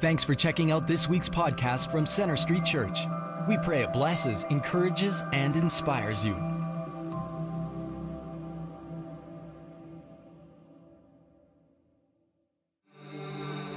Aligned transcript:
Thanks 0.00 0.22
for 0.22 0.36
checking 0.36 0.70
out 0.70 0.86
this 0.86 1.08
week's 1.08 1.28
podcast 1.28 1.90
from 1.90 2.06
Center 2.06 2.36
Street 2.36 2.64
Church. 2.64 3.00
We 3.48 3.58
pray 3.58 3.82
it 3.82 3.92
blesses, 3.92 4.44
encourages, 4.48 5.24
and 5.32 5.56
inspires 5.56 6.24
you. 6.24 6.36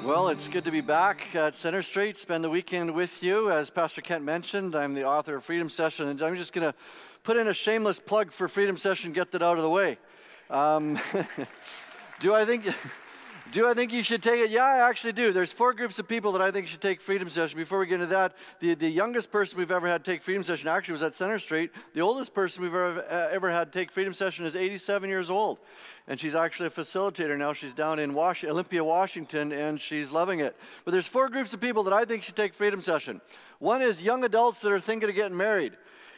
Well, 0.06 0.30
it's 0.30 0.48
good 0.48 0.64
to 0.66 0.72
be 0.72 0.82
back 0.82 1.36
at 1.36 1.56
Center 1.56 1.82
Street, 1.82 2.18
spend 2.18 2.44
the 2.44 2.52
weekend 2.52 2.94
with 2.94 3.24
you. 3.24 3.50
As 3.50 3.72
Pastor 3.72 4.02
Kent 4.02 4.24
mentioned, 4.24 4.76
I'm 4.76 4.94
the 4.94 5.06
author 5.06 5.38
of 5.38 5.44
Freedom 5.44 5.70
Session, 5.70 6.08
and 6.08 6.22
I'm 6.22 6.36
just 6.38 6.54
going 6.54 6.72
to 6.72 6.78
put 7.24 7.36
in 7.36 7.48
a 7.48 7.54
shameless 7.54 8.00
plug 8.00 8.32
for 8.32 8.48
Freedom 8.48 8.78
Session, 8.78 9.12
get 9.12 9.32
that 9.32 9.42
out 9.42 9.58
of 9.58 9.64
the 9.64 9.70
way. 9.72 9.98
Um, 10.52 11.00
do 12.20 12.36
I 12.36 12.46
think. 12.46 12.68
Do 13.52 13.68
I 13.68 13.74
think 13.74 13.92
you 13.92 14.02
should 14.02 14.24
take 14.24 14.40
it? 14.40 14.50
Yeah, 14.50 14.64
I 14.64 14.88
actually 14.88 15.12
do. 15.12 15.34
There's 15.34 15.52
four 15.52 15.74
groups 15.74 16.00
of 16.00 16.08
people 16.08 16.32
that 16.32 16.42
I 16.42 16.52
think 16.52 16.70
should 16.70 16.80
take 16.80 17.02
Freedom 17.02 17.28
Session. 17.28 17.58
Before 17.58 17.80
we 17.80 17.86
get 17.86 17.96
into 17.96 18.06
that, 18.06 18.34
the, 18.62 18.76
the 18.76 18.90
youngest 18.90 19.30
person 19.30 19.60
we've 19.60 19.72
ever 19.72 19.90
had 19.90 20.06
take 20.06 20.22
Freedom 20.22 20.42
Session 20.42 20.70
actually 20.70 20.94
was 20.94 21.04
at 21.04 21.14
Center 21.16 21.38
Street. 21.38 21.70
The 21.94 22.00
oldest 22.00 22.34
person 22.34 22.64
we've 22.64 22.74
ever, 22.74 23.04
uh, 23.10 23.28
ever 23.30 23.52
had 23.52 23.74
take 23.74 23.92
Freedom 23.92 24.14
Session 24.14 24.46
is 24.46 24.56
87 24.56 25.10
years 25.10 25.30
old. 25.30 25.60
And 26.08 26.18
she's 26.18 26.34
actually 26.34 26.68
a 26.68 26.70
facilitator 26.70 27.38
now. 27.38 27.52
She's 27.52 27.74
down 27.74 28.00
in 28.00 28.14
Was- 28.14 28.46
Olympia, 28.46 28.86
Washington, 28.86 29.52
and 29.52 29.82
she's 29.82 30.14
loving 30.14 30.40
it. 30.40 30.56
But 30.86 30.92
there's 30.92 31.08
four 31.08 31.28
groups 31.28 31.54
of 31.54 31.60
people 31.60 31.84
that 31.84 31.94
I 31.94 32.06
think 32.06 32.24
should 32.24 32.38
take 32.38 32.54
Freedom 32.54 32.82
Session. 32.82 33.20
One 33.60 33.82
is 33.82 34.02
young 34.02 34.24
adults 34.24 34.62
that 34.62 34.72
are 34.72 34.80
thinking 34.80 35.10
of 35.10 35.16
getting 35.16 35.36
married. 35.36 35.74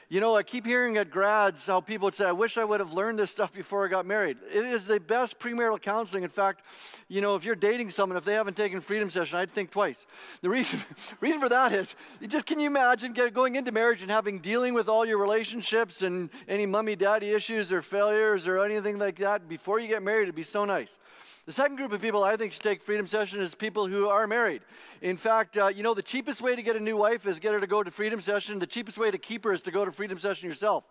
You 0.09 0.19
know, 0.19 0.35
I 0.35 0.43
keep 0.43 0.65
hearing 0.65 0.97
at 0.97 1.09
grads 1.09 1.65
how 1.65 1.81
people 1.81 2.05
would 2.05 2.15
say, 2.15 2.25
I 2.25 2.31
wish 2.31 2.57
I 2.57 2.63
would 2.63 2.79
have 2.79 2.93
learned 2.93 3.19
this 3.19 3.31
stuff 3.31 3.53
before 3.53 3.85
I 3.85 3.89
got 3.89 4.05
married. 4.05 4.37
It 4.53 4.65
is 4.65 4.85
the 4.85 4.99
best 4.99 5.39
premarital 5.39 5.81
counseling. 5.81 6.23
In 6.23 6.29
fact, 6.29 6.63
you 7.07 7.21
know, 7.21 7.35
if 7.35 7.43
you're 7.43 7.55
dating 7.55 7.89
someone, 7.89 8.17
if 8.17 8.25
they 8.25 8.33
haven't 8.33 8.57
taken 8.57 8.81
freedom 8.81 9.09
session, 9.09 9.37
I'd 9.37 9.51
think 9.51 9.71
twice. 9.71 10.05
The 10.41 10.49
reason, 10.49 10.81
reason 11.21 11.39
for 11.39 11.49
that 11.49 11.71
is, 11.71 11.95
just 12.27 12.45
can 12.45 12.59
you 12.59 12.67
imagine 12.67 13.13
get, 13.13 13.33
going 13.33 13.55
into 13.55 13.71
marriage 13.71 14.01
and 14.01 14.11
having 14.11 14.39
dealing 14.39 14.73
with 14.73 14.89
all 14.89 15.05
your 15.05 15.17
relationships 15.17 16.01
and 16.01 16.29
any 16.47 16.65
mummy 16.65 16.95
daddy 16.95 17.31
issues 17.31 17.71
or 17.71 17.81
failures 17.81 18.47
or 18.47 18.63
anything 18.63 18.99
like 18.99 19.15
that 19.17 19.47
before 19.47 19.79
you 19.79 19.87
get 19.87 20.03
married? 20.03 20.23
It'd 20.23 20.35
be 20.35 20.43
so 20.43 20.65
nice. 20.65 20.97
The 21.45 21.51
second 21.51 21.75
group 21.75 21.91
of 21.91 22.01
people 22.01 22.23
I 22.23 22.37
think 22.37 22.53
should 22.53 22.63
take 22.63 22.81
Freedom 22.81 23.05
Session 23.05 23.41
is 23.41 23.53
people 23.53 23.85
who 23.85 24.07
are 24.07 24.27
married. 24.27 24.61
In 25.01 25.17
fact, 25.17 25.57
uh, 25.57 25.67
you 25.67 25.83
know, 25.83 25.93
the 25.93 26.01
cheapest 26.01 26.41
way 26.41 26.55
to 26.55 26.61
get 26.61 26.77
a 26.77 26.79
new 26.79 26.95
wife 26.95 27.27
is 27.27 27.37
get 27.37 27.51
her 27.51 27.59
to 27.59 27.67
go 27.67 27.83
to 27.83 27.91
Freedom 27.91 28.21
Session. 28.21 28.59
The 28.59 28.67
cheapest 28.67 28.97
way 28.97 29.11
to 29.11 29.17
keep 29.17 29.43
her 29.43 29.51
is 29.51 29.61
to 29.63 29.71
go 29.71 29.83
to 29.83 29.91
Freedom 29.91 30.17
Session 30.17 30.47
yourself. 30.47 30.87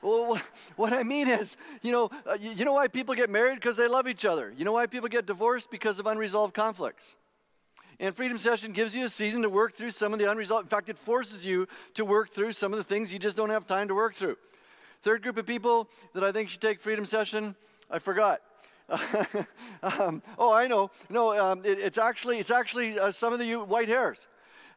Well, 0.00 0.40
what 0.76 0.92
I 0.92 1.02
mean 1.02 1.26
is, 1.26 1.56
you 1.82 1.90
know, 1.90 2.10
uh, 2.26 2.36
you, 2.40 2.64
know 2.64 2.74
why 2.74 2.86
people 2.86 3.16
get 3.16 3.28
married? 3.28 3.56
Because 3.56 3.74
they 3.74 3.88
love 3.88 4.06
each 4.06 4.24
other. 4.24 4.54
You 4.56 4.64
know 4.64 4.72
why 4.72 4.86
people 4.86 5.08
get 5.08 5.26
divorced? 5.26 5.68
Because 5.68 5.98
of 5.98 6.06
unresolved 6.06 6.54
conflicts. 6.54 7.16
And 7.98 8.14
Freedom 8.14 8.38
Session 8.38 8.70
gives 8.70 8.94
you 8.94 9.06
a 9.06 9.08
season 9.08 9.42
to 9.42 9.48
work 9.48 9.74
through 9.74 9.90
some 9.90 10.12
of 10.12 10.20
the 10.20 10.30
unresolved. 10.30 10.66
In 10.66 10.68
fact, 10.68 10.88
it 10.88 10.96
forces 10.96 11.44
you 11.44 11.66
to 11.94 12.04
work 12.04 12.30
through 12.30 12.52
some 12.52 12.72
of 12.72 12.76
the 12.76 12.84
things 12.84 13.12
you 13.12 13.18
just 13.18 13.36
don't 13.36 13.50
have 13.50 13.66
time 13.66 13.88
to 13.88 13.96
work 13.96 14.14
through. 14.14 14.36
Third 15.02 15.22
group 15.22 15.38
of 15.38 15.46
people 15.46 15.88
that 16.14 16.22
I 16.22 16.30
think 16.30 16.50
should 16.50 16.60
take 16.60 16.80
Freedom 16.80 17.04
Session, 17.04 17.56
I 17.90 17.98
forgot. 17.98 18.42
um, 19.82 20.22
oh, 20.38 20.52
I 20.52 20.66
know. 20.66 20.90
No, 21.10 21.38
um, 21.38 21.60
it, 21.64 21.78
it's 21.78 21.98
actually 21.98 22.38
it's 22.38 22.50
actually 22.50 22.98
uh, 22.98 23.12
some 23.12 23.32
of 23.32 23.38
the 23.38 23.54
white 23.56 23.88
hairs. 23.88 24.26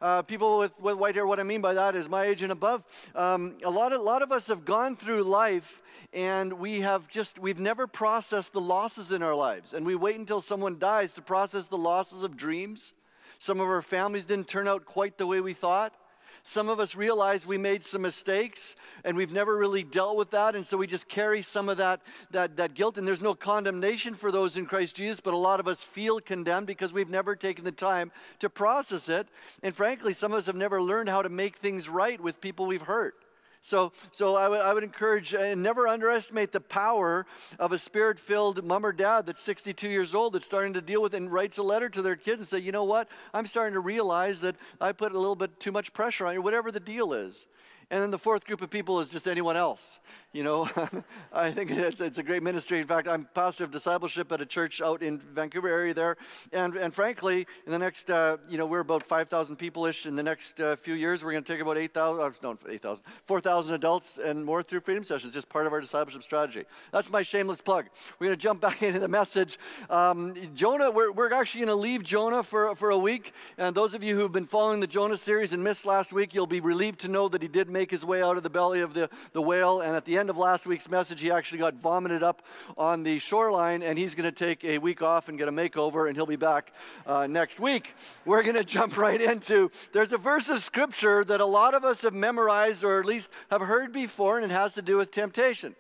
Uh, 0.02 0.24
people 0.24 0.58
with, 0.58 0.72
with 0.80 0.98
white 0.98 1.14
hair. 1.14 1.28
What 1.28 1.40
I 1.40 1.44
mean 1.44 1.62
by 1.62 1.76
that 1.76 1.96
is 1.96 2.10
my 2.10 2.24
age 2.26 2.42
and 2.42 2.52
above. 2.52 2.84
Um, 3.16 3.58
a 3.64 3.70
lot 3.70 3.94
of 3.94 4.02
a 4.02 4.04
lot 4.04 4.22
of 4.22 4.32
us 4.32 4.48
have 4.48 4.66
gone 4.66 4.96
through 4.96 5.24
life 5.24 5.82
and 6.14 6.54
we 6.54 6.82
have 6.82 7.08
just 7.08 7.40
we've 7.40 7.60
never 7.60 7.88
processed 7.88 8.54
the 8.54 8.62
losses 8.62 9.12
in 9.12 9.24
our 9.24 9.36
lives, 9.36 9.74
and 9.74 9.86
we 9.86 9.96
wait 9.96 10.18
until 10.18 10.42
someone 10.42 10.78
dies 10.78 11.14
to 11.14 11.22
process 11.22 11.68
the 11.68 11.78
losses 11.78 12.24
of 12.24 12.36
dreams. 12.36 12.94
Some 13.40 13.60
of 13.60 13.68
our 13.68 13.82
families 13.82 14.26
didn't 14.26 14.48
turn 14.48 14.68
out 14.68 14.86
quite 14.86 15.18
the 15.18 15.26
way 15.26 15.40
we 15.42 15.54
thought. 15.54 15.96
Some 16.44 16.70
of 16.70 16.80
us 16.80 16.96
realize 16.96 17.46
we 17.46 17.58
made 17.58 17.84
some 17.84 18.02
mistakes 18.02 18.76
and 19.04 19.16
we've 19.16 19.32
never 19.32 19.58
really 19.58 19.84
dealt 19.84 20.18
with 20.18 20.32
that. 20.32 20.56
And 20.56 20.66
so 20.66 20.78
we 20.78 20.88
just 20.88 21.08
carry 21.08 21.42
some 21.42 21.70
of 21.70 21.78
that, 21.78 22.02
that, 22.32 22.58
that 22.58 22.74
guilt. 22.74 22.98
And 22.98 23.08
there's 23.08 23.22
no 23.22 23.36
condemnation 23.36 24.16
for 24.16 24.32
those 24.32 24.58
in 24.58 24.66
Christ 24.66 24.96
Jesus, 24.96 25.20
but 25.20 25.34
a 25.34 25.38
lot 25.38 25.60
of 25.60 25.68
us 25.68 25.84
feel 25.84 26.20
condemned 26.20 26.68
because 26.68 26.94
we've 26.94 27.10
never 27.10 27.36
taken 27.36 27.64
the 27.64 27.72
time 27.72 28.12
to 28.40 28.50
process 28.50 29.08
it. 29.10 29.28
And 29.62 29.76
frankly, 29.76 30.14
some 30.14 30.32
of 30.32 30.40
us 30.40 30.48
have 30.48 30.56
never 30.56 30.82
learned 30.82 31.10
how 31.10 31.22
to 31.22 31.30
make 31.30 31.58
things 31.58 31.88
right 31.88 32.20
with 32.20 32.42
people 32.42 32.66
we've 32.66 32.82
hurt. 32.82 33.16
So, 33.62 33.92
so 34.12 34.36
I, 34.36 34.48
would, 34.50 34.62
I 34.62 34.74
would 34.74 34.84
encourage 34.84 35.34
and 35.34 35.62
never 35.62 35.88
underestimate 35.88 36.52
the 36.52 36.60
power 36.60 37.28
of 37.60 37.72
a 37.72 37.78
spirit 37.78 38.20
filled 38.20 38.64
mom 38.64 38.86
or 38.86 38.92
dad 38.92 39.28
that's 39.28 39.42
62 39.44 39.88
years 39.88 40.16
old 40.16 40.34
that's 40.34 40.46
starting 40.46 40.74
to 40.74 40.82
deal 40.82 41.02
with 41.02 41.14
and 41.14 41.32
writes 41.32 41.60
a 41.60 41.64
letter 41.64 41.88
to 41.90 42.02
their 42.02 42.16
kids 42.16 42.42
and 42.42 42.48
say, 42.48 42.58
you 42.58 42.72
know 42.72 42.86
what? 42.86 43.08
I'm 43.36 43.46
starting 43.46 43.74
to 43.76 43.80
realize 43.80 44.42
that 44.42 44.56
I 44.80 44.94
put 44.94 45.12
a 45.12 45.20
little 45.20 45.36
bit 45.36 45.60
too 45.60 45.72
much 45.72 45.94
pressure 45.94 46.26
on 46.26 46.34
you, 46.34 46.42
whatever 46.42 46.72
the 46.72 46.80
deal 46.80 47.14
is. 47.14 47.46
And 47.92 48.02
then 48.02 48.10
the 48.10 48.18
fourth 48.18 48.46
group 48.46 48.62
of 48.62 48.70
people 48.70 49.02
is 49.02 49.10
just 49.10 49.28
anyone 49.28 49.58
else. 49.58 50.00
You 50.32 50.44
know, 50.44 50.70
I 51.34 51.52
think 51.52 51.72
it's, 51.72 52.00
it's 52.00 52.18
a 52.18 52.24
great 52.24 52.42
ministry. 52.42 52.80
In 52.80 52.88
fact, 52.88 53.06
I'm 53.06 53.28
pastor 53.34 53.66
of 53.66 53.72
discipleship 53.72 54.32
at 54.32 54.40
a 54.40 54.46
church 54.46 54.82
out 54.82 55.04
in 55.04 55.18
Vancouver 55.20 55.68
area 55.68 55.94
there. 55.94 56.16
And, 56.54 56.78
and 56.78 56.94
frankly, 56.94 57.46
in 57.66 57.72
the 57.74 57.78
next, 57.78 58.10
uh, 58.10 58.38
you 58.50 58.58
know, 58.58 58.66
we're 58.66 58.80
about 58.80 59.04
5,000 59.04 59.58
people-ish. 59.58 60.06
In 60.06 60.16
the 60.16 60.24
next 60.24 60.62
uh, 60.62 60.78
few 60.78 60.94
years, 60.94 61.22
we're 61.22 61.34
going 61.34 61.44
to 61.44 61.52
take 61.52 61.62
about 61.62 61.78
8,000, 61.78 62.22
uh, 62.22 62.32
no, 62.42 62.58
8,000, 62.70 63.04
4,000 63.26 63.76
adults 63.76 64.20
and 64.20 64.46
more 64.46 64.64
through 64.64 64.80
Freedom 64.80 65.04
Sessions, 65.04 65.34
just 65.34 65.50
part 65.50 65.68
of 65.68 65.74
our 65.74 65.82
discipleship 65.82 66.24
strategy. 66.24 66.64
That's 66.94 67.12
my 67.12 67.24
shameless 67.24 67.60
plug. 67.60 67.90
We're 68.20 68.28
going 68.28 68.38
to 68.38 68.42
jump 68.42 68.62
back 68.62 68.82
into 68.82 69.02
the 69.02 69.10
message. 69.10 69.60
Um, 69.90 70.34
Jonah, 70.56 70.92
we're, 70.92 71.12
we're 71.12 71.34
actually 71.34 71.66
going 71.66 71.76
to 71.78 71.82
leave 71.82 72.04
Jonah 72.04 72.42
for, 72.42 72.74
for 72.74 72.92
a 72.92 72.98
week. 72.98 73.34
And 73.58 73.76
those 73.76 73.96
of 73.96 74.02
you 74.02 74.16
who've 74.16 74.32
been 74.32 74.46
following 74.46 74.80
the 74.80 74.88
Jonah 74.88 75.18
series 75.18 75.52
and 75.52 75.62
missed 75.62 75.86
last 75.86 76.14
week, 76.14 76.34
you'll 76.34 76.48
be 76.48 76.62
relieved 76.62 77.02
to 77.02 77.10
know 77.10 77.28
that 77.28 77.42
he 77.42 77.50
did 77.50 77.70
make 77.70 77.81
his 77.90 78.06
way 78.06 78.22
out 78.22 78.38
of 78.38 78.44
the 78.44 78.50
belly 78.50 78.82
of 78.82 78.94
the, 78.94 79.10
the 79.34 79.42
whale. 79.42 79.82
And 79.82 79.96
at 79.96 80.06
the 80.06 80.18
end 80.18 80.30
of 80.30 80.38
last 80.38 80.68
week's 80.68 80.90
message, 80.90 81.22
he 81.22 81.32
actually 81.32 81.60
got 81.60 81.74
vomited 81.74 82.22
up 82.22 82.44
on 82.78 83.04
the 83.04 83.18
shoreline, 83.18 83.82
and 83.82 83.98
he's 83.98 84.14
going 84.14 84.32
to 84.32 84.32
take 84.32 84.64
a 84.64 84.78
week 84.78 85.02
off 85.02 85.30
and 85.30 85.38
get 85.38 85.48
a 85.48 85.52
makeover, 85.52 86.08
and 86.08 86.16
he'll 86.16 86.26
be 86.26 86.36
back 86.36 86.74
uh, 87.08 87.26
next 87.26 87.60
week. 87.60 87.96
We're 88.26 88.44
going 88.44 88.56
to 88.58 88.64
jump 88.64 88.98
right 88.98 89.22
into 89.22 89.72
there's 89.94 90.14
a 90.14 90.18
verse 90.18 90.50
of 90.50 90.62
scripture 90.62 91.24
that 91.24 91.42
a 91.42 91.46
lot 91.46 91.74
of 91.74 91.84
us 91.84 92.02
have 92.04 92.14
memorized 92.14 92.84
or 92.84 93.00
at 93.00 93.06
least 93.06 93.30
have 93.50 93.62
heard 93.62 93.92
before, 93.92 94.38
and 94.38 94.46
it 94.46 94.54
has 94.54 94.74
to 94.76 94.82
do 94.82 94.98
with 94.98 95.12
temptation. 95.12 95.76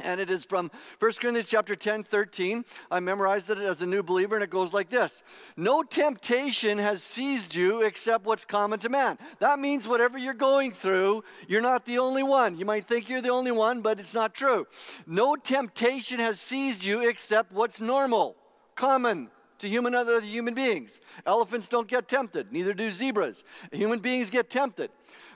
And 0.00 0.20
it 0.20 0.28
is 0.28 0.44
from 0.44 0.72
1 0.98 1.12
Corinthians 1.20 1.48
chapter 1.48 1.76
10, 1.76 2.02
13. 2.02 2.64
I 2.90 2.98
memorized 2.98 3.48
it 3.48 3.58
as 3.58 3.80
a 3.80 3.86
new 3.86 4.02
believer, 4.02 4.34
and 4.34 4.42
it 4.42 4.50
goes 4.50 4.72
like 4.72 4.88
this 4.88 5.22
No 5.56 5.82
temptation 5.82 6.78
has 6.78 7.02
seized 7.02 7.54
you 7.54 7.82
except 7.82 8.24
what's 8.24 8.44
common 8.44 8.80
to 8.80 8.88
man. 8.88 9.18
That 9.38 9.60
means 9.60 9.86
whatever 9.86 10.18
you're 10.18 10.34
going 10.34 10.72
through, 10.72 11.22
you're 11.46 11.62
not 11.62 11.84
the 11.84 11.98
only 11.98 12.24
one. 12.24 12.58
You 12.58 12.64
might 12.64 12.86
think 12.86 13.08
you're 13.08 13.22
the 13.22 13.30
only 13.30 13.52
one, 13.52 13.82
but 13.82 14.00
it's 14.00 14.14
not 14.14 14.34
true. 14.34 14.66
No 15.06 15.36
temptation 15.36 16.18
has 16.18 16.40
seized 16.40 16.84
you 16.84 17.00
except 17.00 17.52
what's 17.52 17.80
normal, 17.80 18.36
common 18.74 19.30
to 19.58 19.68
human 19.68 19.94
other 19.94 20.20
human 20.20 20.54
beings. 20.54 21.00
Elephants 21.24 21.68
don't 21.68 21.88
get 21.88 22.08
tempted, 22.08 22.52
neither 22.52 22.74
do 22.74 22.90
zebras. 22.90 23.44
Human 23.72 24.00
beings 24.00 24.28
get 24.28 24.50
tempted. 24.50 24.90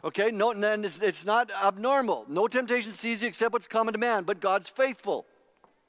Okay, 0.05 0.31
no, 0.31 0.53
and 0.53 0.85
it's, 0.85 1.03
it's 1.03 1.25
not 1.25 1.51
abnormal. 1.51 2.25
No 2.29 2.47
temptation 2.47 2.93
seizes 2.93 3.23
you 3.23 3.29
except 3.29 3.53
what's 3.53 3.67
common 3.67 3.93
to 3.95 3.99
man, 3.99 4.25
but 4.25 4.41
God's 4.41 4.69
faithful. 4.69 5.27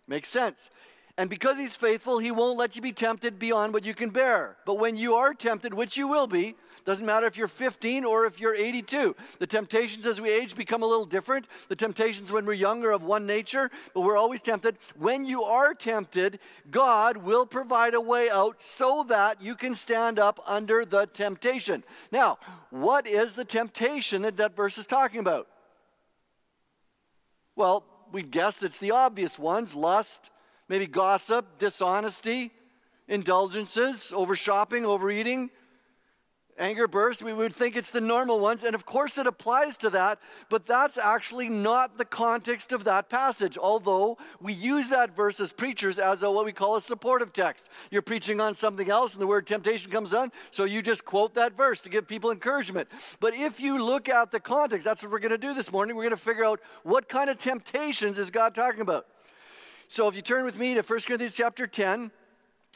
Makes 0.07 0.29
sense. 0.29 0.69
And 1.19 1.29
because 1.29 1.57
He's 1.57 1.75
faithful, 1.75 2.19
He 2.19 2.31
won't 2.31 2.57
let 2.57 2.77
you 2.77 2.81
be 2.81 2.93
tempted 2.93 3.37
beyond 3.37 3.73
what 3.73 3.85
you 3.85 3.93
can 3.93 4.09
bear. 4.09 4.55
But 4.65 4.79
when 4.79 4.95
you 4.95 5.15
are 5.15 5.33
tempted, 5.33 5.73
which 5.73 5.97
you 5.97 6.07
will 6.07 6.27
be, 6.27 6.55
doesn't 6.85 7.05
matter 7.05 7.27
if 7.27 7.35
you're 7.35 7.49
15 7.49 8.05
or 8.05 8.25
if 8.25 8.39
you're 8.39 8.55
82. 8.55 9.17
The 9.37 9.45
temptations 9.45 10.05
as 10.05 10.21
we 10.21 10.29
age 10.29 10.55
become 10.55 10.81
a 10.81 10.85
little 10.85 11.03
different. 11.03 11.45
The 11.67 11.75
temptations 11.75 12.31
when 12.31 12.45
we're 12.45 12.53
younger 12.53 12.91
of 12.91 13.03
one 13.03 13.25
nature, 13.25 13.69
but 13.93 13.99
we're 13.99 14.15
always 14.15 14.41
tempted. 14.41 14.77
When 14.97 15.25
you 15.25 15.43
are 15.43 15.73
tempted, 15.73 16.39
God 16.71 17.17
will 17.17 17.45
provide 17.45 17.95
a 17.95 18.01
way 18.01 18.29
out 18.29 18.61
so 18.61 19.03
that 19.09 19.41
you 19.41 19.55
can 19.55 19.73
stand 19.73 20.19
up 20.19 20.39
under 20.47 20.85
the 20.85 21.05
temptation. 21.05 21.83
Now, 22.13 22.39
what 22.69 23.05
is 23.05 23.33
the 23.33 23.43
temptation 23.43 24.21
that 24.21 24.37
that 24.37 24.55
verse 24.55 24.77
is 24.77 24.85
talking 24.85 25.19
about? 25.19 25.49
Well, 27.57 27.83
we 28.09 28.23
guess 28.23 28.63
it's 28.63 28.79
the 28.79 28.91
obvious 28.91 29.37
ones 29.37 29.75
lust, 29.75 30.31
maybe 30.69 30.87
gossip, 30.87 31.57
dishonesty, 31.57 32.51
indulgences, 33.07 34.13
over 34.15 34.35
shopping, 34.35 34.85
overeating, 34.85 35.49
anger 36.59 36.87
bursts, 36.87 37.23
we 37.23 37.33
would 37.33 37.53
think 37.53 37.75
it's 37.75 37.89
the 37.89 38.01
normal 38.01 38.39
ones. 38.39 38.63
And 38.63 38.75
of 38.75 38.85
course, 38.85 39.17
it 39.17 39.25
applies 39.25 39.77
to 39.77 39.89
that, 39.91 40.19
but 40.49 40.65
that's 40.65 40.97
actually 40.97 41.49
not 41.49 41.97
the 41.97 42.05
context 42.05 42.71
of 42.71 42.83
that 42.83 43.09
passage. 43.09 43.57
Although 43.57 44.17
we 44.41 44.53
use 44.53 44.89
that 44.89 45.15
verse 45.15 45.39
as 45.39 45.53
preachers 45.53 45.97
as 45.97 46.21
a, 46.21 46.29
what 46.29 46.45
we 46.45 46.51
call 46.51 46.75
a 46.75 46.81
supportive 46.81 47.33
text. 47.33 47.69
You're 47.89 48.01
preaching 48.01 48.41
on 48.41 48.55
something 48.55 48.89
else, 48.89 49.13
and 49.13 49.21
the 49.21 49.27
word 49.27 49.47
temptation 49.47 49.89
comes 49.89 50.13
on, 50.13 50.31
so 50.51 50.65
you 50.65 50.81
just 50.81 51.05
quote 51.05 51.33
that 51.35 51.55
verse 51.55 51.81
to 51.81 51.89
give 51.89 52.07
people 52.07 52.29
encouragement. 52.29 52.89
But 53.19 53.35
if 53.35 53.59
you 53.59 53.83
look 53.83 54.09
at 54.09 54.31
the 54.31 54.39
context, 54.39 54.85
that's 54.85 55.01
what 55.01 55.11
we're 55.11 55.19
going 55.19 55.31
to 55.31 55.37
do 55.37 55.53
this 55.53 55.71
morning. 55.71 55.95
We're 55.95 56.03
going 56.03 56.11
to 56.11 56.17
figure 56.17 56.45
out 56.45 56.59
what 56.83 57.07
kind 57.09 57.29
of 57.29 57.37
temptations 57.37 58.19
is 58.19 58.29
God 58.29 58.53
talking 58.53 58.81
about. 58.81 59.07
So 59.89 60.07
if 60.07 60.15
you 60.15 60.21
turn 60.21 60.45
with 60.45 60.59
me 60.59 60.75
to 60.75 60.83
1 60.83 60.99
Corinthians 60.99 61.33
chapter 61.33 61.65
10, 61.65 62.11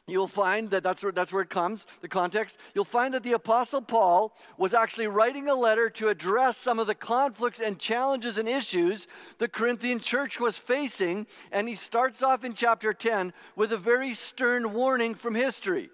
you'll 0.07 0.27
find 0.27 0.71
that 0.71 0.81
that's 0.81 1.03
where, 1.03 1.11
that's 1.11 1.31
where 1.31 1.43
it 1.43 1.49
comes, 1.49 1.85
the 2.01 2.07
context. 2.07 2.57
You'll 2.73 2.85
find 2.85 3.13
that 3.13 3.21
the 3.21 3.33
Apostle 3.33 3.83
Paul 3.83 4.35
was 4.57 4.73
actually 4.73 5.05
writing 5.05 5.47
a 5.47 5.53
letter 5.53 5.91
to 5.91 6.09
address 6.09 6.57
some 6.57 6.79
of 6.79 6.87
the 6.87 6.95
conflicts 6.95 7.59
and 7.59 7.77
challenges 7.77 8.39
and 8.39 8.49
issues 8.49 9.07
the 9.37 9.47
Corinthian 9.47 9.99
church 9.99 10.39
was 10.39 10.57
facing. 10.57 11.27
And 11.51 11.69
he 11.69 11.75
starts 11.75 12.23
off 12.23 12.43
in 12.43 12.55
chapter 12.55 12.93
10 12.93 13.31
with 13.55 13.71
a 13.71 13.77
very 13.77 14.15
stern 14.15 14.73
warning 14.73 15.13
from 15.13 15.35
history. 15.35 15.91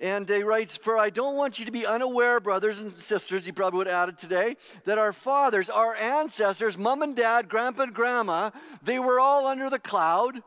And 0.00 0.28
he 0.28 0.42
writes, 0.42 0.76
For 0.76 0.96
I 0.96 1.10
don't 1.10 1.36
want 1.36 1.58
you 1.58 1.64
to 1.64 1.72
be 1.72 1.84
unaware, 1.84 2.38
brothers 2.38 2.80
and 2.80 2.92
sisters, 2.92 3.44
he 3.44 3.52
probably 3.52 3.78
would 3.78 3.88
add 3.88 4.08
it 4.08 4.18
today, 4.18 4.56
that 4.84 4.98
our 4.98 5.12
fathers, 5.12 5.68
our 5.68 5.94
ancestors, 5.96 6.78
mom 6.78 7.02
and 7.02 7.16
dad, 7.16 7.48
grandpa 7.48 7.82
and 7.84 7.94
grandma, 7.94 8.50
they 8.82 8.98
were 8.98 9.18
all 9.18 9.46
under 9.46 9.68
the 9.68 9.78
cloud 9.78 10.42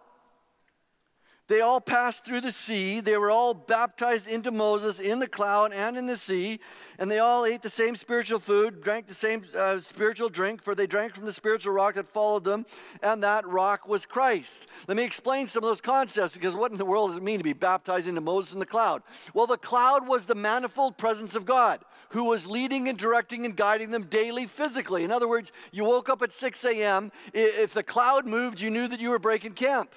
they 1.52 1.60
all 1.60 1.82
passed 1.82 2.24
through 2.24 2.40
the 2.40 2.52
sea. 2.52 3.02
They 3.02 3.18
were 3.18 3.30
all 3.30 3.54
baptized 3.54 4.26
into 4.26 4.52
Moses 4.52 5.02
in 5.02 5.20
the 5.20 5.28
cloud 5.28 5.74
and 5.74 5.98
in 5.98 6.06
the 6.06 6.16
sea. 6.16 6.62
And 6.98 7.12
they 7.12 7.20
all 7.20 7.46
ate 7.46 7.62
the 7.62 7.70
same 7.70 7.98
spiritual 7.98 8.40
food, 8.40 8.82
drank 8.82 9.08
the 9.08 9.14
same 9.14 9.42
uh, 9.54 9.82
spiritual 9.82 10.30
drink, 10.30 10.64
for 10.64 10.76
they 10.76 10.88
drank 10.88 11.14
from 11.14 11.26
the 11.26 11.34
spiritual 11.34 11.74
rock 11.74 11.96
that 11.96 12.08
followed 12.08 12.46
them. 12.46 12.66
And 13.04 13.22
that 13.24 13.46
rock 13.46 13.86
was 13.86 14.06
Christ. 14.06 14.68
Let 14.88 14.96
me 14.96 15.04
explain 15.04 15.48
some 15.48 15.62
of 15.62 15.70
those 15.70 15.82
concepts 15.82 16.36
because 16.36 16.56
what 16.56 16.72
in 16.72 16.78
the 16.78 16.86
world 16.86 17.10
does 17.10 17.18
it 17.18 17.24
mean 17.24 17.40
to 17.40 17.44
be 17.44 17.52
baptized 17.52 18.08
into 18.08 18.22
Moses 18.22 18.54
in 18.54 18.60
the 18.60 18.66
cloud? 18.66 19.04
Well, 19.34 19.46
the 19.46 19.58
cloud 19.58 20.08
was 20.08 20.28
the 20.28 20.36
manifold 20.36 20.98
presence 20.98 21.36
of 21.36 21.46
God 21.46 21.82
who 22.12 22.24
was 22.24 22.48
leading 22.48 22.88
and 22.88 22.98
directing 22.98 23.44
and 23.44 23.58
guiding 23.58 23.92
them 23.92 24.04
daily 24.04 24.46
physically. 24.46 25.04
In 25.04 25.12
other 25.12 25.28
words, 25.28 25.52
you 25.74 25.84
woke 25.84 26.08
up 26.08 26.22
at 26.22 26.32
6 26.32 26.64
a.m. 26.64 27.12
If 27.34 27.74
the 27.74 27.84
cloud 27.84 28.26
moved, 28.26 28.62
you 28.62 28.70
knew 28.70 28.88
that 28.88 29.02
you 29.02 29.10
were 29.10 29.20
breaking 29.20 29.54
camp. 29.54 29.94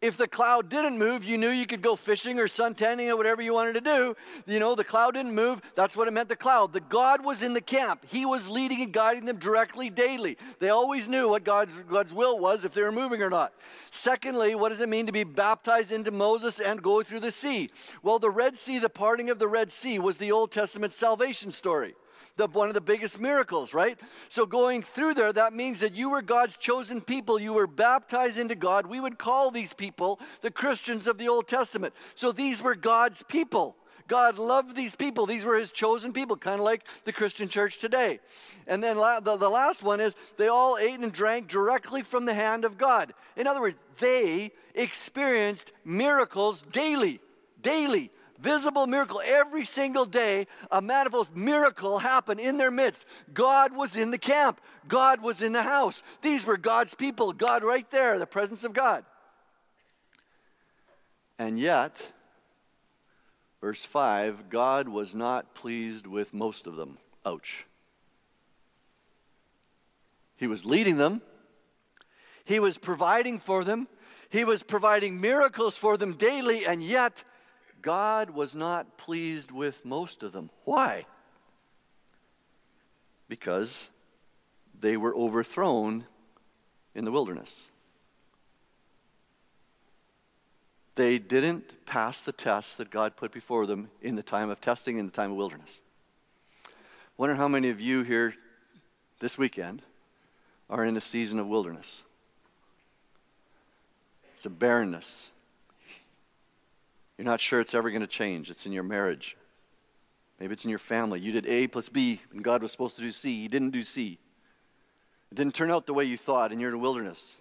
If 0.00 0.16
the 0.16 0.28
cloud 0.28 0.68
didn't 0.68 0.98
move, 0.98 1.24
you 1.24 1.38
knew 1.38 1.50
you 1.50 1.66
could 1.66 1.82
go 1.82 1.96
fishing 1.96 2.38
or 2.38 2.46
suntanning 2.46 3.08
or 3.08 3.16
whatever 3.16 3.42
you 3.42 3.54
wanted 3.54 3.72
to 3.74 3.80
do. 3.80 4.16
You 4.46 4.60
know, 4.60 4.74
the 4.74 4.84
cloud 4.84 5.14
didn't 5.14 5.34
move. 5.34 5.60
That's 5.74 5.96
what 5.96 6.08
it 6.08 6.12
meant 6.12 6.28
the 6.28 6.36
cloud. 6.36 6.72
The 6.72 6.80
God 6.80 7.24
was 7.24 7.42
in 7.42 7.54
the 7.54 7.60
camp. 7.60 8.04
He 8.06 8.24
was 8.26 8.48
leading 8.48 8.82
and 8.82 8.92
guiding 8.92 9.24
them 9.24 9.38
directly 9.38 9.90
daily. 9.90 10.36
They 10.58 10.68
always 10.68 11.08
knew 11.08 11.28
what 11.28 11.44
God's, 11.44 11.80
God's 11.80 12.12
will 12.12 12.38
was 12.38 12.64
if 12.64 12.74
they 12.74 12.82
were 12.82 12.92
moving 12.92 13.22
or 13.22 13.30
not. 13.30 13.52
Secondly, 13.90 14.54
what 14.54 14.70
does 14.70 14.80
it 14.80 14.88
mean 14.88 15.06
to 15.06 15.12
be 15.12 15.24
baptized 15.24 15.92
into 15.92 16.10
Moses 16.10 16.60
and 16.60 16.82
go 16.82 17.02
through 17.02 17.20
the 17.20 17.30
sea? 17.30 17.70
Well, 18.02 18.18
the 18.18 18.30
Red 18.30 18.56
Sea, 18.56 18.78
the 18.78 18.88
parting 18.88 19.30
of 19.30 19.38
the 19.38 19.48
Red 19.48 19.72
Sea, 19.72 19.98
was 19.98 20.18
the 20.18 20.32
Old 20.32 20.50
Testament 20.50 20.92
salvation 20.92 21.50
story 21.50 21.94
the, 22.38 22.46
one 22.46 22.68
of 22.68 22.74
the 22.74 22.80
biggest 22.80 23.20
miracles, 23.20 23.74
right? 23.74 24.00
So 24.28 24.46
going 24.46 24.80
through 24.80 25.14
there, 25.14 25.32
that 25.32 25.52
means 25.52 25.80
that 25.80 25.94
you 25.94 26.08
were 26.08 26.22
God's 26.22 26.56
chosen 26.56 27.02
people. 27.02 27.38
You 27.38 27.52
were 27.52 27.66
baptized 27.66 28.38
into 28.38 28.54
God. 28.54 28.86
We 28.86 29.00
would 29.00 29.18
call 29.18 29.50
these 29.50 29.74
people 29.74 30.18
the 30.40 30.50
Christians 30.50 31.06
of 31.06 31.18
the 31.18 31.28
Old 31.28 31.46
Testament. 31.46 31.92
So 32.14 32.32
these 32.32 32.62
were 32.62 32.74
God's 32.74 33.22
people. 33.24 33.76
God 34.06 34.38
loved 34.38 34.74
these 34.74 34.96
people. 34.96 35.26
These 35.26 35.44
were 35.44 35.58
his 35.58 35.70
chosen 35.70 36.14
people, 36.14 36.36
kind 36.36 36.58
of 36.58 36.64
like 36.64 36.86
the 37.04 37.12
Christian 37.12 37.48
church 37.48 37.76
today. 37.76 38.20
And 38.66 38.82
then 38.82 38.96
la- 38.96 39.20
the, 39.20 39.36
the 39.36 39.50
last 39.50 39.82
one 39.82 40.00
is 40.00 40.16
they 40.38 40.48
all 40.48 40.78
ate 40.78 40.98
and 40.98 41.12
drank 41.12 41.48
directly 41.48 42.02
from 42.02 42.24
the 42.24 42.32
hand 42.32 42.64
of 42.64 42.78
God. 42.78 43.12
In 43.36 43.46
other 43.46 43.60
words, 43.60 43.76
they 43.98 44.52
experienced 44.74 45.72
miracles 45.84 46.62
daily, 46.72 47.20
daily 47.60 48.10
visible 48.38 48.86
miracle. 48.86 49.20
Every 49.24 49.64
single 49.64 50.04
day, 50.04 50.46
a 50.70 50.80
manifold 50.80 51.36
miracle 51.36 51.98
happened 51.98 52.40
in 52.40 52.58
their 52.58 52.70
midst. 52.70 53.04
God 53.32 53.74
was 53.74 53.96
in 53.96 54.10
the 54.10 54.18
camp, 54.18 54.60
God 54.86 55.20
was 55.22 55.42
in 55.42 55.52
the 55.52 55.62
house. 55.62 56.02
These 56.22 56.46
were 56.46 56.56
God's 56.56 56.94
people, 56.94 57.32
God 57.32 57.62
right 57.62 57.88
there, 57.90 58.18
the 58.18 58.26
presence 58.26 58.64
of 58.64 58.72
God. 58.72 59.04
And 61.38 61.58
yet, 61.58 62.12
verse 63.60 63.84
5 63.84 64.48
God 64.48 64.88
was 64.88 65.14
not 65.14 65.54
pleased 65.54 66.06
with 66.06 66.34
most 66.34 66.66
of 66.66 66.76
them. 66.76 66.98
Ouch. 67.24 67.66
He 70.36 70.46
was 70.46 70.64
leading 70.64 70.96
them, 70.96 71.20
He 72.44 72.60
was 72.60 72.78
providing 72.78 73.38
for 73.38 73.64
them, 73.64 73.88
He 74.30 74.44
was 74.44 74.62
providing 74.62 75.20
miracles 75.20 75.76
for 75.76 75.96
them 75.96 76.14
daily, 76.14 76.64
and 76.64 76.82
yet 76.82 77.24
God 77.82 78.30
was 78.30 78.54
not 78.54 78.98
pleased 78.98 79.50
with 79.50 79.84
most 79.84 80.22
of 80.22 80.32
them. 80.32 80.50
Why? 80.64 81.06
Because 83.28 83.88
they 84.80 84.96
were 84.96 85.14
overthrown 85.14 86.04
in 86.94 87.04
the 87.04 87.10
wilderness. 87.10 87.66
They 90.94 91.18
didn't 91.18 91.86
pass 91.86 92.20
the 92.20 92.32
tests 92.32 92.74
that 92.76 92.90
God 92.90 93.16
put 93.16 93.30
before 93.30 93.66
them 93.66 93.90
in 94.02 94.16
the 94.16 94.22
time 94.22 94.50
of 94.50 94.60
testing, 94.60 94.98
in 94.98 95.06
the 95.06 95.12
time 95.12 95.30
of 95.30 95.36
wilderness. 95.36 95.80
Wonder 97.16 97.36
how 97.36 97.46
many 97.46 97.68
of 97.70 97.80
you 97.80 98.02
here 98.02 98.34
this 99.20 99.38
weekend 99.38 99.82
are 100.68 100.84
in 100.84 100.96
a 100.96 101.00
season 101.00 101.38
of 101.38 101.46
wilderness. 101.46 102.02
It's 104.34 104.46
a 104.46 104.50
barrenness, 104.50 105.30
you're 107.18 107.24
not 107.24 107.40
sure 107.40 107.60
it's 107.60 107.74
ever 107.74 107.90
going 107.90 108.00
to 108.00 108.06
change. 108.06 108.48
It's 108.48 108.64
in 108.64 108.72
your 108.72 108.84
marriage. 108.84 109.36
Maybe 110.38 110.52
it's 110.52 110.64
in 110.64 110.70
your 110.70 110.78
family. 110.78 111.18
You 111.18 111.32
did 111.32 111.46
A 111.46 111.66
plus 111.66 111.88
B, 111.88 112.20
and 112.32 112.44
God 112.44 112.62
was 112.62 112.70
supposed 112.70 112.96
to 112.96 113.02
do 113.02 113.10
C. 113.10 113.42
He 113.42 113.48
didn't 113.48 113.70
do 113.70 113.82
C. 113.82 114.18
It 115.32 115.34
didn't 115.34 115.54
turn 115.54 115.70
out 115.70 115.86
the 115.86 115.94
way 115.94 116.04
you 116.04 116.16
thought, 116.16 116.52
and 116.52 116.60
you're 116.60 116.70
in 116.70 116.76
a 116.76 116.78
wilderness. 116.78 117.34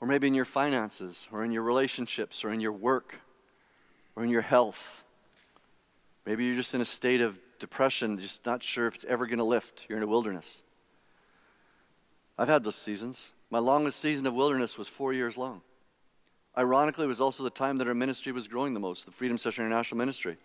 Or 0.00 0.08
maybe 0.08 0.26
in 0.26 0.34
your 0.34 0.44
finances, 0.44 1.28
or 1.30 1.44
in 1.44 1.52
your 1.52 1.62
relationships, 1.62 2.44
or 2.44 2.50
in 2.50 2.60
your 2.60 2.72
work, 2.72 3.14
or 4.16 4.24
in 4.24 4.30
your 4.30 4.42
health. 4.42 5.04
Maybe 6.26 6.44
you're 6.44 6.56
just 6.56 6.74
in 6.74 6.80
a 6.80 6.84
state 6.84 7.20
of 7.20 7.38
depression, 7.60 8.18
just 8.18 8.44
not 8.44 8.64
sure 8.64 8.88
if 8.88 8.96
it's 8.96 9.04
ever 9.04 9.26
going 9.26 9.38
to 9.38 9.44
lift. 9.44 9.86
You're 9.88 9.98
in 9.98 10.04
a 10.04 10.08
wilderness. 10.08 10.64
I've 12.36 12.48
had 12.48 12.64
those 12.64 12.74
seasons. 12.74 13.30
My 13.48 13.60
longest 13.60 14.00
season 14.00 14.26
of 14.26 14.34
wilderness 14.34 14.76
was 14.76 14.88
four 14.88 15.12
years 15.12 15.36
long. 15.36 15.62
Ironically, 16.56 17.04
it 17.04 17.08
was 17.08 17.20
also 17.20 17.42
the 17.42 17.50
time 17.50 17.78
that 17.78 17.88
our 17.88 17.94
ministry 17.94 18.32
was 18.32 18.46
growing 18.46 18.74
the 18.74 18.80
most, 18.80 19.06
the 19.06 19.12
Freedom 19.12 19.38
Session 19.38 19.64
International 19.64 19.98
Ministry. 19.98 20.36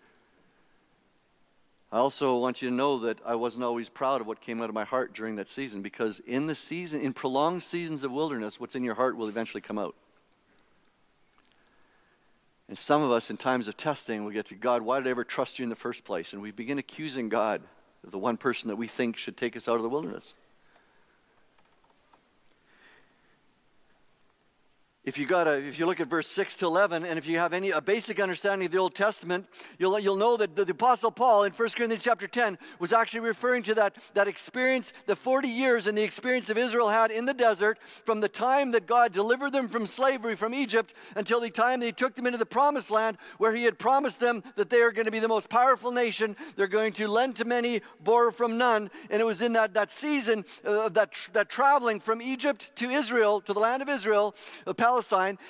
I 1.90 1.98
also 1.98 2.36
want 2.38 2.60
you 2.60 2.68
to 2.68 2.74
know 2.74 2.98
that 2.98 3.18
I 3.24 3.34
wasn't 3.34 3.64
always 3.64 3.88
proud 3.88 4.20
of 4.20 4.26
what 4.26 4.40
came 4.40 4.60
out 4.60 4.68
of 4.68 4.74
my 4.74 4.84
heart 4.84 5.14
during 5.14 5.36
that 5.36 5.48
season 5.48 5.80
because 5.80 6.20
in 6.20 6.46
the 6.46 6.54
season, 6.54 7.00
in 7.00 7.14
prolonged 7.14 7.62
seasons 7.62 8.04
of 8.04 8.12
wilderness, 8.12 8.60
what's 8.60 8.74
in 8.74 8.84
your 8.84 8.94
heart 8.94 9.16
will 9.16 9.28
eventually 9.28 9.62
come 9.62 9.78
out. 9.78 9.94
And 12.68 12.76
some 12.76 13.02
of 13.02 13.10
us, 13.10 13.30
in 13.30 13.38
times 13.38 13.66
of 13.66 13.76
testing, 13.78 14.24
will 14.24 14.30
get 14.30 14.46
to 14.46 14.54
God, 14.54 14.82
why 14.82 14.98
did 14.98 15.06
I 15.06 15.10
ever 15.10 15.24
trust 15.24 15.58
you 15.58 15.62
in 15.62 15.70
the 15.70 15.76
first 15.76 16.04
place? 16.04 16.34
And 16.34 16.42
we 16.42 16.50
begin 16.50 16.78
accusing 16.78 17.30
God 17.30 17.62
of 18.04 18.10
the 18.10 18.18
one 18.18 18.36
person 18.36 18.68
that 18.68 18.76
we 18.76 18.86
think 18.86 19.16
should 19.16 19.38
take 19.38 19.56
us 19.56 19.68
out 19.68 19.76
of 19.76 19.82
the 19.82 19.88
wilderness. 19.88 20.34
If 25.08 25.16
you 25.16 25.24
got 25.24 25.48
a, 25.48 25.52
if 25.52 25.78
you 25.78 25.86
look 25.86 26.00
at 26.00 26.06
verse 26.06 26.28
6 26.28 26.58
to 26.58 26.66
11 26.66 27.06
and 27.06 27.18
if 27.18 27.26
you 27.26 27.38
have 27.38 27.54
any 27.54 27.70
a 27.70 27.80
basic 27.80 28.20
understanding 28.20 28.66
of 28.66 28.72
the 28.72 28.76
old 28.76 28.94
testament 28.94 29.46
you'll, 29.78 29.98
you'll 29.98 30.16
know 30.16 30.36
that 30.36 30.54
the, 30.54 30.66
the 30.66 30.72
apostle 30.72 31.10
paul 31.10 31.44
in 31.44 31.52
1 31.52 31.68
corinthians 31.70 32.04
chapter 32.04 32.26
10 32.26 32.58
was 32.78 32.92
actually 32.92 33.20
referring 33.20 33.62
to 33.62 33.74
that, 33.74 33.96
that 34.12 34.28
experience 34.28 34.92
the 35.06 35.16
40 35.16 35.48
years 35.48 35.86
and 35.86 35.96
the 35.96 36.02
experience 36.02 36.50
of 36.50 36.58
israel 36.58 36.90
had 36.90 37.10
in 37.10 37.24
the 37.24 37.32
desert 37.32 37.78
from 38.04 38.20
the 38.20 38.28
time 38.28 38.72
that 38.72 38.86
god 38.86 39.10
delivered 39.10 39.50
them 39.50 39.66
from 39.66 39.86
slavery 39.86 40.36
from 40.36 40.52
egypt 40.52 40.92
until 41.16 41.40
the 41.40 41.48
time 41.48 41.80
that 41.80 41.86
he 41.86 41.92
took 41.92 42.14
them 42.14 42.26
into 42.26 42.38
the 42.38 42.44
promised 42.44 42.90
land 42.90 43.16
where 43.38 43.54
he 43.54 43.64
had 43.64 43.78
promised 43.78 44.20
them 44.20 44.42
that 44.56 44.68
they 44.68 44.82
are 44.82 44.92
going 44.92 45.06
to 45.06 45.10
be 45.10 45.20
the 45.20 45.28
most 45.28 45.48
powerful 45.48 45.90
nation. 45.90 46.36
They're 46.56 46.66
going 46.66 46.92
to 46.94 47.08
lend 47.08 47.36
to 47.36 47.44
many 47.44 47.80
borrow 48.02 48.30
from 48.30 48.58
none. 48.58 48.90
And 49.08 49.20
it 49.20 49.24
was 49.24 49.40
in 49.40 49.54
that, 49.54 49.74
that 49.74 49.90
season 49.90 50.44
of 50.64 50.76
uh, 50.76 50.88
that, 50.90 51.14
that 51.32 51.48
traveling 51.48 52.00
from 52.00 52.20
egypt 52.20 52.70
to 52.76 52.90
israel 52.90 53.40
to 53.40 53.52
the 53.52 53.60
land 53.60 53.82
of 53.82 53.88
israel 53.88 54.34
the 54.64 54.74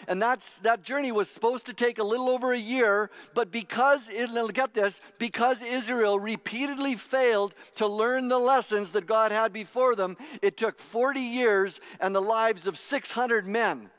and 0.06 0.20
that's, 0.20 0.58
that 0.58 0.82
journey 0.82 1.12
was 1.12 1.30
supposed 1.30 1.66
to 1.66 1.72
take 1.72 1.98
a 1.98 2.04
little 2.04 2.28
over 2.28 2.52
a 2.52 2.58
year, 2.58 3.10
but 3.34 3.50
because, 3.50 4.10
it'll 4.10 4.48
get 4.48 4.74
this, 4.74 5.00
because 5.18 5.62
Israel 5.62 6.18
repeatedly 6.18 6.94
failed 6.96 7.54
to 7.76 7.86
learn 7.86 8.28
the 8.28 8.38
lessons 8.38 8.92
that 8.92 9.06
God 9.06 9.32
had 9.32 9.52
before 9.52 9.94
them, 9.94 10.16
it 10.42 10.56
took 10.56 10.78
40 10.78 11.20
years 11.20 11.80
and 12.00 12.14
the 12.14 12.22
lives 12.22 12.66
of 12.66 12.76
600 12.76 13.46
men 13.46 13.90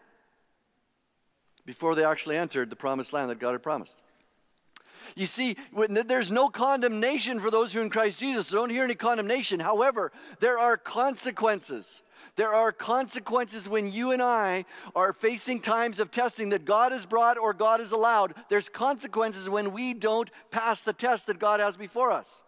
before 1.66 1.96
they 1.96 2.04
actually 2.04 2.38
entered 2.38 2.70
the 2.70 2.76
promised 2.76 3.14
land 3.14 3.30
that 3.30 3.40
God 3.40 3.52
had 3.52 3.64
promised. 3.64 4.00
You 5.16 5.26
see, 5.26 5.56
there's 5.90 6.32
no 6.32 6.50
condemnation 6.50 7.40
for 7.40 7.52
those 7.52 7.74
who 7.74 7.80
are 7.80 7.84
in 7.84 7.90
Christ 7.90 8.20
Jesus. 8.20 8.48
So 8.48 8.58
don't 8.58 8.70
hear 8.70 8.84
any 8.84 8.96
condemnation. 8.96 9.60
However, 9.60 10.12
there 10.40 10.60
are 10.60 10.78
consequences. 10.78 12.02
There 12.36 12.54
are 12.54 12.72
consequences 12.72 13.68
when 13.68 13.92
you 13.92 14.12
and 14.12 14.22
I 14.22 14.66
are 14.96 15.14
facing 15.14 15.60
times 15.60 16.00
of 16.00 16.12
testing 16.12 16.50
that 16.50 16.66
God 16.66 16.92
has 16.92 17.06
brought 17.06 17.38
or 17.38 17.54
God 17.54 17.80
has 17.80 17.92
allowed. 17.92 18.34
There's 18.50 18.70
consequences 18.70 19.50
when 19.50 19.74
we 19.74 19.94
don't 19.94 20.30
pass 20.52 20.82
the 20.82 20.94
test 20.94 21.28
that 21.28 21.40
God 21.40 21.60
has 21.60 21.78
before 21.78 22.12
us. 22.12 22.44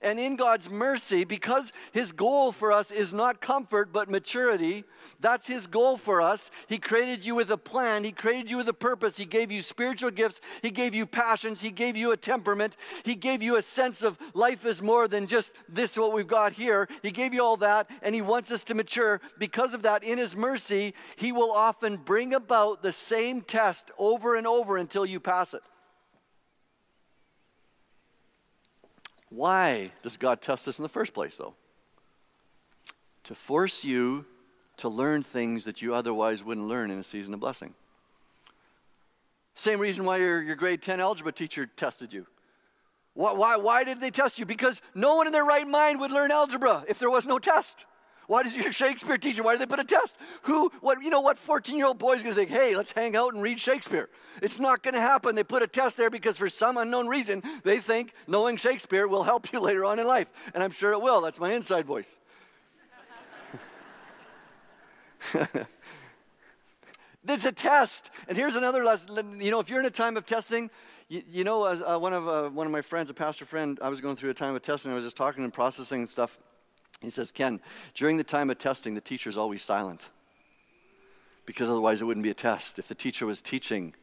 And 0.00 0.18
in 0.18 0.36
God's 0.36 0.70
mercy, 0.70 1.24
because 1.24 1.72
His 1.92 2.12
goal 2.12 2.52
for 2.52 2.72
us 2.72 2.90
is 2.90 3.12
not 3.12 3.40
comfort 3.40 3.92
but 3.92 4.10
maturity, 4.10 4.84
that's 5.20 5.46
His 5.46 5.66
goal 5.66 5.96
for 5.96 6.20
us. 6.20 6.50
He 6.66 6.78
created 6.78 7.24
you 7.24 7.34
with 7.34 7.50
a 7.50 7.56
plan, 7.56 8.04
He 8.04 8.12
created 8.12 8.50
you 8.50 8.56
with 8.56 8.68
a 8.68 8.74
purpose. 8.74 9.16
He 9.16 9.24
gave 9.24 9.50
you 9.50 9.62
spiritual 9.62 10.10
gifts, 10.10 10.40
He 10.62 10.70
gave 10.70 10.94
you 10.94 11.06
passions, 11.06 11.60
He 11.60 11.70
gave 11.70 11.96
you 11.96 12.12
a 12.12 12.16
temperament, 12.16 12.76
He 13.04 13.14
gave 13.14 13.42
you 13.42 13.56
a 13.56 13.62
sense 13.62 14.02
of 14.02 14.18
life 14.34 14.64
is 14.66 14.82
more 14.82 15.08
than 15.08 15.26
just 15.26 15.52
this, 15.68 15.98
what 15.98 16.12
we've 16.12 16.26
got 16.26 16.52
here. 16.52 16.88
He 17.02 17.10
gave 17.10 17.34
you 17.34 17.42
all 17.42 17.56
that, 17.58 17.90
and 18.02 18.14
He 18.14 18.22
wants 18.22 18.50
us 18.50 18.64
to 18.64 18.74
mature. 18.74 19.20
Because 19.38 19.74
of 19.74 19.82
that, 19.82 20.04
in 20.04 20.18
His 20.18 20.36
mercy, 20.36 20.94
He 21.16 21.32
will 21.32 21.50
often 21.50 21.96
bring 21.96 22.34
about 22.34 22.82
the 22.82 22.92
same 22.92 23.42
test 23.42 23.90
over 23.98 24.36
and 24.36 24.46
over 24.46 24.76
until 24.76 25.06
you 25.06 25.20
pass 25.20 25.54
it. 25.54 25.62
Why 29.30 29.92
does 30.02 30.16
God 30.16 30.40
test 30.40 30.66
us 30.68 30.78
in 30.78 30.82
the 30.82 30.88
first 30.88 31.12
place, 31.12 31.36
though? 31.36 31.54
To 33.24 33.34
force 33.34 33.84
you 33.84 34.24
to 34.78 34.88
learn 34.88 35.22
things 35.22 35.64
that 35.64 35.82
you 35.82 35.94
otherwise 35.94 36.42
wouldn't 36.42 36.66
learn 36.66 36.90
in 36.90 36.98
a 36.98 37.02
season 37.02 37.34
of 37.34 37.40
blessing. 37.40 37.74
Same 39.54 39.80
reason 39.80 40.04
why 40.04 40.18
your, 40.18 40.40
your 40.40 40.56
grade 40.56 40.80
10 40.80 41.00
algebra 41.00 41.32
teacher 41.32 41.66
tested 41.66 42.12
you. 42.12 42.26
Why, 43.14 43.32
why, 43.32 43.56
why 43.56 43.82
did 43.82 44.00
they 44.00 44.10
test 44.10 44.38
you? 44.38 44.46
Because 44.46 44.80
no 44.94 45.16
one 45.16 45.26
in 45.26 45.32
their 45.32 45.44
right 45.44 45.66
mind 45.66 45.98
would 46.00 46.12
learn 46.12 46.30
algebra 46.30 46.84
if 46.86 47.00
there 47.00 47.10
was 47.10 47.26
no 47.26 47.40
test. 47.40 47.84
Why 48.28 48.42
does 48.42 48.54
your 48.54 48.72
Shakespeare 48.72 49.16
teacher, 49.16 49.42
why 49.42 49.54
do 49.54 49.58
they 49.58 49.66
put 49.66 49.80
a 49.80 49.84
test? 49.84 50.18
Who, 50.42 50.70
what, 50.82 51.02
you 51.02 51.08
know 51.08 51.22
what 51.22 51.38
14 51.38 51.78
year 51.78 51.86
old 51.86 51.98
boy 51.98 52.12
is 52.12 52.22
going 52.22 52.34
to 52.34 52.38
think, 52.38 52.50
hey, 52.50 52.76
let's 52.76 52.92
hang 52.92 53.16
out 53.16 53.32
and 53.32 53.42
read 53.42 53.58
Shakespeare? 53.58 54.10
It's 54.42 54.60
not 54.60 54.82
going 54.82 54.92
to 54.92 55.00
happen. 55.00 55.34
They 55.34 55.42
put 55.42 55.62
a 55.62 55.66
test 55.66 55.96
there 55.96 56.10
because 56.10 56.36
for 56.36 56.50
some 56.50 56.76
unknown 56.76 57.08
reason, 57.08 57.42
they 57.64 57.78
think 57.78 58.12
knowing 58.26 58.58
Shakespeare 58.58 59.08
will 59.08 59.22
help 59.22 59.50
you 59.50 59.60
later 59.62 59.82
on 59.86 59.98
in 59.98 60.06
life. 60.06 60.30
And 60.52 60.62
I'm 60.62 60.72
sure 60.72 60.92
it 60.92 61.00
will. 61.00 61.22
That's 61.22 61.40
my 61.40 61.52
inside 61.52 61.86
voice. 61.86 62.18
it's 67.26 67.46
a 67.46 67.52
test. 67.52 68.10
And 68.28 68.36
here's 68.36 68.56
another 68.56 68.84
lesson. 68.84 69.40
You 69.40 69.50
know, 69.50 69.60
if 69.60 69.70
you're 69.70 69.80
in 69.80 69.86
a 69.86 69.90
time 69.90 70.18
of 70.18 70.26
testing, 70.26 70.70
you, 71.08 71.22
you 71.30 71.44
know, 71.44 71.64
as 71.64 71.80
uh, 71.80 71.98
one, 71.98 72.12
of, 72.12 72.28
uh, 72.28 72.50
one 72.50 72.66
of 72.66 72.72
my 72.74 72.82
friends, 72.82 73.08
a 73.08 73.14
pastor 73.14 73.46
friend, 73.46 73.78
I 73.80 73.88
was 73.88 74.02
going 74.02 74.16
through 74.16 74.28
a 74.28 74.34
time 74.34 74.54
of 74.54 74.60
testing. 74.60 74.92
I 74.92 74.94
was 74.94 75.04
just 75.04 75.16
talking 75.16 75.44
and 75.44 75.52
processing 75.52 76.00
and 76.00 76.08
stuff. 76.08 76.38
He 77.00 77.10
says, 77.10 77.30
Ken, 77.30 77.60
during 77.94 78.16
the 78.16 78.24
time 78.24 78.50
of 78.50 78.58
testing, 78.58 78.94
the 78.94 79.00
teacher 79.00 79.30
is 79.30 79.36
always 79.36 79.62
silent 79.62 80.10
because 81.46 81.70
otherwise 81.70 82.02
it 82.02 82.04
wouldn't 82.04 82.24
be 82.24 82.30
a 82.30 82.34
test. 82.34 82.78
If 82.78 82.88
the 82.88 82.94
teacher 82.94 83.24
was 83.24 83.40
teaching, 83.40 83.94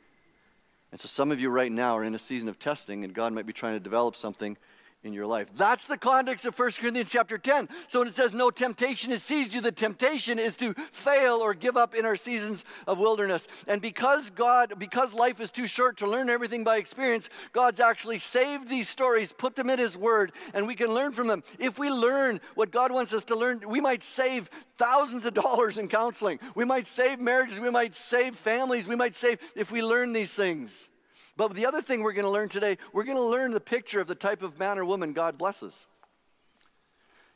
and 0.92 1.00
so 1.00 1.08
some 1.08 1.32
of 1.32 1.40
you 1.40 1.50
right 1.50 1.72
now 1.72 1.96
are 1.98 2.04
in 2.04 2.16
a 2.16 2.20
season 2.20 2.50
of 2.50 2.58
testing, 2.58 3.04
and 3.04 3.14
God 3.14 3.34
might 3.34 3.46
be 3.46 3.54
trying 3.54 3.74
to 3.74 3.80
develop 3.80 4.16
something 4.16 4.58
in 5.06 5.14
your 5.14 5.28
life. 5.28 5.52
That's 5.56 5.86
the 5.86 5.98
context 5.98 6.46
of 6.46 6.58
1 6.58 6.72
Corinthians 6.80 7.12
chapter 7.12 7.38
10. 7.38 7.70
So 7.88 8.00
when 8.00 8.08
it 8.08 8.16
says 8.16 8.34
no 8.34 8.50
temptation 8.50 9.12
has 9.12 9.22
seized 9.22 9.54
you, 9.54 9.62
the 9.62 9.72
temptation 9.72 10.40
is 10.40 10.56
to 10.58 10.74
fail 10.92 11.36
or 11.36 11.54
give 11.54 11.78
up 11.78 11.94
in 11.94 12.06
our 12.06 12.16
seasons 12.16 12.66
of 12.88 12.98
wilderness. 12.98 13.48
And 13.68 13.82
because 13.82 14.32
God, 14.32 14.74
because 14.80 15.14
life 15.14 15.40
is 15.40 15.52
too 15.52 15.68
short 15.68 15.98
to 15.98 16.08
learn 16.08 16.30
everything 16.30 16.64
by 16.64 16.78
experience, 16.78 17.30
God's 17.54 17.80
actually 17.80 18.20
saved 18.20 18.68
these 18.68 18.90
stories, 18.90 19.32
put 19.32 19.56
them 19.56 19.70
in 19.70 19.78
His 19.78 19.96
Word, 19.98 20.32
and 20.54 20.66
we 20.66 20.76
can 20.76 20.94
learn 20.94 21.12
from 21.12 21.28
them. 21.28 21.44
If 21.60 21.78
we 21.78 21.90
learn 21.92 22.42
what 22.56 22.72
God 22.72 22.92
wants 22.92 23.14
us 23.14 23.24
to 23.26 23.36
learn, 23.36 23.62
we 23.68 23.80
might 23.80 24.04
save 24.04 24.50
thousands 24.78 25.26
of 25.26 25.36
dollars 25.36 25.78
in 25.78 25.88
counseling. 25.88 26.40
We 26.56 26.66
might 26.66 26.88
save 26.88 27.20
marriages. 27.20 27.60
We 27.60 27.70
might 27.70 27.94
save 27.94 28.36
families. 28.36 28.88
We 28.88 28.96
might 28.96 29.16
save 29.16 29.40
if 29.56 29.72
we 29.72 29.84
learn 29.84 30.14
these 30.14 30.34
things. 30.34 30.90
But 31.38 31.54
the 31.54 31.66
other 31.66 31.82
thing 31.82 32.02
we're 32.02 32.14
going 32.14 32.26
to 32.26 32.32
learn 32.32 32.50
today, 32.50 32.78
we're 32.94 33.04
going 33.04 33.18
to 33.18 33.24
learn 33.24 33.52
the 33.52 33.60
picture 33.60 34.00
of 34.00 34.08
the 34.08 34.16
type 34.16 34.42
of 34.42 34.58
man 34.58 34.80
or 34.80 34.86
woman 34.86 35.14
God 35.14 35.38
blesses. 35.38 35.86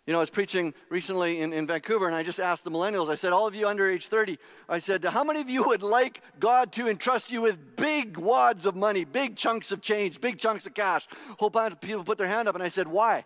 You 0.09 0.13
know, 0.13 0.19
I 0.19 0.21
was 0.21 0.31
preaching 0.31 0.73
recently 0.89 1.41
in, 1.41 1.53
in 1.53 1.67
Vancouver, 1.67 2.07
and 2.07 2.15
I 2.15 2.23
just 2.23 2.39
asked 2.39 2.63
the 2.63 2.71
millennials, 2.71 3.09
I 3.09 3.15
said, 3.15 3.31
all 3.31 3.45
of 3.45 3.53
you 3.53 3.67
under 3.67 3.87
age 3.87 4.07
30, 4.07 4.39
I 4.67 4.79
said, 4.79 5.05
how 5.05 5.23
many 5.23 5.39
of 5.39 5.49
you 5.51 5.63
would 5.65 5.83
like 5.83 6.23
God 6.39 6.71
to 6.73 6.87
entrust 6.89 7.31
you 7.31 7.41
with 7.41 7.75
big 7.75 8.17
wads 8.17 8.65
of 8.65 8.75
money, 8.75 9.05
big 9.05 9.35
chunks 9.35 9.71
of 9.71 9.81
change, 9.81 10.19
big 10.19 10.39
chunks 10.39 10.65
of 10.65 10.73
cash? 10.73 11.05
A 11.29 11.33
whole 11.35 11.51
bunch 11.51 11.73
of 11.73 11.81
people 11.81 12.03
put 12.03 12.17
their 12.17 12.27
hand 12.27 12.47
up, 12.47 12.55
and 12.55 12.63
I 12.63 12.69
said, 12.69 12.87
why? 12.87 13.23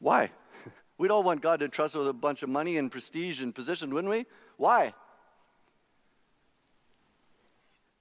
Why? 0.00 0.30
We'd 0.98 1.10
all 1.10 1.22
want 1.22 1.40
God 1.40 1.60
to 1.60 1.64
entrust 1.64 1.94
us 1.94 2.00
with 2.00 2.08
a 2.08 2.12
bunch 2.12 2.42
of 2.42 2.50
money 2.50 2.76
and 2.76 2.90
prestige 2.90 3.40
and 3.40 3.54
position, 3.54 3.94
wouldn't 3.94 4.10
we? 4.10 4.26
Why? 4.58 4.92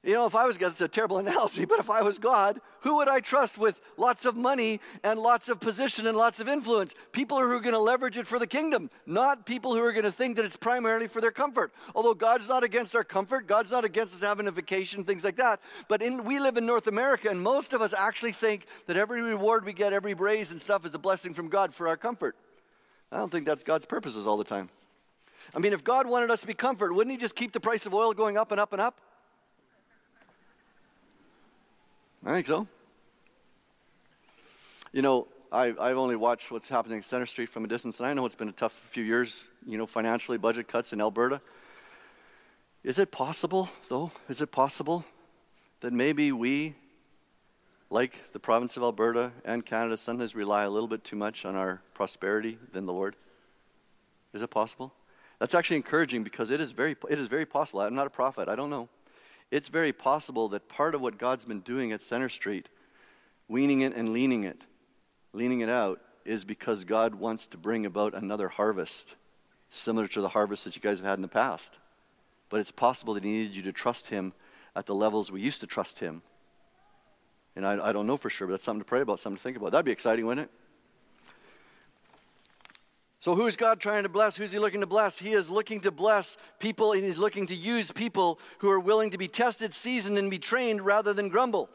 You 0.03 0.13
know, 0.13 0.25
if 0.25 0.35
I 0.35 0.45
was 0.45 0.57
God, 0.57 0.71
it's 0.71 0.81
a 0.81 0.87
terrible 0.89 1.17
analogy, 1.19 1.63
but 1.63 1.79
if 1.79 1.89
I 1.89 2.01
was 2.01 2.17
God, 2.17 2.59
who 2.81 2.97
would 2.97 3.07
I 3.07 3.21
trust 3.21 3.57
with 3.57 3.79
lots 3.95 4.25
of 4.25 4.35
money 4.35 4.81
and 5.01 5.17
lots 5.17 5.47
of 5.47 5.61
position 5.61 6.07
and 6.07 6.17
lots 6.17 6.41
of 6.41 6.49
influence? 6.49 6.93
People 7.13 7.37
who 7.37 7.49
are 7.49 7.59
going 7.61 7.73
to 7.73 7.79
leverage 7.79 8.17
it 8.17 8.27
for 8.27 8.37
the 8.37 8.47
kingdom, 8.47 8.89
not 9.05 9.45
people 9.45 9.73
who 9.73 9.79
are 9.79 9.93
going 9.93 10.03
to 10.03 10.11
think 10.11 10.35
that 10.35 10.43
it's 10.43 10.57
primarily 10.57 11.07
for 11.07 11.21
their 11.21 11.31
comfort. 11.31 11.73
Although 11.95 12.15
God's 12.15 12.49
not 12.49 12.65
against 12.65 12.95
our 12.97 13.05
comfort, 13.05 13.47
God's 13.47 13.71
not 13.71 13.85
against 13.85 14.15
us 14.15 14.21
having 14.21 14.47
a 14.47 14.51
vacation, 14.51 15.05
things 15.05 15.23
like 15.23 15.37
that. 15.37 15.61
But 15.87 16.01
in, 16.01 16.25
we 16.25 16.39
live 16.41 16.57
in 16.57 16.65
North 16.65 16.87
America, 16.87 17.29
and 17.29 17.41
most 17.41 17.71
of 17.71 17.81
us 17.81 17.93
actually 17.93 18.33
think 18.33 18.65
that 18.87 18.97
every 18.97 19.21
reward 19.21 19.63
we 19.63 19.71
get, 19.71 19.93
every 19.93 20.13
raise 20.13 20.51
and 20.51 20.59
stuff 20.59 20.85
is 20.85 20.93
a 20.93 20.99
blessing 20.99 21.33
from 21.33 21.47
God 21.47 21.73
for 21.73 21.87
our 21.87 21.97
comfort. 21.97 22.35
I 23.09 23.17
don't 23.17 23.31
think 23.31 23.45
that's 23.45 23.63
God's 23.63 23.85
purposes 23.85 24.27
all 24.27 24.35
the 24.35 24.43
time. 24.43 24.69
I 25.55 25.59
mean, 25.59 25.71
if 25.71 25.83
God 25.83 26.07
wanted 26.07 26.29
us 26.29 26.41
to 26.41 26.47
be 26.47 26.53
comfort, 26.53 26.93
wouldn't 26.93 27.11
He 27.11 27.17
just 27.17 27.35
keep 27.35 27.53
the 27.53 27.59
price 27.59 27.85
of 27.85 27.93
oil 27.93 28.13
going 28.13 28.37
up 28.37 28.51
and 28.51 28.59
up 28.59 28.73
and 28.73 28.81
up? 28.81 28.99
I 32.25 32.31
think 32.31 32.47
so. 32.47 32.67
You 34.93 35.01
know, 35.01 35.27
I, 35.51 35.73
I've 35.77 35.97
only 35.97 36.15
watched 36.15 36.51
what's 36.51 36.69
happening 36.69 36.99
at 36.99 37.03
Center 37.03 37.25
Street 37.25 37.49
from 37.49 37.65
a 37.65 37.67
distance, 37.67 37.99
and 37.99 38.07
I 38.07 38.13
know 38.13 38.25
it's 38.25 38.35
been 38.35 38.47
a 38.47 38.53
tough 38.53 38.71
few 38.71 39.03
years, 39.03 39.43
you 39.65 39.77
know, 39.77 39.85
financially, 39.85 40.37
budget 40.37 40.69
cuts 40.69 40.93
in 40.93 41.01
Alberta. 41.01 41.41
Is 42.81 42.97
it 42.97 43.11
possible, 43.11 43.69
though? 43.89 44.11
Is 44.29 44.39
it 44.39 44.53
possible 44.53 45.03
that 45.81 45.91
maybe 45.91 46.31
we, 46.31 46.75
like 47.89 48.31
the 48.31 48.39
province 48.39 48.77
of 48.77 48.83
Alberta 48.83 49.33
and 49.43 49.65
Canada, 49.65 49.97
sometimes 49.97 50.33
rely 50.33 50.63
a 50.63 50.69
little 50.69 50.87
bit 50.87 51.03
too 51.03 51.17
much 51.17 51.43
on 51.43 51.55
our 51.55 51.81
prosperity 51.93 52.57
than 52.71 52.85
the 52.85 52.93
Lord? 52.93 53.17
Is 54.33 54.41
it 54.41 54.49
possible? 54.49 54.93
That's 55.39 55.53
actually 55.53 55.77
encouraging 55.77 56.23
because 56.23 56.51
it 56.51 56.61
is 56.61 56.71
very, 56.71 56.95
it 57.09 57.19
is 57.19 57.27
very 57.27 57.45
possible. 57.45 57.81
I'm 57.81 57.95
not 57.95 58.07
a 58.07 58.11
prophet. 58.11 58.47
I 58.47 58.55
don't 58.55 58.69
know 58.69 58.87
it's 59.53 59.67
very 59.67 59.93
possible 59.93 60.49
that 60.49 60.67
part 60.67 60.95
of 60.95 61.01
what 61.01 61.19
God's 61.19 61.45
been 61.45 61.59
doing 61.59 61.91
at 61.91 62.01
Center 62.01 62.27
Street, 62.27 62.69
weaning 63.47 63.81
it 63.81 63.95
and 63.95 64.09
leaning 64.09 64.45
it, 64.45 64.63
leaning 65.31 65.61
it 65.61 65.69
out, 65.69 66.01
is 66.25 66.43
because 66.43 66.85
God 66.85 67.13
wants 67.13 67.45
to 67.47 67.57
bring 67.57 67.85
about 67.85 68.15
another 68.15 68.49
harvest 68.49 69.13
similar 69.69 70.07
to 70.07 70.21
the 70.21 70.29
harvest 70.29 70.63
that 70.63 70.75
you 70.75 70.81
guys 70.81 70.97
have 70.97 71.05
had 71.05 71.19
in 71.19 71.21
the 71.21 71.27
past. 71.27 71.77
But 72.49 72.61
it's 72.61 72.71
possible 72.71 73.13
that 73.13 73.23
He 73.23 73.29
needed 73.29 73.55
you 73.55 73.61
to 73.63 73.71
trust 73.71 74.07
Him 74.07 74.33
at 74.75 74.87
the 74.87 74.95
levels 74.95 75.31
we 75.31 75.41
used 75.41 75.61
to 75.61 75.67
trust 75.67 75.99
Him. 75.99 76.23
And 77.55 77.63
I, 77.63 77.89
I 77.89 77.93
don't 77.93 78.07
know 78.07 78.17
for 78.17 78.31
sure, 78.31 78.47
but 78.47 78.53
that's 78.53 78.63
something 78.63 78.81
to 78.81 78.85
pray 78.85 79.01
about, 79.01 79.19
something 79.19 79.37
to 79.37 79.43
think 79.43 79.57
about. 79.57 79.71
That'd 79.71 79.85
be 79.85 79.91
exciting, 79.91 80.25
wouldn't 80.25 80.49
it? 80.49 80.62
So, 83.23 83.35
who 83.35 83.47
is 83.47 83.55
God 83.55 83.79
trying 83.79 84.03
to 84.03 84.09
bless? 84.09 84.35
Who's 84.35 84.51
He 84.51 84.59
looking 84.59 84.81
to 84.81 84.85
bless? 84.85 85.17
He 85.17 85.31
is 85.31 85.49
looking 85.49 85.79
to 85.79 85.91
bless 85.91 86.35
people 86.59 86.91
and 86.91 87.05
He's 87.05 87.17
looking 87.17 87.45
to 87.45 87.55
use 87.55 87.89
people 87.89 88.37
who 88.57 88.69
are 88.69 88.81
willing 88.81 89.11
to 89.11 89.17
be 89.17 89.29
tested, 89.29 89.73
seasoned, 89.73 90.17
and 90.17 90.29
be 90.29 90.37
trained 90.37 90.81
rather 90.81 91.13
than 91.13 91.29
grumble. 91.29 91.69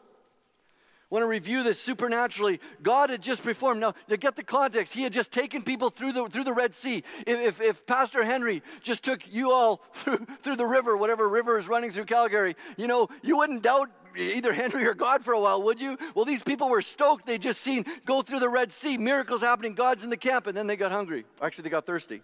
I 1.11 1.15
want 1.15 1.23
to 1.23 1.27
review 1.27 1.63
this 1.63 1.81
supernaturally. 1.81 2.59
God 2.83 3.09
had 3.09 3.23
just 3.23 3.41
performed. 3.41 3.81
Now, 3.81 3.95
to 4.09 4.17
get 4.17 4.35
the 4.35 4.43
context, 4.43 4.93
He 4.93 5.01
had 5.01 5.11
just 5.11 5.31
taken 5.31 5.63
people 5.63 5.89
through 5.89 6.11
the, 6.11 6.27
through 6.27 6.43
the 6.43 6.53
Red 6.53 6.75
Sea. 6.75 7.03
If, 7.25 7.39
if, 7.39 7.61
if 7.61 7.87
Pastor 7.87 8.23
Henry 8.23 8.61
just 8.83 9.03
took 9.03 9.33
you 9.33 9.51
all 9.51 9.77
through, 9.93 10.27
through 10.43 10.57
the 10.57 10.67
river, 10.67 10.95
whatever 10.95 11.27
river 11.27 11.57
is 11.57 11.67
running 11.67 11.89
through 11.89 12.05
Calgary, 12.05 12.55
you 12.77 12.85
know, 12.85 13.07
you 13.23 13.37
wouldn't 13.37 13.63
doubt 13.63 13.89
either 14.19 14.53
Henry 14.53 14.85
or 14.85 14.93
God 14.93 15.23
for 15.23 15.33
a 15.33 15.39
while, 15.39 15.61
would 15.63 15.79
you? 15.79 15.97
Well, 16.15 16.25
these 16.25 16.43
people 16.43 16.69
were 16.69 16.81
stoked. 16.81 17.25
They 17.25 17.37
just 17.37 17.61
seen 17.61 17.85
go 18.05 18.21
through 18.21 18.39
the 18.39 18.49
Red 18.49 18.71
Sea, 18.71 18.97
miracles 18.97 19.41
happening, 19.41 19.73
God's 19.73 20.03
in 20.03 20.09
the 20.09 20.17
camp, 20.17 20.47
and 20.47 20.55
then 20.55 20.67
they 20.67 20.75
got 20.75 20.91
hungry. 20.91 21.25
Actually, 21.41 21.63
they 21.63 21.69
got 21.69 21.85
thirsty, 21.85 22.21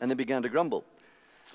and 0.00 0.10
they 0.10 0.14
began 0.14 0.42
to 0.42 0.48
grumble. 0.48 0.84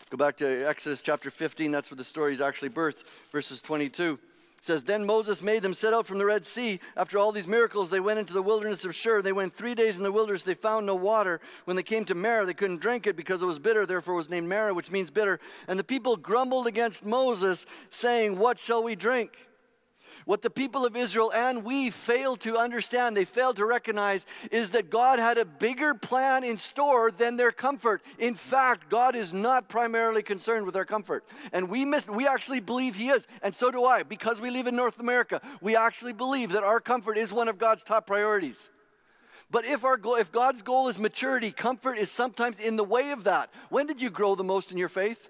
Go 0.10 0.18
back 0.18 0.38
to 0.38 0.68
Exodus 0.68 1.02
chapter 1.02 1.32
15. 1.32 1.72
That's 1.72 1.90
where 1.90 1.96
the 1.96 2.04
story 2.04 2.34
is 2.34 2.42
actually 2.42 2.70
birthed, 2.70 3.04
verses 3.32 3.62
22. 3.62 4.20
It 4.64 4.68
says, 4.68 4.84
Then 4.84 5.06
Moses 5.06 5.42
made 5.42 5.62
them 5.62 5.74
set 5.74 5.94
out 5.94 6.06
from 6.06 6.20
the 6.20 6.26
Red 6.26 6.46
Sea. 6.46 6.80
After 6.96 7.18
all 7.18 7.32
these 7.32 7.48
miracles, 7.48 7.90
they 7.90 8.00
went 8.00 8.20
into 8.20 8.32
the 8.32 8.42
wilderness 8.42 8.86
of 8.86 8.96
Shur. 8.96 9.22
They 9.22 9.34
went 9.34 9.54
three 9.54 9.76
days 9.76 9.98
in 9.98 10.04
the 10.04 10.12
wilderness. 10.12 10.44
They 10.44 10.54
found 10.54 10.86
no 10.86 10.96
water. 10.96 11.42
When 11.66 11.76
they 11.76 11.84
came 11.84 12.06
to 12.06 12.16
Marah, 12.16 12.46
they 12.46 12.54
couldn't 12.54 12.80
drink 12.80 13.08
it 13.08 13.16
because 13.16 13.42
it 13.42 13.46
was 13.46 13.60
bitter. 13.60 13.86
Therefore, 13.86 14.14
it 14.14 14.18
was 14.18 14.30
named 14.30 14.48
Marah, 14.48 14.74
which 14.74 14.92
means 14.92 15.10
bitter. 15.10 15.40
And 15.68 15.78
the 15.78 15.84
people 15.84 16.16
grumbled 16.16 16.68
against 16.68 17.04
Moses, 17.04 17.66
saying, 17.90 18.38
What 18.38 18.60
shall 18.60 18.84
we 18.84 18.96
drink? 18.96 19.32
What 20.26 20.42
the 20.42 20.50
people 20.50 20.86
of 20.86 20.96
Israel 20.96 21.32
and 21.34 21.64
we 21.64 21.90
fail 21.90 22.36
to 22.38 22.58
understand, 22.58 23.16
they 23.16 23.26
fail 23.26 23.54
to 23.56 23.66
recognize, 23.66 24.26
is 24.52 24.70
that 24.72 24.90
God 24.90 25.20
had 25.20 25.38
a 25.38 25.46
bigger 25.46 25.94
plan 25.94 26.44
in 26.44 26.58
store 26.58 27.12
than 27.12 27.36
their 27.36 27.52
comfort. 27.52 28.02
In 28.20 28.36
fact, 28.36 28.90
God 28.90 29.16
is 29.16 29.34
not 29.34 29.68
primarily 29.68 30.24
concerned 30.24 30.66
with 30.66 30.76
our 30.76 30.86
comfort. 30.86 31.26
And 31.52 31.70
we, 31.70 31.86
miss, 31.86 32.08
we 32.08 32.28
actually 32.28 32.62
believe 32.62 32.96
He 32.96 33.10
is, 33.10 33.28
and 33.42 33.54
so 33.54 33.72
do 33.72 33.84
I. 33.84 34.04
Because 34.04 34.40
we 34.40 34.50
live 34.50 34.68
in 34.68 34.76
North 34.76 35.00
America, 35.00 35.42
we 35.62 35.76
actually 35.76 36.14
believe 36.14 36.52
that 36.54 36.64
our 36.64 36.80
comfort 36.80 37.18
is 37.18 37.34
one 37.34 37.48
of 37.48 37.58
God's 37.58 37.84
top 37.84 38.08
priorities. 38.08 38.70
But 39.52 39.66
if, 39.66 39.84
our 39.84 39.98
goal, 39.98 40.16
if 40.16 40.32
God's 40.32 40.62
goal 40.62 40.88
is 40.88 40.98
maturity, 40.98 41.52
comfort 41.52 41.98
is 41.98 42.10
sometimes 42.10 42.60
in 42.60 42.76
the 42.76 42.84
way 42.84 43.12
of 43.12 43.26
that. 43.26 43.52
When 43.70 43.86
did 43.86 44.02
you 44.02 44.10
grow 44.10 44.36
the 44.36 44.44
most 44.44 44.72
in 44.72 44.78
your 44.78 44.90
faith? 44.90 45.30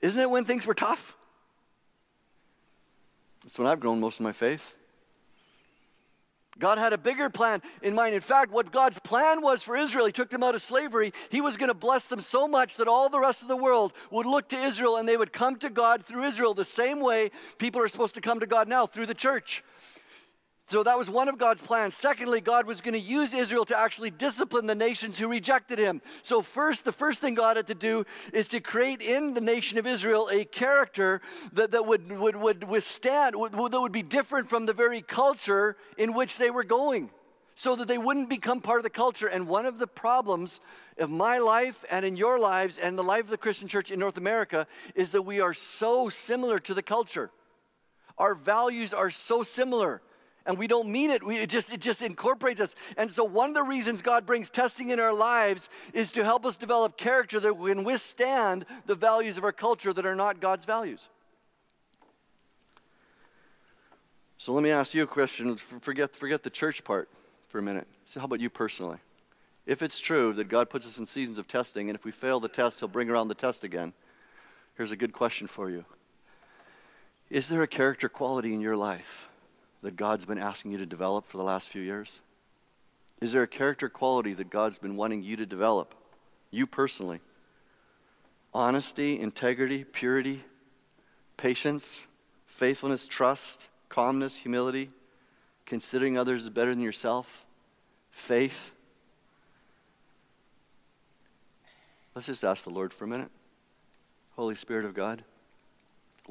Isn't 0.00 0.20
it 0.20 0.30
when 0.30 0.44
things 0.46 0.66
were 0.66 0.74
tough? 0.74 1.16
That's 3.42 3.58
when 3.58 3.66
I've 3.66 3.80
grown 3.80 4.00
most 4.00 4.20
of 4.20 4.24
my 4.24 4.32
faith. 4.32 4.74
God 6.58 6.78
had 6.78 6.92
a 6.92 6.98
bigger 6.98 7.30
plan 7.30 7.62
in 7.82 7.94
mind. 7.94 8.14
In 8.14 8.20
fact, 8.20 8.52
what 8.52 8.70
God's 8.70 8.98
plan 8.98 9.40
was 9.40 9.62
for 9.62 9.76
Israel, 9.76 10.06
He 10.06 10.12
took 10.12 10.30
them 10.30 10.42
out 10.42 10.54
of 10.54 10.60
slavery. 10.60 11.12
He 11.30 11.40
was 11.40 11.56
going 11.56 11.68
to 11.68 11.74
bless 11.74 12.06
them 12.06 12.20
so 12.20 12.46
much 12.46 12.76
that 12.76 12.86
all 12.86 13.08
the 13.08 13.18
rest 13.18 13.42
of 13.42 13.48
the 13.48 13.56
world 13.56 13.92
would 14.10 14.26
look 14.26 14.48
to 14.50 14.60
Israel 14.60 14.96
and 14.96 15.08
they 15.08 15.16
would 15.16 15.32
come 15.32 15.56
to 15.56 15.70
God 15.70 16.04
through 16.04 16.24
Israel 16.24 16.52
the 16.52 16.64
same 16.64 17.00
way 17.00 17.30
people 17.58 17.80
are 17.80 17.88
supposed 17.88 18.14
to 18.16 18.20
come 18.20 18.40
to 18.40 18.46
God 18.46 18.68
now, 18.68 18.86
through 18.86 19.06
the 19.06 19.14
church. 19.14 19.64
So 20.70 20.84
that 20.84 20.96
was 20.96 21.10
one 21.10 21.26
of 21.26 21.36
God's 21.36 21.60
plans. 21.60 21.96
Secondly, 21.96 22.40
God 22.40 22.64
was 22.64 22.80
going 22.80 22.94
to 22.94 23.00
use 23.00 23.34
Israel 23.34 23.64
to 23.64 23.76
actually 23.76 24.12
discipline 24.12 24.66
the 24.66 24.76
nations 24.76 25.18
who 25.18 25.28
rejected 25.28 25.80
him. 25.80 26.00
So, 26.22 26.42
first, 26.42 26.84
the 26.84 26.92
first 26.92 27.20
thing 27.20 27.34
God 27.34 27.56
had 27.56 27.66
to 27.66 27.74
do 27.74 28.04
is 28.32 28.46
to 28.48 28.60
create 28.60 29.02
in 29.02 29.34
the 29.34 29.40
nation 29.40 29.78
of 29.78 29.86
Israel 29.88 30.28
a 30.30 30.44
character 30.44 31.22
that, 31.54 31.72
that 31.72 31.86
would, 31.86 32.16
would, 32.16 32.36
would 32.36 32.62
withstand, 32.62 33.34
would, 33.34 33.50
that 33.50 33.80
would 33.80 33.90
be 33.90 34.04
different 34.04 34.48
from 34.48 34.66
the 34.66 34.72
very 34.72 35.02
culture 35.02 35.76
in 35.98 36.14
which 36.14 36.38
they 36.38 36.50
were 36.50 36.62
going, 36.62 37.10
so 37.56 37.74
that 37.74 37.88
they 37.88 37.98
wouldn't 37.98 38.30
become 38.30 38.60
part 38.60 38.78
of 38.78 38.84
the 38.84 38.90
culture. 38.90 39.26
And 39.26 39.48
one 39.48 39.66
of 39.66 39.80
the 39.80 39.88
problems 39.88 40.60
of 40.98 41.10
my 41.10 41.38
life 41.38 41.84
and 41.90 42.04
in 42.04 42.16
your 42.16 42.38
lives 42.38 42.78
and 42.78 42.96
the 42.96 43.02
life 43.02 43.24
of 43.24 43.30
the 43.30 43.38
Christian 43.38 43.66
church 43.66 43.90
in 43.90 43.98
North 43.98 44.18
America 44.18 44.68
is 44.94 45.10
that 45.10 45.22
we 45.22 45.40
are 45.40 45.52
so 45.52 46.08
similar 46.08 46.60
to 46.60 46.74
the 46.74 46.82
culture. 46.82 47.32
Our 48.18 48.36
values 48.36 48.94
are 48.94 49.10
so 49.10 49.42
similar 49.42 50.00
and 50.46 50.58
we 50.58 50.66
don't 50.66 50.88
mean 50.88 51.10
it. 51.10 51.22
We, 51.22 51.38
it 51.38 51.50
just 51.50 51.72
it 51.72 51.80
just 51.80 52.02
incorporates 52.02 52.60
us. 52.60 52.74
And 52.96 53.10
so 53.10 53.24
one 53.24 53.50
of 53.50 53.54
the 53.54 53.62
reasons 53.62 54.02
God 54.02 54.26
brings 54.26 54.50
testing 54.50 54.90
in 54.90 55.00
our 55.00 55.12
lives 55.12 55.68
is 55.92 56.12
to 56.12 56.24
help 56.24 56.44
us 56.44 56.56
develop 56.56 56.96
character 56.96 57.40
that 57.40 57.54
can 57.54 57.84
withstand 57.84 58.66
the 58.86 58.94
values 58.94 59.38
of 59.38 59.44
our 59.44 59.52
culture 59.52 59.92
that 59.92 60.06
are 60.06 60.14
not 60.14 60.40
God's 60.40 60.64
values. 60.64 61.08
So 64.38 64.52
let 64.52 64.62
me 64.62 64.70
ask 64.70 64.94
you 64.94 65.02
a 65.02 65.06
question. 65.06 65.56
Forget 65.56 66.16
forget 66.16 66.42
the 66.42 66.50
church 66.50 66.82
part 66.84 67.08
for 67.48 67.58
a 67.58 67.62
minute. 67.62 67.86
So 68.04 68.20
how 68.20 68.26
about 68.26 68.40
you 68.40 68.50
personally? 68.50 68.98
If 69.66 69.82
it's 69.82 70.00
true 70.00 70.32
that 70.32 70.48
God 70.48 70.70
puts 70.70 70.86
us 70.86 70.98
in 70.98 71.06
seasons 71.06 71.38
of 71.38 71.46
testing, 71.46 71.88
and 71.88 71.96
if 71.96 72.04
we 72.04 72.10
fail 72.10 72.40
the 72.40 72.48
test, 72.48 72.80
He'll 72.80 72.88
bring 72.88 73.10
around 73.10 73.28
the 73.28 73.34
test 73.34 73.62
again. 73.62 73.92
Here's 74.76 74.92
a 74.92 74.96
good 74.96 75.12
question 75.12 75.46
for 75.46 75.70
you. 75.70 75.84
Is 77.28 77.48
there 77.48 77.62
a 77.62 77.68
character 77.68 78.08
quality 78.08 78.52
in 78.52 78.60
your 78.60 78.76
life 78.76 79.28
that 79.82 79.96
God's 79.96 80.24
been 80.24 80.38
asking 80.38 80.72
you 80.72 80.78
to 80.78 80.86
develop 80.86 81.24
for 81.26 81.36
the 81.36 81.42
last 81.42 81.68
few 81.68 81.82
years? 81.82 82.20
Is 83.20 83.32
there 83.32 83.42
a 83.42 83.48
character 83.48 83.88
quality 83.88 84.32
that 84.34 84.50
God's 84.50 84.78
been 84.78 84.96
wanting 84.96 85.22
you 85.22 85.36
to 85.36 85.46
develop, 85.46 85.94
you 86.50 86.66
personally? 86.66 87.20
Honesty, 88.52 89.20
integrity, 89.20 89.84
purity, 89.84 90.42
patience, 91.36 92.06
faithfulness, 92.46 93.06
trust, 93.06 93.68
calmness, 93.88 94.36
humility, 94.38 94.90
considering 95.66 96.18
others 96.18 96.42
as 96.42 96.50
better 96.50 96.70
than 96.70 96.82
yourself, 96.82 97.46
faith. 98.10 98.72
Let's 102.14 102.26
just 102.26 102.44
ask 102.44 102.64
the 102.64 102.70
Lord 102.70 102.92
for 102.92 103.04
a 103.04 103.08
minute. 103.08 103.30
Holy 104.34 104.54
Spirit 104.54 104.84
of 104.84 104.94
God. 104.94 105.22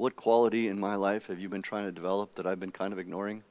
What 0.00 0.16
quality 0.16 0.66
in 0.68 0.80
my 0.80 0.94
life 0.94 1.26
have 1.26 1.38
you 1.38 1.50
been 1.50 1.60
trying 1.60 1.84
to 1.84 1.92
develop 1.92 2.36
that 2.36 2.46
I've 2.46 2.58
been 2.58 2.70
kind 2.70 2.94
of 2.94 2.98
ignoring? 2.98 3.42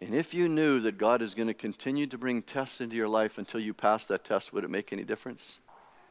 And 0.00 0.14
if 0.14 0.32
you 0.32 0.48
knew 0.48 0.80
that 0.80 0.96
God 0.96 1.20
is 1.20 1.34
going 1.34 1.48
to 1.48 1.52
continue 1.52 2.06
to 2.06 2.16
bring 2.16 2.40
tests 2.40 2.80
into 2.80 2.96
your 2.96 3.06
life 3.06 3.36
until 3.36 3.60
you 3.60 3.74
pass 3.74 4.06
that 4.06 4.24
test, 4.24 4.54
would 4.54 4.64
it 4.64 4.70
make 4.70 4.94
any 4.94 5.04
difference? 5.04 5.58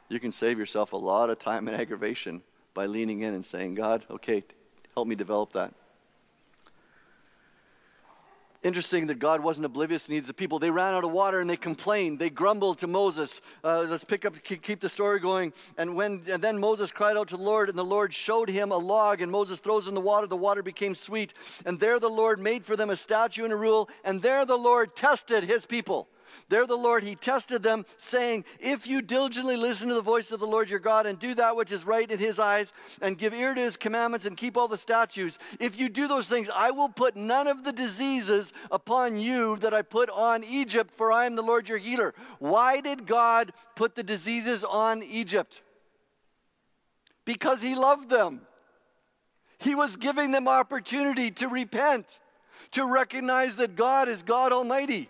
You 0.10 0.20
can 0.20 0.32
save 0.32 0.60
yourself 0.60 0.94
a 0.94 0.98
lot 0.98 1.32
of 1.32 1.40
time 1.40 1.68
and 1.68 1.76
aggravation 1.76 2.44
by 2.76 2.86
leaning 2.86 3.24
in 3.24 3.34
and 3.34 3.44
saying, 3.44 3.74
God, 3.74 4.06
okay, 4.12 4.44
help 4.94 5.08
me 5.08 5.16
develop 5.16 5.54
that. 5.54 5.74
Interesting 8.64 9.08
that 9.08 9.20
God 9.20 9.42
wasn't 9.42 9.66
oblivious 9.66 10.04
to 10.04 10.08
the 10.08 10.14
needs 10.14 10.30
of 10.30 10.38
people. 10.38 10.58
They 10.58 10.70
ran 10.70 10.94
out 10.94 11.04
of 11.04 11.12
water 11.12 11.42
and 11.42 11.50
they 11.50 11.58
complained. 11.58 12.18
They 12.18 12.30
grumbled 12.30 12.78
to 12.78 12.88
Moses. 12.88 13.42
Uh, 13.62 13.86
let's 13.90 14.06
pick 14.06 14.24
up, 14.24 14.42
keep 14.42 14.80
the 14.80 14.88
story 14.88 15.20
going. 15.20 15.52
And 15.78 15.96
when 15.96 16.22
and 16.32 16.42
then 16.42 16.58
Moses 16.58 16.90
cried 16.90 17.18
out 17.18 17.28
to 17.30 17.38
the 17.38 17.44
Lord, 17.44 17.68
and 17.68 17.78
the 17.78 17.84
Lord 17.84 18.14
showed 18.14 18.48
him 18.48 18.72
a 18.72 18.78
log. 18.78 19.22
And 19.22 19.30
Moses 19.30 19.60
throws 19.60 19.90
in 19.90 19.96
the 19.96 20.02
water. 20.02 20.28
The 20.28 20.38
water 20.38 20.64
became 20.64 20.96
sweet. 20.96 21.34
And 21.66 21.78
there 21.78 22.00
the 22.00 22.10
Lord 22.10 22.40
made 22.40 22.66
for 22.66 22.78
them 22.78 22.90
a 22.90 22.96
statue 22.96 23.44
and 23.44 23.52
a 23.52 23.58
rule. 23.58 23.90
And 24.06 24.22
there 24.22 24.46
the 24.46 24.58
Lord 24.58 24.96
tested 24.96 25.44
his 25.44 25.66
people. 25.66 26.08
There 26.50 26.68
the 26.68 26.76
Lord, 26.76 27.04
he 27.04 27.16
tested 27.16 27.64
them, 27.64 27.86
saying, 27.98 28.46
If 28.60 28.88
you 28.88 29.02
diligently 29.02 29.58
listen 29.58 29.88
to 29.90 29.94
the 29.94 30.02
voice 30.02 30.32
of 30.32 30.40
the 30.40 30.48
Lord 30.48 30.70
your 30.70 30.80
God 30.80 31.06
and 31.06 31.18
do 31.18 31.34
that 31.36 31.56
which 31.56 31.72
is 31.72 31.86
right 31.86 32.10
in 32.10 32.20
his 32.20 32.40
eyes, 32.40 32.74
and 33.02 33.18
give 33.18 33.34
ear 33.34 33.54
to 33.54 33.62
his 33.62 33.78
commandments 33.78 34.26
and 34.26 34.38
keep 34.38 34.58
all 34.58 34.68
the 34.68 34.78
statutes, 34.78 35.40
if 35.60 35.80
you 35.80 35.90
do 35.90 36.08
those 36.08 36.28
things, 36.28 36.50
I 36.54 36.72
will 36.72 36.90
put 36.90 37.16
none 37.16 37.48
of 37.48 37.64
the 37.64 37.74
diseases 37.74 38.54
upon 38.72 39.18
you 39.18 39.58
that 39.58 39.74
I 39.74 39.82
put 39.82 40.10
on 40.10 40.44
Egypt, 40.44 40.92
for 40.92 41.12
I 41.12 41.26
am 41.26 41.36
the 41.36 41.42
Lord 41.42 41.70
your 41.70 41.78
healer. 41.78 42.14
Why 42.40 42.82
did 42.82 43.06
God 43.06 43.54
put 43.76 43.96
the 43.96 44.04
diseases 44.04 44.64
on 44.64 45.04
Egypt? 45.04 45.62
Because 47.26 47.62
he 47.62 47.76
loved 47.76 48.10
them. 48.10 48.42
He 49.60 49.76
was 49.76 49.96
giving 49.96 50.32
them 50.32 50.48
opportunity 50.48 51.32
to 51.32 51.48
repent, 51.48 52.20
to 52.72 52.86
recognize 52.86 53.56
that 53.56 53.76
God 53.76 54.10
is 54.10 54.22
God 54.22 54.52
Almighty. 54.52 55.10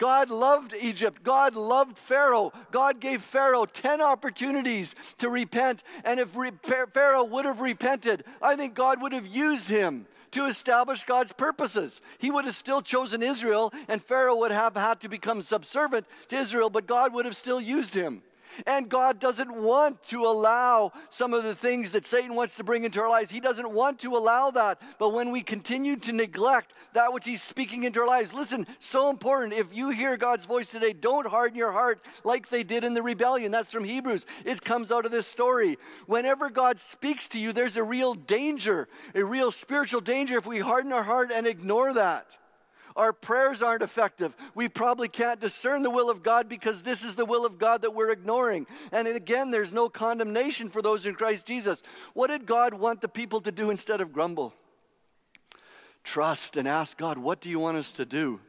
God 0.00 0.30
loved 0.30 0.74
Egypt. 0.80 1.22
God 1.22 1.54
loved 1.54 1.98
Pharaoh. 1.98 2.52
God 2.72 3.00
gave 3.00 3.22
Pharaoh 3.22 3.66
10 3.66 4.00
opportunities 4.00 4.96
to 5.18 5.28
repent. 5.28 5.82
And 6.04 6.18
if 6.18 6.34
re- 6.34 6.52
Pharaoh 6.62 7.24
would 7.24 7.44
have 7.44 7.60
repented, 7.60 8.24
I 8.40 8.56
think 8.56 8.72
God 8.74 9.02
would 9.02 9.12
have 9.12 9.26
used 9.26 9.68
him 9.68 10.06
to 10.30 10.46
establish 10.46 11.04
God's 11.04 11.32
purposes. 11.32 12.00
He 12.16 12.30
would 12.30 12.46
have 12.46 12.54
still 12.54 12.80
chosen 12.80 13.22
Israel, 13.22 13.74
and 13.88 14.02
Pharaoh 14.02 14.36
would 14.36 14.52
have 14.52 14.74
had 14.74 15.00
to 15.00 15.08
become 15.10 15.42
subservient 15.42 16.06
to 16.28 16.38
Israel, 16.38 16.70
but 16.70 16.86
God 16.86 17.12
would 17.12 17.26
have 17.26 17.36
still 17.36 17.60
used 17.60 17.94
him. 17.94 18.22
And 18.66 18.88
God 18.88 19.18
doesn't 19.18 19.52
want 19.52 20.02
to 20.04 20.24
allow 20.24 20.92
some 21.08 21.34
of 21.34 21.44
the 21.44 21.54
things 21.54 21.90
that 21.90 22.06
Satan 22.06 22.34
wants 22.34 22.56
to 22.56 22.64
bring 22.64 22.84
into 22.84 23.00
our 23.00 23.08
lives. 23.08 23.30
He 23.30 23.40
doesn't 23.40 23.70
want 23.70 23.98
to 24.00 24.16
allow 24.16 24.50
that. 24.50 24.80
But 24.98 25.10
when 25.10 25.30
we 25.30 25.42
continue 25.42 25.96
to 25.96 26.12
neglect 26.12 26.74
that 26.92 27.12
which 27.12 27.26
He's 27.26 27.42
speaking 27.42 27.84
into 27.84 28.00
our 28.00 28.06
lives, 28.06 28.34
listen, 28.34 28.66
so 28.78 29.10
important. 29.10 29.52
If 29.52 29.74
you 29.74 29.90
hear 29.90 30.16
God's 30.16 30.46
voice 30.46 30.68
today, 30.68 30.92
don't 30.92 31.26
harden 31.26 31.56
your 31.56 31.72
heart 31.72 32.04
like 32.24 32.48
they 32.48 32.62
did 32.62 32.84
in 32.84 32.94
the 32.94 33.02
rebellion. 33.02 33.52
That's 33.52 33.70
from 33.70 33.84
Hebrews. 33.84 34.26
It 34.44 34.62
comes 34.62 34.92
out 34.92 35.06
of 35.06 35.12
this 35.12 35.26
story. 35.26 35.78
Whenever 36.06 36.50
God 36.50 36.78
speaks 36.78 37.28
to 37.28 37.38
you, 37.38 37.52
there's 37.52 37.76
a 37.76 37.82
real 37.82 38.14
danger, 38.14 38.88
a 39.14 39.24
real 39.24 39.50
spiritual 39.50 40.00
danger 40.00 40.38
if 40.38 40.46
we 40.46 40.60
harden 40.60 40.92
our 40.92 41.02
heart 41.02 41.30
and 41.32 41.46
ignore 41.46 41.92
that. 41.94 42.38
Our 42.96 43.12
prayers 43.12 43.62
aren't 43.62 43.82
effective. 43.82 44.34
We 44.54 44.68
probably 44.68 45.08
can't 45.08 45.40
discern 45.40 45.82
the 45.82 45.90
will 45.90 46.10
of 46.10 46.22
God 46.22 46.48
because 46.48 46.82
this 46.82 47.04
is 47.04 47.14
the 47.14 47.24
will 47.24 47.46
of 47.46 47.58
God 47.58 47.82
that 47.82 47.94
we're 47.94 48.10
ignoring. 48.10 48.66
And 48.92 49.06
again, 49.06 49.50
there's 49.50 49.72
no 49.72 49.88
condemnation 49.88 50.68
for 50.68 50.82
those 50.82 51.06
in 51.06 51.14
Christ 51.14 51.46
Jesus. 51.46 51.82
What 52.14 52.28
did 52.28 52.46
God 52.46 52.74
want 52.74 53.00
the 53.00 53.08
people 53.08 53.40
to 53.42 53.52
do 53.52 53.70
instead 53.70 54.00
of 54.00 54.12
grumble? 54.12 54.54
Trust 56.02 56.56
and 56.56 56.66
ask 56.66 56.96
God, 56.96 57.18
what 57.18 57.40
do 57.40 57.50
you 57.50 57.58
want 57.58 57.76
us 57.76 57.92
to 57.92 58.04
do? 58.04 58.40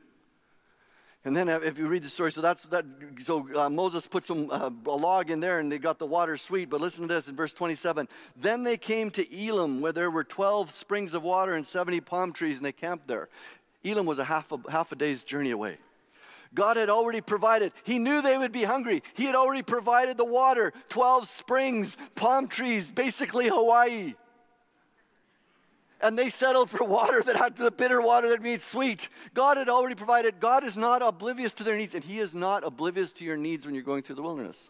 And 1.24 1.38
then, 1.38 1.50
if 1.50 1.78
you 1.78 1.88
read 1.88 2.02
the 2.02 2.10
story, 2.10 2.32
so 2.32 2.42
that's 2.42 2.64
that. 2.64 2.84
So 3.20 3.48
uh, 3.56 3.70
Moses 3.70 4.08
put 4.08 4.26
some 4.26 4.50
uh, 4.50 4.72
a 4.88 4.96
log 4.96 5.30
in 5.30 5.40
there, 5.40 5.60
and 5.60 5.72
they 5.72 5.78
got 5.78 6.00
the 6.00 6.08
water 6.08 6.36
sweet. 6.36 6.68
But 6.68 6.82
listen 6.82 7.08
to 7.08 7.14
this 7.14 7.30
in 7.30 7.36
verse 7.36 7.54
27. 7.54 8.08
Then 8.36 8.64
they 8.64 8.76
came 8.76 9.12
to 9.12 9.48
Elim, 9.48 9.82
where 9.82 9.92
there 9.92 10.10
were 10.10 10.24
12 10.24 10.72
springs 10.72 11.14
of 11.14 11.24
water 11.24 11.54
and 11.54 11.66
70 11.66 12.02
palm 12.02 12.34
trees, 12.34 12.58
and 12.58 12.66
they 12.66 12.72
camped 12.72 13.08
there. 13.08 13.30
Elim 13.84 14.06
was 14.06 14.20
a 14.20 14.26
half 14.26 14.52
a, 14.52 14.60
half 14.70 14.92
a 14.92 14.96
day's 14.96 15.24
journey 15.24 15.52
away. 15.52 15.78
God 16.54 16.76
had 16.76 16.90
already 16.90 17.22
provided. 17.22 17.72
He 17.84 17.98
knew 17.98 18.22
they 18.22 18.38
would 18.38 18.52
be 18.52 18.64
hungry. 18.64 19.04
He 19.14 19.26
had 19.26 19.36
already 19.36 19.62
provided 19.62 20.18
the 20.18 20.26
water 20.26 20.74
12 20.90 21.28
springs, 21.28 21.98
palm 22.16 22.48
trees, 22.48 22.92
basically 22.92 23.48
Hawaii. 23.48 24.16
And 26.02 26.18
they 26.18 26.30
settled 26.30 26.70
for 26.70 26.84
water 26.84 27.22
that 27.22 27.36
had 27.36 27.56
the 27.56 27.72
bitter 27.72 28.02
water 28.02 28.30
that 28.30 28.42
made 28.42 28.62
sweet. 28.62 29.08
God 29.34 29.58
had 29.58 29.70
already 29.70 29.96
provided. 29.96 30.40
God 30.40 30.64
is 30.64 30.76
not 30.76 31.02
oblivious 31.02 31.54
to 31.54 31.64
their 31.64 31.78
needs, 31.78 31.96
and 31.96 32.04
He 32.04 32.20
is 32.20 32.34
not 32.34 32.64
oblivious 32.64 33.14
to 33.14 33.26
your 33.26 33.38
needs 33.38 33.66
when 33.66 33.76
you're 33.76 33.84
going 33.84 34.02
through 34.02 34.16
the 34.16 34.24
wilderness. 34.24 34.70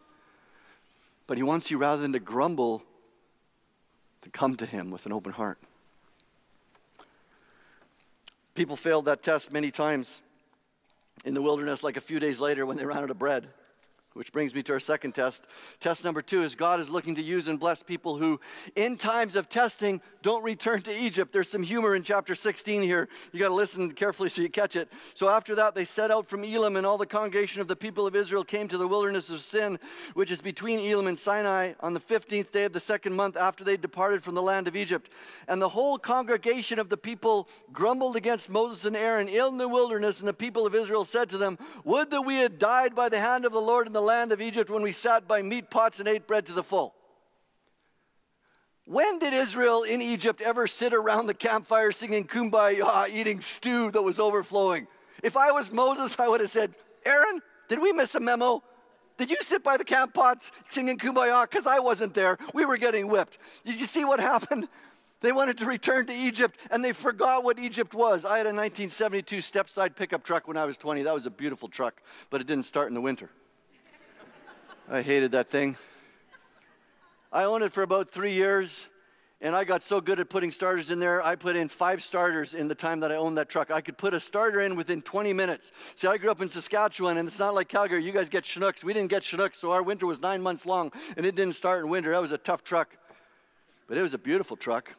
But 1.28 1.38
He 1.38 1.44
wants 1.44 1.72
you, 1.72 1.78
rather 1.78 2.02
than 2.02 2.12
to 2.12 2.20
grumble, 2.20 2.84
to 4.24 4.30
come 4.30 4.58
to 4.58 4.66
Him 4.66 4.92
with 4.92 5.06
an 5.06 5.14
open 5.14 5.32
heart. 5.32 5.58
People 8.62 8.76
failed 8.76 9.06
that 9.06 9.24
test 9.24 9.52
many 9.52 9.72
times 9.72 10.22
in 11.26 11.34
the 11.34 11.42
wilderness, 11.42 11.84
like 11.84 11.98
a 11.98 12.00
few 12.00 12.20
days 12.20 12.40
later 12.40 12.64
when 12.64 12.78
they 12.78 12.86
ran 12.86 13.00
out 13.00 13.10
of 13.10 13.18
bread. 13.18 13.48
Which 14.14 14.34
brings 14.34 14.54
me 14.54 14.62
to 14.64 14.74
our 14.74 14.80
second 14.82 15.16
test. 15.16 15.48
Test 15.80 16.04
number 16.04 16.22
two 16.22 16.44
is 16.44 16.54
God 16.54 16.82
is 16.82 16.90
looking 16.90 17.16
to 17.16 17.22
use 17.22 17.48
and 17.48 17.58
bless 17.58 17.82
people 17.82 18.18
who, 18.18 18.42
in 18.76 18.98
times 18.98 19.38
of 19.38 19.48
testing, 19.48 20.02
don't 20.22 20.44
return 20.44 20.82
to 20.82 20.92
Egypt. 20.92 21.32
There's 21.32 21.50
some 21.50 21.64
humor 21.64 21.96
in 21.96 22.04
chapter 22.04 22.36
16 22.36 22.82
here. 22.82 23.08
You 23.32 23.40
got 23.40 23.48
to 23.48 23.54
listen 23.54 23.90
carefully 23.92 24.28
so 24.28 24.42
you 24.42 24.50
catch 24.50 24.76
it. 24.76 24.92
So 25.14 25.30
after 25.30 25.56
that, 25.56 25.76
they 25.76 25.86
set 25.86 26.12
out 26.12 26.26
from 26.26 26.44
Elim, 26.44 26.76
and 26.76 26.86
all 26.86 26.98
the 26.98 27.06
congregation 27.06 27.62
of 27.62 27.70
the 27.70 27.76
people 27.78 28.06
of 28.06 28.14
Israel 28.14 28.44
came 28.44 28.68
to 28.68 28.78
the 28.78 28.88
wilderness 28.88 29.30
of 29.30 29.40
Sin, 29.40 29.80
which 30.14 30.30
is 30.30 30.42
between 30.42 30.80
Elim 30.80 31.08
and 31.08 31.18
Sinai, 31.18 31.74
on 31.80 31.94
the 31.94 32.00
15th 32.02 32.52
day 32.52 32.66
of 32.66 32.74
the 32.74 32.82
second 32.82 33.16
month 33.16 33.38
after 33.38 33.64
they 33.64 33.78
departed 33.78 34.24
from 34.24 34.36
the 34.36 34.42
land 34.42 34.68
of 34.68 34.76
Egypt. 34.76 35.10
And 35.48 35.62
the 35.62 35.70
whole 35.70 35.98
congregation 35.98 36.80
of 36.80 36.90
the 36.90 36.98
people 36.98 37.48
grumbled 37.72 38.18
against 38.18 38.50
Moses 38.50 38.84
and 38.84 38.98
Aaron 38.98 39.30
in 39.30 39.56
the 39.56 39.70
wilderness, 39.70 40.20
and 40.20 40.28
the 40.28 40.34
people 40.34 40.66
of 40.66 40.76
Israel 40.76 41.06
said 41.06 41.30
to 41.30 41.38
them, 41.38 41.58
Would 41.86 42.12
that 42.12 42.24
we 42.24 42.36
had 42.36 42.60
died 42.60 42.94
by 42.94 43.08
the 43.08 43.22
hand 43.22 43.46
of 43.46 43.54
the 43.54 43.62
Lord 43.62 43.88
in 43.88 43.94
the 43.94 44.01
land 44.02 44.32
of 44.32 44.42
Egypt 44.42 44.70
when 44.70 44.82
we 44.82 44.92
sat 44.92 45.28
by 45.28 45.42
meat 45.42 45.70
pots 45.70 46.00
and 46.00 46.08
ate 46.08 46.28
bread 46.28 46.46
to 46.48 46.54
the 46.54 46.64
full. 46.64 46.94
When 48.86 49.20
did 49.20 49.34
Israel 49.34 49.84
in 49.84 50.02
Egypt 50.02 50.42
ever 50.42 50.68
sit 50.68 50.94
around 50.94 51.28
the 51.28 51.34
campfire 51.34 51.92
singing 51.92 52.26
kumbaya, 52.28 53.08
eating 53.10 53.40
stew 53.40 53.92
that 53.92 54.02
was 54.02 54.20
overflowing? 54.20 54.88
If 55.24 55.38
I 55.38 55.52
was 55.52 55.72
Moses, 55.72 56.20
I 56.20 56.28
would 56.28 56.42
have 56.42 56.50
said, 56.50 56.74
Aaron, 57.06 57.42
did 57.70 57.80
we 57.80 57.94
miss 57.94 58.16
a 58.16 58.20
memo? 58.20 58.64
Did 59.18 59.30
you 59.30 59.38
sit 59.42 59.64
by 59.64 59.78
the 59.78 59.84
camp 59.84 60.14
pots 60.14 60.52
singing 60.68 60.98
kumbaya? 60.98 61.50
Because 61.50 61.68
I 61.68 61.80
wasn't 61.80 62.14
there. 62.14 62.38
We 62.54 62.66
were 62.66 62.78
getting 62.78 63.08
whipped. 63.08 63.38
Did 63.64 63.80
you 63.80 63.86
see 63.86 64.04
what 64.04 64.20
happened? 64.20 64.68
They 65.22 65.32
wanted 65.32 65.60
to 65.60 65.68
return 65.68 66.08
to 66.08 66.14
Egypt 66.14 66.60
and 66.72 66.84
they 66.84 66.94
forgot 66.94 67.44
what 67.44 67.60
Egypt 67.60 67.94
was. 67.94 68.26
I 68.26 68.38
had 68.38 68.48
a 68.48 68.50
1972 68.50 69.40
step 69.42 69.70
side 69.70 69.96
pickup 69.96 70.24
truck 70.24 70.48
when 70.48 70.58
I 70.58 70.66
was 70.66 70.78
20. 70.78 71.04
That 71.04 71.14
was 71.14 71.28
a 71.28 71.30
beautiful 71.30 71.70
truck, 71.70 72.02
but 72.32 72.42
it 72.42 72.48
didn't 72.48 72.66
start 72.66 72.88
in 72.88 72.96
the 72.96 73.02
winter. 73.02 73.30
I 74.94 75.02
hated 75.02 75.32
that 75.32 75.50
thing. 75.50 75.78
I 77.32 77.46
owned 77.46 77.64
it 77.64 77.72
for 77.72 77.82
about 77.82 78.12
three 78.12 78.34
years, 78.34 78.90
and 79.40 79.56
I 79.56 79.64
got 79.64 79.84
so 79.84 80.02
good 80.02 80.20
at 80.20 80.30
putting 80.30 80.52
starters 80.52 80.92
in 80.92 81.00
there, 81.00 81.26
I 81.26 81.38
put 81.38 81.56
in 81.56 81.70
five 81.70 82.04
starters 82.04 82.54
in 82.54 82.68
the 82.68 82.76
time 82.76 83.00
that 83.00 83.10
I 83.10 83.16
owned 83.16 83.38
that 83.38 83.48
truck. 83.48 83.72
I 83.72 83.80
could 83.80 83.98
put 83.98 84.14
a 84.14 84.20
starter 84.20 84.60
in 84.60 84.76
within 84.76 85.02
20 85.02 85.32
minutes. 85.32 85.72
See, 85.96 86.10
I 86.10 86.18
grew 86.18 86.30
up 86.30 86.42
in 86.42 86.50
Saskatchewan, 86.50 87.16
and 87.18 87.26
it's 87.26 87.40
not 87.40 87.54
like 87.54 87.70
Calgary. 87.70 88.04
You 88.04 88.12
guys 88.12 88.28
get 88.28 88.44
Chinooks. 88.44 88.84
We 88.84 88.92
didn't 88.92 89.10
get 89.10 89.24
Chinooks, 89.24 89.60
so 89.60 89.72
our 89.72 89.82
winter 89.82 90.06
was 90.06 90.22
nine 90.22 90.42
months 90.42 90.66
long, 90.66 90.92
and 91.16 91.26
it 91.26 91.36
didn't 91.36 91.56
start 91.56 91.86
in 91.86 91.90
winter. 91.90 92.12
That 92.12 92.22
was 92.22 92.34
a 92.34 92.38
tough 92.38 92.62
truck, 92.62 92.98
but 93.88 93.98
it 93.98 94.02
was 94.02 94.14
a 94.14 94.18
beautiful 94.20 94.58
truck 94.58 94.92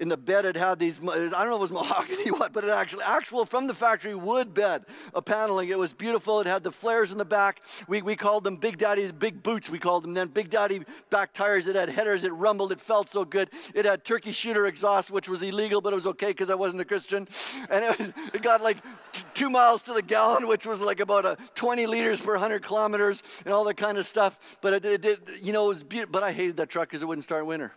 in 0.00 0.08
the 0.08 0.16
bed 0.16 0.44
it 0.44 0.56
had 0.56 0.78
these 0.78 0.98
i 1.00 1.04
don't 1.04 1.30
know 1.50 1.54
if 1.54 1.58
it 1.58 1.60
was 1.60 1.72
mahogany 1.88 2.30
what 2.30 2.52
but 2.52 2.64
it 2.64 2.70
actually 2.70 3.04
actual 3.04 3.44
from 3.44 3.66
the 3.66 3.74
factory 3.74 4.14
wood 4.14 4.52
bed 4.52 4.84
a 5.14 5.22
paneling. 5.22 5.68
It 5.68 5.78
was 5.78 5.92
beautiful. 5.92 6.40
It 6.40 6.46
had 6.46 6.64
the 6.64 6.72
flares 6.72 7.12
in 7.12 7.18
the 7.18 7.24
back. 7.24 7.62
We, 7.88 8.02
we 8.02 8.16
called 8.16 8.44
them 8.44 8.56
big 8.56 8.78
daddy's 8.78 9.12
big 9.12 9.42
boots 9.42 9.70
we 9.70 9.78
called 9.78 10.04
them 10.04 10.14
then. 10.14 10.28
Big 10.28 10.50
daddy 10.50 10.82
back 11.10 11.32
tires 11.32 11.66
it 11.66 11.76
had 11.76 11.88
headers 11.88 12.24
it 12.24 12.32
rumbled 12.32 12.72
it 12.72 12.80
felt 12.80 13.10
so 13.10 13.24
good. 13.24 13.50
It 13.74 13.84
had 13.84 14.04
turkey 14.04 14.32
shooter 14.32 14.66
exhaust 14.66 15.10
which 15.10 15.28
was 15.28 15.42
illegal 15.42 15.80
but 15.80 15.92
it 15.92 15.96
was 15.96 16.06
okay 16.08 16.28
because 16.28 16.50
i 16.50 16.54
wasn't 16.54 16.82
a 16.82 16.84
christian. 16.84 17.28
And 17.68 17.84
it, 17.84 17.98
was, 17.98 18.12
it 18.34 18.42
got 18.42 18.62
like 18.62 18.82
t- 19.12 19.24
two 19.34 19.50
miles 19.50 19.82
to 19.82 19.92
the 19.92 20.02
gallon 20.02 20.46
which 20.46 20.66
was 20.66 20.80
like 20.80 21.00
about 21.00 21.24
a 21.24 21.36
20 21.54 21.86
liters 21.86 22.20
per 22.20 22.32
100 22.32 22.62
kilometers 22.62 23.22
and 23.44 23.52
all 23.52 23.64
that 23.64 23.76
kind 23.76 23.98
of 23.98 24.06
stuff. 24.06 24.38
But 24.60 24.74
it, 24.74 24.84
it, 24.84 25.04
it 25.04 25.20
you 25.40 25.52
know 25.52 25.66
it 25.66 25.68
was 25.68 25.82
beautiful 25.82 26.12
but 26.12 26.22
i 26.22 26.32
hated 26.32 26.56
that 26.56 26.68
truck 26.68 26.88
because 26.88 27.02
it 27.02 27.06
wouldn't 27.06 27.24
start 27.24 27.46
winter 27.46 27.72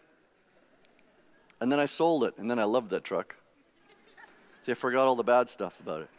and 1.64 1.72
then 1.72 1.80
I 1.80 1.86
sold 1.86 2.26
it, 2.26 2.38
and 2.38 2.52
then 2.52 2.60
I 2.60 2.66
loved 2.66 2.90
that 2.90 3.06
truck. 3.06 3.38
See, 4.64 4.74
I 4.74 4.76
forgot 4.76 5.08
all 5.08 5.16
the 5.16 5.24
bad 5.24 5.48
stuff 5.48 5.80
about 5.80 6.02
it. 6.02 6.10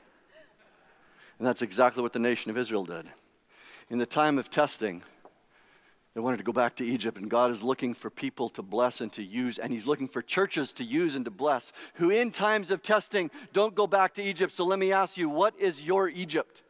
And 1.39 1.47
that's 1.47 1.61
exactly 1.61 2.03
what 2.03 2.15
the 2.15 2.19
nation 2.19 2.51
of 2.51 2.57
Israel 2.57 2.87
did. 2.87 3.05
In 3.91 3.99
the 3.99 4.07
time 4.07 4.39
of 4.39 4.49
testing, 4.49 5.03
they 6.15 6.23
wanted 6.23 6.39
to 6.39 6.45
go 6.45 6.53
back 6.53 6.77
to 6.77 6.87
Egypt, 6.87 7.19
and 7.19 7.29
God 7.29 7.51
is 7.51 7.63
looking 7.63 7.93
for 7.93 8.09
people 8.09 8.49
to 8.49 8.63
bless 8.63 9.03
and 9.03 9.13
to 9.13 9.23
use, 9.23 9.59
and 9.59 9.71
He's 9.71 9.87
looking 9.87 10.09
for 10.09 10.23
churches 10.23 10.73
to 10.73 10.83
use 10.83 11.15
and 11.15 11.27
to 11.27 11.31
bless, 11.31 11.75
who 11.97 12.09
in 12.09 12.31
times 12.31 12.71
of 12.71 12.83
testing 12.83 13.31
don't 13.53 13.75
go 13.75 13.87
back 13.87 14.15
to 14.15 14.23
Egypt. 14.23 14.51
So 14.51 14.65
let 14.65 14.79
me 14.79 14.93
ask 14.93 15.19
you, 15.19 15.29
what 15.29 15.55
is 15.59 15.83
your 15.83 16.09
Egypt? 16.09 16.63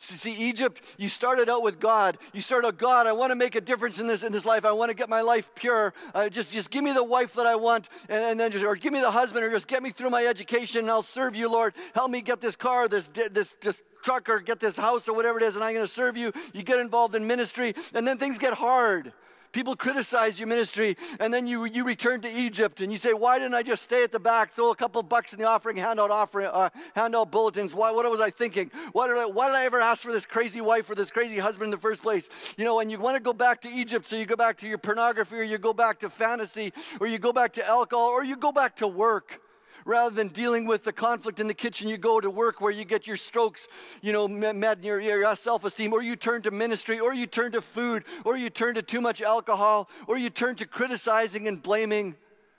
See, 0.00 0.32
Egypt, 0.32 0.80
you 0.96 1.08
started 1.08 1.48
out 1.48 1.64
with 1.64 1.80
God. 1.80 2.18
You 2.32 2.40
started 2.40 2.68
out, 2.68 2.78
God, 2.78 3.08
I 3.08 3.12
want 3.12 3.32
to 3.32 3.34
make 3.34 3.56
a 3.56 3.60
difference 3.60 3.98
in 3.98 4.06
this 4.06 4.22
in 4.22 4.30
this 4.30 4.46
life. 4.46 4.64
I 4.64 4.70
want 4.70 4.90
to 4.90 4.94
get 4.94 5.08
my 5.08 5.22
life 5.22 5.52
pure. 5.56 5.92
Uh, 6.14 6.28
just, 6.28 6.52
just 6.52 6.70
give 6.70 6.84
me 6.84 6.92
the 6.92 7.02
wife 7.02 7.34
that 7.34 7.46
I 7.46 7.56
want, 7.56 7.88
and, 8.08 8.22
and, 8.22 8.38
then 8.38 8.52
just, 8.52 8.64
or 8.64 8.76
give 8.76 8.92
me 8.92 9.00
the 9.00 9.10
husband, 9.10 9.44
or 9.44 9.50
just 9.50 9.66
get 9.66 9.82
me 9.82 9.90
through 9.90 10.10
my 10.10 10.24
education, 10.24 10.82
and 10.82 10.90
I'll 10.90 11.02
serve 11.02 11.34
you, 11.34 11.50
Lord. 11.50 11.74
Help 11.94 12.12
me 12.12 12.22
get 12.22 12.40
this 12.40 12.54
car, 12.54 12.86
this 12.86 13.08
this 13.08 13.56
this 13.60 13.82
truck, 14.04 14.28
or 14.28 14.38
get 14.38 14.60
this 14.60 14.76
house, 14.76 15.08
or 15.08 15.14
whatever 15.14 15.38
it 15.40 15.42
is, 15.42 15.56
and 15.56 15.64
I'm 15.64 15.74
going 15.74 15.84
to 15.84 15.92
serve 15.92 16.16
you. 16.16 16.32
You 16.54 16.62
get 16.62 16.78
involved 16.78 17.16
in 17.16 17.26
ministry, 17.26 17.74
and 17.92 18.06
then 18.06 18.18
things 18.18 18.38
get 18.38 18.54
hard. 18.54 19.12
People 19.52 19.76
criticize 19.76 20.38
your 20.38 20.46
ministry, 20.46 20.96
and 21.20 21.32
then 21.32 21.46
you, 21.46 21.64
you 21.64 21.84
return 21.84 22.20
to 22.20 22.28
Egypt 22.28 22.80
and 22.80 22.92
you 22.92 22.98
say, 22.98 23.12
Why 23.12 23.38
didn't 23.38 23.54
I 23.54 23.62
just 23.62 23.82
stay 23.82 24.04
at 24.04 24.12
the 24.12 24.20
back, 24.20 24.52
throw 24.52 24.70
a 24.70 24.76
couple 24.76 25.02
bucks 25.02 25.32
in 25.32 25.38
the 25.38 25.46
offering, 25.46 25.76
hand 25.76 25.98
out, 25.98 26.10
offering, 26.10 26.46
uh, 26.46 26.68
hand 26.94 27.16
out 27.16 27.30
bulletins? 27.30 27.74
Why, 27.74 27.90
what 27.90 28.08
was 28.10 28.20
I 28.20 28.30
thinking? 28.30 28.70
Why 28.92 29.08
did 29.08 29.16
I, 29.16 29.26
why 29.26 29.48
did 29.48 29.56
I 29.56 29.64
ever 29.64 29.80
ask 29.80 30.02
for 30.02 30.12
this 30.12 30.26
crazy 30.26 30.60
wife 30.60 30.90
or 30.90 30.94
this 30.94 31.10
crazy 31.10 31.38
husband 31.38 31.66
in 31.66 31.70
the 31.70 31.78
first 31.78 32.02
place? 32.02 32.28
You 32.56 32.64
know, 32.64 32.80
and 32.80 32.90
you 32.90 32.98
want 32.98 33.16
to 33.16 33.22
go 33.22 33.32
back 33.32 33.62
to 33.62 33.70
Egypt, 33.70 34.06
so 34.06 34.16
you 34.16 34.26
go 34.26 34.36
back 34.36 34.58
to 34.58 34.68
your 34.68 34.78
pornography, 34.78 35.36
or 35.36 35.42
you 35.42 35.58
go 35.58 35.72
back 35.72 35.98
to 36.00 36.10
fantasy, 36.10 36.72
or 37.00 37.06
you 37.06 37.18
go 37.18 37.32
back 37.32 37.52
to 37.54 37.66
alcohol, 37.66 38.08
or 38.08 38.24
you 38.24 38.36
go 38.36 38.52
back 38.52 38.76
to 38.76 38.86
work 38.86 39.40
rather 39.88 40.14
than 40.14 40.28
dealing 40.28 40.66
with 40.66 40.84
the 40.84 40.92
conflict 40.92 41.40
in 41.40 41.48
the 41.48 41.54
kitchen, 41.54 41.88
you 41.88 41.96
go 41.96 42.20
to 42.20 42.28
work 42.28 42.60
where 42.60 42.70
you 42.70 42.84
get 42.84 43.06
your 43.06 43.16
strokes, 43.16 43.68
you 44.02 44.12
know, 44.12 44.28
met 44.28 44.76
in 44.76 44.84
your, 44.84 45.00
your 45.00 45.34
self-esteem, 45.34 45.94
or 45.94 46.02
you 46.02 46.14
turn 46.14 46.42
to 46.42 46.50
ministry, 46.50 47.00
or 47.00 47.14
you 47.14 47.26
turn 47.26 47.50
to 47.52 47.62
food, 47.62 48.04
or 48.24 48.36
you 48.36 48.50
turn 48.50 48.74
to 48.74 48.82
too 48.82 49.00
much 49.00 49.22
alcohol, 49.22 49.88
or 50.06 50.18
you 50.18 50.28
turn 50.28 50.54
to 50.56 50.66
criticizing 50.66 51.48
and 51.48 51.62
blaming. 51.62 52.14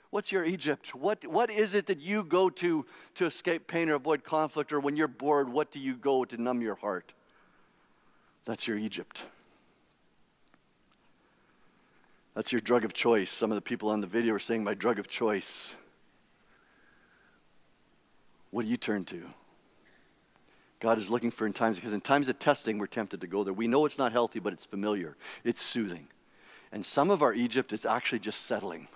What's 0.10 0.32
your 0.32 0.44
Egypt? 0.44 0.96
What, 0.96 1.24
what 1.28 1.52
is 1.52 1.76
it 1.76 1.86
that 1.86 2.00
you 2.00 2.24
go 2.24 2.50
to 2.50 2.84
to 3.13 3.26
escape 3.26 3.68
pain 3.68 3.92
or 3.92 3.94
avoid 3.94 4.24
conflict? 4.24 4.74
Or 4.74 4.80
when 4.80 4.96
you're 4.96 5.08
bored, 5.08 5.50
what 5.50 5.70
do 5.70 5.80
you 5.80 5.96
go 5.96 6.26
to 6.26 6.42
numb 6.42 6.63
your 6.63 6.76
heart? 6.76 7.13
That's 8.46 8.68
your 8.68 8.80
Egypt. 8.80 9.28
That's 12.34 12.52
your 12.52 12.62
drug 12.62 12.86
of 12.86 12.94
choice. 12.94 13.30
Some 13.30 13.52
of 13.52 13.56
the 13.56 13.62
people 13.62 13.89
on 13.89 14.02
the 14.02 14.08
video 14.08 14.34
are 14.34 14.39
saying, 14.39 14.63
My 14.63 14.74
drug 14.74 14.98
of 14.98 15.08
choice. 15.08 15.76
What 18.51 18.65
do 18.65 18.71
you 18.71 18.77
turn 18.77 19.05
to? 19.05 19.21
God 20.79 20.97
is 20.97 21.09
looking 21.09 21.31
for 21.31 21.45
in 21.45 21.53
times, 21.53 21.75
because 21.75 21.93
in 21.93 22.01
times 22.01 22.29
of 22.29 22.39
testing, 22.39 22.77
we're 22.77 22.88
tempted 22.88 23.21
to 23.21 23.27
go 23.27 23.43
there. 23.43 23.53
We 23.53 23.67
know 23.67 23.85
it's 23.85 23.97
not 23.97 24.12
healthy, 24.12 24.39
but 24.39 24.53
it's 24.53 24.65
familiar, 24.65 25.17
it's 25.43 25.62
soothing. 25.62 26.07
And 26.71 26.85
some 26.85 27.12
of 27.12 27.21
our 27.21 27.33
Egypt 27.33 27.73
is 27.73 27.85
actually 27.85 28.19
just 28.19 28.45
settling. 28.45 28.88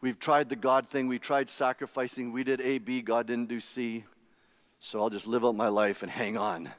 We've 0.00 0.18
tried 0.18 0.48
the 0.48 0.56
God 0.56 0.88
thing, 0.88 1.08
we 1.08 1.18
tried 1.18 1.48
sacrificing, 1.48 2.32
we 2.32 2.44
did 2.44 2.60
A, 2.60 2.78
B, 2.78 3.02
God 3.02 3.26
didn't 3.26 3.48
do 3.48 3.60
C. 3.60 4.04
So 4.78 5.00
I'll 5.00 5.10
just 5.10 5.26
live 5.26 5.44
out 5.44 5.54
my 5.54 5.68
life 5.68 6.02
and 6.02 6.10
hang 6.10 6.38
on 6.38 6.70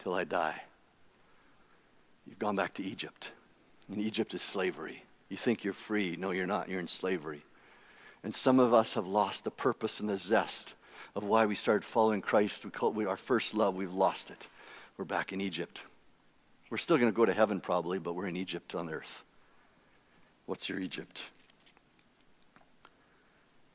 till 0.00 0.12
I 0.12 0.24
die. 0.24 0.60
You've 2.26 2.40
gone 2.40 2.56
back 2.56 2.74
to 2.74 2.82
Egypt. 2.82 3.30
And 3.88 4.00
Egypt 4.00 4.34
is 4.34 4.42
slavery. 4.42 5.04
You 5.28 5.36
think 5.36 5.62
you're 5.62 5.72
free. 5.72 6.16
No, 6.18 6.32
you're 6.32 6.46
not. 6.46 6.68
You're 6.68 6.80
in 6.80 6.88
slavery. 6.88 7.42
And 8.24 8.34
some 8.34 8.58
of 8.58 8.72
us 8.74 8.94
have 8.94 9.06
lost 9.06 9.44
the 9.44 9.50
purpose 9.50 10.00
and 10.00 10.08
the 10.08 10.16
zest 10.16 10.74
of 11.14 11.26
why 11.26 11.46
we 11.46 11.54
started 11.54 11.84
following 11.84 12.20
Christ. 12.20 12.64
We 12.64 12.70
call 12.70 12.98
it 12.98 13.06
our 13.06 13.16
first 13.16 13.54
love. 13.54 13.74
We've 13.74 13.92
lost 13.92 14.30
it. 14.30 14.48
We're 14.96 15.04
back 15.04 15.32
in 15.32 15.40
Egypt. 15.40 15.82
We're 16.70 16.78
still 16.78 16.96
going 16.96 17.10
to 17.10 17.16
go 17.16 17.24
to 17.24 17.32
heaven 17.32 17.60
probably, 17.60 17.98
but 17.98 18.14
we're 18.14 18.26
in 18.26 18.36
Egypt 18.36 18.74
on 18.74 18.90
earth. 18.90 19.24
What's 20.46 20.68
your 20.68 20.78
Egypt? 20.78 21.30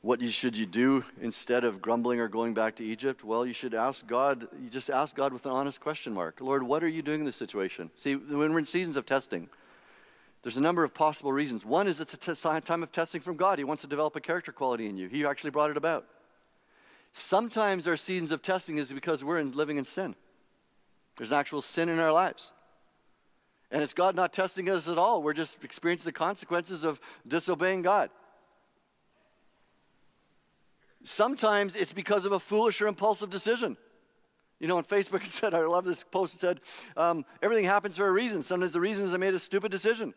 What 0.02 0.22
you, 0.22 0.30
should 0.30 0.56
you 0.56 0.64
do 0.64 1.04
instead 1.20 1.64
of 1.64 1.82
grumbling 1.82 2.20
or 2.20 2.28
going 2.28 2.54
back 2.54 2.76
to 2.76 2.84
Egypt? 2.84 3.22
Well, 3.22 3.44
you 3.44 3.52
should 3.52 3.74
ask 3.74 4.06
God, 4.06 4.48
you 4.62 4.70
just 4.70 4.88
ask 4.88 5.14
God 5.14 5.32
with 5.32 5.44
an 5.44 5.52
honest 5.52 5.80
question 5.80 6.14
mark. 6.14 6.40
Lord, 6.40 6.62
what 6.62 6.82
are 6.82 6.88
you 6.88 7.02
doing 7.02 7.20
in 7.20 7.26
this 7.26 7.36
situation? 7.36 7.90
See, 7.96 8.16
when 8.16 8.50
we're 8.50 8.58
in 8.58 8.64
seasons 8.64 8.96
of 8.96 9.04
testing, 9.04 9.50
there's 10.42 10.56
a 10.56 10.62
number 10.62 10.84
of 10.84 10.94
possible 10.94 11.32
reasons. 11.32 11.66
One 11.66 11.86
is 11.86 12.00
it's 12.00 12.14
a 12.14 12.16
t- 12.16 12.60
time 12.62 12.82
of 12.82 12.92
testing 12.92 13.20
from 13.20 13.36
God. 13.36 13.58
He 13.58 13.64
wants 13.64 13.82
to 13.82 13.88
develop 13.88 14.16
a 14.16 14.20
character 14.20 14.52
quality 14.52 14.86
in 14.86 14.96
you. 14.96 15.06
He 15.08 15.26
actually 15.26 15.50
brought 15.50 15.70
it 15.70 15.76
about. 15.76 16.06
Sometimes 17.12 17.88
our 17.88 17.96
seasons 17.96 18.32
of 18.32 18.42
testing 18.42 18.78
is 18.78 18.92
because 18.92 19.24
we're 19.24 19.38
in, 19.38 19.52
living 19.52 19.78
in 19.78 19.84
sin. 19.84 20.14
There's 21.16 21.32
actual 21.32 21.62
sin 21.62 21.88
in 21.88 21.98
our 21.98 22.12
lives. 22.12 22.52
And 23.70 23.82
it's 23.82 23.94
God 23.94 24.16
not 24.16 24.32
testing 24.32 24.68
us 24.68 24.88
at 24.88 24.98
all. 24.98 25.22
We're 25.22 25.32
just 25.32 25.64
experiencing 25.64 26.08
the 26.08 26.12
consequences 26.12 26.84
of 26.84 27.00
disobeying 27.26 27.82
God. 27.82 28.10
Sometimes 31.02 31.76
it's 31.76 31.92
because 31.92 32.24
of 32.24 32.32
a 32.32 32.40
foolish 32.40 32.80
or 32.80 32.86
impulsive 32.86 33.30
decision. 33.30 33.76
You 34.58 34.68
know, 34.68 34.76
on 34.76 34.84
Facebook 34.84 35.24
it 35.24 35.30
said, 35.30 35.54
I 35.54 35.60
love 35.60 35.84
this 35.84 36.04
post, 36.04 36.34
it 36.34 36.40
said, 36.40 36.60
um, 36.96 37.24
everything 37.42 37.64
happens 37.64 37.96
for 37.96 38.06
a 38.06 38.12
reason. 38.12 38.42
Sometimes 38.42 38.72
the 38.72 38.80
reason 38.80 39.06
is 39.06 39.14
I 39.14 39.16
made 39.16 39.34
a 39.34 39.38
stupid 39.38 39.70
decision. 39.70 40.14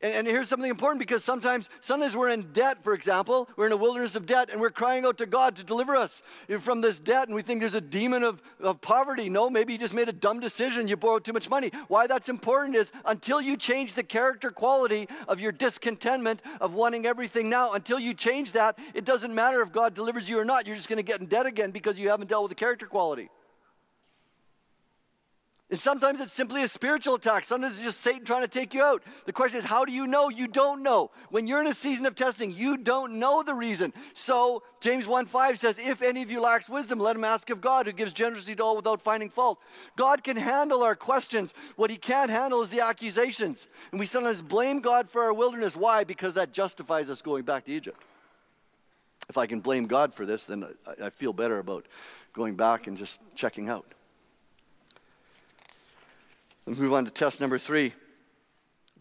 And, 0.00 0.12
and, 0.12 0.26
here's 0.26 0.48
something 0.48 0.70
important 0.70 0.98
because 0.98 1.24
sometimes, 1.24 1.70
sometimes 1.80 2.16
we're 2.16 2.28
in 2.28 2.52
debt, 2.52 2.82
for 2.82 2.92
example. 2.92 3.48
We're 3.56 3.66
in 3.66 3.72
a 3.72 3.76
wilderness 3.76 4.16
of 4.16 4.26
debt 4.26 4.50
and 4.50 4.60
we're 4.60 4.70
crying 4.70 5.04
out 5.04 5.18
to 5.18 5.26
God 5.26 5.56
to 5.56 5.64
deliver 5.64 5.96
us 5.96 6.22
from 6.58 6.80
this 6.80 7.00
debt. 7.00 7.28
And 7.28 7.34
we 7.34 7.42
think 7.42 7.60
there's 7.60 7.74
a 7.74 7.80
demon 7.80 8.22
of, 8.22 8.42
of 8.60 8.80
poverty. 8.80 9.30
No, 9.30 9.48
maybe 9.48 9.72
you 9.72 9.78
just 9.78 9.94
made 9.94 10.08
a 10.08 10.12
dumb 10.12 10.40
decision. 10.40 10.88
You 10.88 10.96
borrowed 10.96 11.24
too 11.24 11.32
much 11.32 11.48
money. 11.48 11.70
Why 11.88 12.06
that's 12.06 12.28
important 12.28 12.76
is 12.76 12.92
until 13.04 13.40
you 13.40 13.56
change 13.56 13.94
the 13.94 14.02
character 14.02 14.50
quality 14.50 15.08
of 15.28 15.40
your 15.40 15.52
discontentment 15.52 16.42
of 16.60 16.74
wanting 16.74 17.06
everything 17.06 17.48
now, 17.48 17.72
until 17.72 17.98
you 17.98 18.14
change 18.14 18.52
that, 18.52 18.78
it 18.94 19.04
doesn't 19.04 19.34
matter 19.34 19.62
if 19.62 19.72
God 19.72 19.94
delivers 19.94 20.28
you 20.28 20.38
or 20.38 20.44
not. 20.44 20.66
You're 20.66 20.76
just 20.76 20.88
going 20.88 20.98
to 20.98 21.02
get 21.02 21.20
in 21.20 21.26
debt 21.26 21.46
again 21.46 21.70
because 21.70 21.98
you 21.98 22.10
haven't 22.10 22.28
dealt 22.28 22.42
with 22.42 22.50
the 22.50 22.56
character 22.56 22.86
quality. 22.86 23.30
And 25.70 25.78
sometimes 25.78 26.20
it's 26.20 26.32
simply 26.32 26.62
a 26.62 26.68
spiritual 26.68 27.14
attack. 27.14 27.44
Sometimes 27.44 27.74
it's 27.74 27.82
just 27.82 28.00
Satan 28.00 28.24
trying 28.24 28.42
to 28.42 28.48
take 28.48 28.74
you 28.74 28.82
out. 28.82 29.02
The 29.24 29.32
question 29.32 29.58
is, 29.58 29.64
how 29.64 29.86
do 29.86 29.92
you 29.92 30.06
know? 30.06 30.28
You 30.28 30.46
don't 30.46 30.82
know. 30.82 31.10
When 31.30 31.46
you're 31.46 31.60
in 31.60 31.66
a 31.66 31.72
season 31.72 32.04
of 32.04 32.14
testing, 32.14 32.52
you 32.52 32.76
don't 32.76 33.14
know 33.14 33.42
the 33.42 33.54
reason. 33.54 33.94
So 34.12 34.62
James 34.80 35.06
1:5 35.06 35.58
says, 35.58 35.78
If 35.78 36.02
any 36.02 36.22
of 36.22 36.30
you 36.30 36.40
lacks 36.40 36.68
wisdom, 36.68 36.98
let 36.98 37.16
him 37.16 37.24
ask 37.24 37.48
of 37.48 37.62
God, 37.62 37.86
who 37.86 37.92
gives 37.92 38.12
generously 38.12 38.54
to 38.56 38.62
all 38.62 38.76
without 38.76 39.00
finding 39.00 39.30
fault. 39.30 39.58
God 39.96 40.22
can 40.22 40.36
handle 40.36 40.82
our 40.82 40.94
questions. 40.94 41.54
What 41.76 41.90
he 41.90 41.96
can't 41.96 42.30
handle 42.30 42.60
is 42.60 42.68
the 42.68 42.80
accusations. 42.80 43.66
And 43.90 43.98
we 43.98 44.04
sometimes 44.04 44.42
blame 44.42 44.80
God 44.80 45.08
for 45.08 45.22
our 45.22 45.32
wilderness. 45.32 45.74
Why? 45.74 46.04
Because 46.04 46.34
that 46.34 46.52
justifies 46.52 47.08
us 47.08 47.22
going 47.22 47.44
back 47.44 47.64
to 47.64 47.72
Egypt. 47.72 48.02
If 49.30 49.38
I 49.38 49.46
can 49.46 49.60
blame 49.60 49.86
God 49.86 50.12
for 50.12 50.26
this, 50.26 50.44
then 50.44 50.66
I 51.02 51.08
feel 51.08 51.32
better 51.32 51.58
about 51.58 51.86
going 52.34 52.54
back 52.54 52.86
and 52.86 52.98
just 52.98 53.22
checking 53.34 53.70
out. 53.70 53.86
Let's 56.66 56.78
move 56.80 56.94
on 56.94 57.04
to 57.04 57.10
test 57.10 57.42
number 57.42 57.58
three 57.58 57.92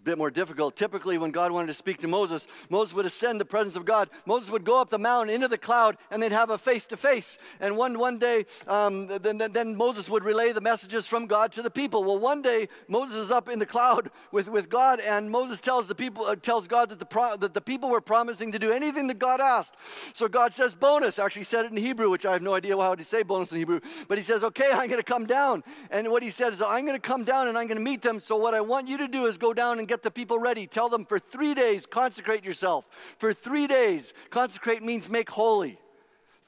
bit 0.04 0.18
more 0.18 0.32
difficult. 0.32 0.76
Typically, 0.76 1.18
when 1.18 1.32
God 1.32 1.52
wanted 1.52 1.68
to 1.68 1.74
speak 1.74 2.00
to 2.00 2.08
Moses, 2.08 2.48
Moses 2.70 2.94
would 2.94 3.06
ascend 3.06 3.40
the 3.40 3.46
presence 3.46 3.76
of 3.76 3.86
God. 3.86 4.10
Moses 4.26 4.50
would 4.52 4.64
go 4.64 4.80
up 4.80 4.90
the 4.90 5.00
mountain 5.00 5.34
into 5.34 5.48
the 5.48 5.58
cloud, 5.58 5.98
and 6.12 6.22
they'd 6.22 6.32
have 6.32 6.50
a 6.50 6.58
face 6.58 6.86
to 6.88 6.98
face. 6.98 7.38
And 7.60 7.78
one 7.78 7.98
one 7.98 8.18
day, 8.18 8.46
um, 8.68 9.08
then, 9.08 9.38
then, 9.38 9.54
then 9.54 9.76
Moses 9.76 10.10
would 10.10 10.24
relay 10.24 10.52
the 10.52 10.62
messages 10.62 11.06
from 11.06 11.26
God 11.28 11.52
to 11.54 11.62
the 11.62 11.72
people. 11.72 12.04
Well, 12.04 12.20
one 12.20 12.42
day 12.42 12.68
Moses 12.88 13.16
is 13.16 13.32
up 13.32 13.50
in 13.50 13.60
the 13.60 13.66
cloud 13.66 14.12
with, 14.32 14.48
with 14.48 14.70
God, 14.70 15.00
and 15.00 15.32
Moses 15.32 15.62
tells 15.62 15.88
the 15.88 15.96
people 15.96 16.26
uh, 16.26 16.36
tells 16.36 16.68
God 16.68 16.90
that 16.90 17.00
the 17.00 17.06
pro- 17.06 17.38
that 17.38 17.54
the 17.54 17.62
people 17.62 17.90
were 17.90 18.02
promising 18.02 18.52
to 18.52 18.60
do 18.60 18.72
anything 18.72 19.08
that 19.08 19.20
God 19.20 19.40
asked. 19.40 19.76
So 20.14 20.28
God 20.28 20.54
says 20.54 20.76
bonus. 20.76 21.20
Actually, 21.20 21.44
said 21.44 21.66
it 21.66 21.72
in 21.72 21.78
Hebrew, 21.78 22.10
which 22.10 22.26
I 22.26 22.34
have 22.34 22.42
no 22.42 22.54
idea 22.54 22.78
how 22.78 22.96
to 22.96 23.04
say 23.04 23.24
bonus 23.24 23.52
in 23.52 23.60
Hebrew. 23.60 23.80
But 24.08 24.18
he 24.18 24.24
says, 24.24 24.44
"Okay, 24.44 24.70
I'm 24.72 24.88
going 24.88 24.98
to 24.98 25.04
come 25.04 25.26
down." 25.26 25.64
And 25.90 26.10
what 26.10 26.24
he 26.24 26.30
said 26.30 26.54
is, 26.54 26.62
"I'm 26.62 26.86
going 26.86 27.00
to 27.00 27.08
come 27.08 27.24
down 27.24 27.48
and 27.48 27.58
I'm 27.58 27.68
going 27.68 27.78
to 27.78 27.84
meet 27.84 28.02
them. 28.02 28.20
So 28.20 28.36
what 28.36 28.54
I 28.54 28.62
want 28.62 28.88
you 28.88 28.98
to 28.98 29.08
do 29.08 29.26
is 29.26 29.38
go 29.38 29.54
down 29.54 29.80
and 29.80 29.88
get 29.94 30.02
the 30.02 30.10
people 30.10 30.40
ready. 30.40 30.66
Tell 30.66 30.90
them 30.90 31.06
for 31.06 31.20
three 31.20 31.54
days, 31.54 31.86
consecrate 31.86 32.44
yourself. 32.44 32.90
For 33.20 33.32
three 33.32 33.68
days, 33.68 34.14
consecrate 34.32 34.82
means 34.82 35.08
make 35.08 35.30
holy. 35.30 35.78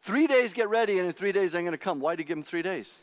Three 0.01 0.25
days, 0.25 0.53
get 0.53 0.67
ready, 0.67 0.97
and 0.97 1.07
in 1.07 1.13
three 1.13 1.31
days, 1.31 1.53
I'm 1.53 1.61
going 1.61 1.71
to 1.71 1.77
come. 1.77 1.99
Why 1.99 2.15
do 2.15 2.23
you 2.23 2.27
give 2.27 2.37
them 2.37 2.43
three 2.43 2.63
days? 2.63 2.97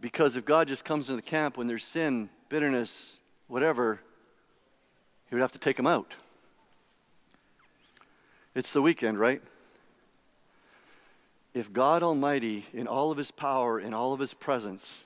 Because 0.00 0.36
if 0.36 0.46
God 0.46 0.68
just 0.68 0.84
comes 0.84 1.10
into 1.10 1.16
the 1.16 1.28
camp 1.28 1.58
when 1.58 1.66
there's 1.66 1.84
sin, 1.84 2.30
bitterness, 2.48 3.18
whatever, 3.48 4.00
he 5.28 5.34
would 5.34 5.42
have 5.42 5.52
to 5.52 5.58
take 5.58 5.76
them 5.76 5.86
out. 5.86 6.14
It's 8.54 8.72
the 8.72 8.80
weekend, 8.80 9.18
right? 9.18 9.42
If 11.52 11.70
God 11.72 12.02
Almighty, 12.02 12.64
in 12.72 12.86
all 12.86 13.10
of 13.10 13.18
his 13.18 13.30
power, 13.30 13.78
in 13.78 13.92
all 13.92 14.14
of 14.14 14.20
his 14.20 14.32
presence, 14.32 15.04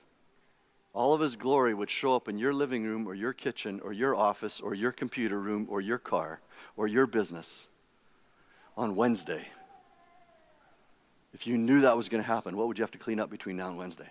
all 0.93 1.13
of 1.13 1.21
his 1.21 1.35
glory 1.35 1.73
would 1.73 1.89
show 1.89 2.15
up 2.15 2.27
in 2.27 2.37
your 2.37 2.53
living 2.53 2.83
room 2.83 3.07
or 3.07 3.15
your 3.15 3.33
kitchen 3.33 3.79
or 3.83 3.91
your 3.91 4.15
office 4.15 4.61
or 4.61 4.75
your 4.75 4.91
computer 4.91 5.39
room 5.39 5.65
or 5.69 5.81
your 5.81 5.97
car 5.97 6.39
or 6.77 6.87
your 6.87 7.07
business 7.07 7.67
on 8.77 8.95
Wednesday. 8.95 9.47
If 11.33 11.47
you 11.47 11.57
knew 11.57 11.81
that 11.81 11.97
was 11.97 12.09
going 12.09 12.21
to 12.21 12.27
happen, 12.27 12.55
what 12.55 12.67
would 12.67 12.77
you 12.77 12.83
have 12.83 12.91
to 12.91 12.99
clean 12.99 13.19
up 13.19 13.31
between 13.31 13.57
now 13.57 13.69
and 13.69 13.77
Wednesday? 13.77 14.09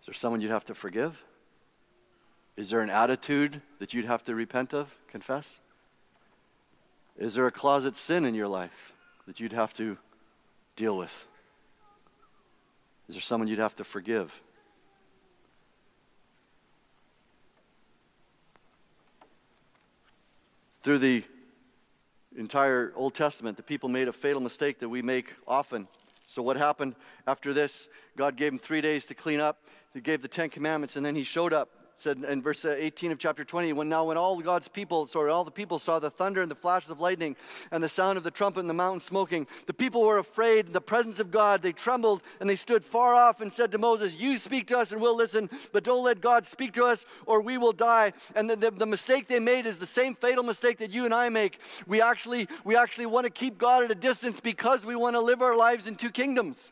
Is 0.00 0.06
there 0.06 0.14
someone 0.14 0.40
you'd 0.40 0.50
have 0.50 0.64
to 0.64 0.74
forgive? 0.74 1.22
Is 2.56 2.70
there 2.70 2.80
an 2.80 2.90
attitude 2.90 3.60
that 3.78 3.94
you'd 3.94 4.06
have 4.06 4.24
to 4.24 4.34
repent 4.34 4.74
of, 4.74 4.92
confess? 5.08 5.60
Is 7.16 7.34
there 7.34 7.46
a 7.46 7.52
closet 7.52 7.96
sin 7.96 8.24
in 8.24 8.34
your 8.34 8.48
life 8.48 8.92
that 9.28 9.38
you'd 9.38 9.52
have 9.52 9.72
to 9.74 9.98
deal 10.74 10.96
with? 10.96 11.26
Is 13.08 13.14
there 13.14 13.22
someone 13.22 13.46
you'd 13.46 13.60
have 13.60 13.76
to 13.76 13.84
forgive? 13.84 14.40
Through 20.82 20.98
the 20.98 21.24
entire 22.36 22.92
Old 22.94 23.14
Testament, 23.14 23.56
the 23.56 23.62
people 23.62 23.88
made 23.88 24.08
a 24.08 24.12
fatal 24.12 24.40
mistake 24.40 24.78
that 24.78 24.88
we 24.88 25.02
make 25.02 25.34
often. 25.46 25.88
So, 26.26 26.42
what 26.42 26.56
happened 26.56 26.94
after 27.26 27.52
this? 27.52 27.88
God 28.16 28.36
gave 28.36 28.52
them 28.52 28.58
three 28.58 28.80
days 28.80 29.06
to 29.06 29.14
clean 29.14 29.40
up. 29.40 29.64
He 29.94 30.00
gave 30.00 30.22
the 30.22 30.28
Ten 30.28 30.50
Commandments, 30.50 30.96
and 30.96 31.04
then 31.04 31.14
He 31.14 31.24
showed 31.24 31.52
up 31.52 31.70
said 31.98 32.18
in 32.18 32.40
verse 32.40 32.64
18 32.64 33.10
of 33.10 33.18
chapter 33.18 33.44
20 33.44 33.72
when 33.72 33.88
now 33.88 34.04
when 34.04 34.16
all 34.16 34.38
god's 34.38 34.68
people 34.68 35.04
sorry 35.04 35.32
all 35.32 35.42
the 35.42 35.50
people 35.50 35.80
saw 35.80 35.98
the 35.98 36.08
thunder 36.08 36.40
and 36.40 36.50
the 36.50 36.54
flashes 36.54 36.90
of 36.90 37.00
lightning 37.00 37.34
and 37.72 37.82
the 37.82 37.88
sound 37.88 38.16
of 38.16 38.22
the 38.22 38.30
trumpet 38.30 38.60
and 38.60 38.70
the 38.70 38.74
mountain 38.74 39.00
smoking 39.00 39.48
the 39.66 39.74
people 39.74 40.02
were 40.02 40.18
afraid 40.18 40.66
in 40.66 40.72
the 40.72 40.80
presence 40.80 41.18
of 41.18 41.32
god. 41.32 41.60
They 41.60 41.72
trembled 41.72 42.22
and 42.38 42.48
they 42.48 42.54
stood 42.54 42.84
far 42.84 43.16
off 43.16 43.40
and 43.40 43.52
said 43.52 43.72
to 43.72 43.78
moses 43.78 44.16
you 44.16 44.36
speak 44.36 44.68
to 44.68 44.78
us 44.78 44.92
and 44.92 45.00
we'll 45.00 45.16
listen 45.16 45.50
but 45.72 45.82
don't 45.82 46.04
let 46.04 46.20
god 46.20 46.46
speak 46.46 46.72
to 46.74 46.84
us 46.84 47.04
or 47.26 47.40
we 47.40 47.58
will 47.58 47.72
die 47.72 48.12
and 48.36 48.48
the, 48.48 48.54
the, 48.54 48.70
the 48.70 48.86
mistake 48.86 49.26
they 49.26 49.40
made 49.40 49.66
is 49.66 49.78
the 49.78 49.86
same 49.86 50.14
fatal 50.14 50.44
mistake 50.44 50.78
that 50.78 50.90
you 50.90 51.04
and 51.04 51.12
i 51.12 51.28
make. 51.28 51.58
We 51.88 52.00
actually 52.00 52.48
we 52.64 52.76
actually 52.76 53.06
want 53.06 53.24
to 53.24 53.30
keep 53.30 53.58
god 53.58 53.84
at 53.84 53.90
a 53.90 53.96
distance 53.96 54.40
because 54.40 54.86
we 54.86 54.94
want 54.94 55.16
to 55.16 55.20
live 55.20 55.42
our 55.42 55.56
lives 55.56 55.88
in 55.88 55.96
two 55.96 56.10
kingdoms 56.10 56.70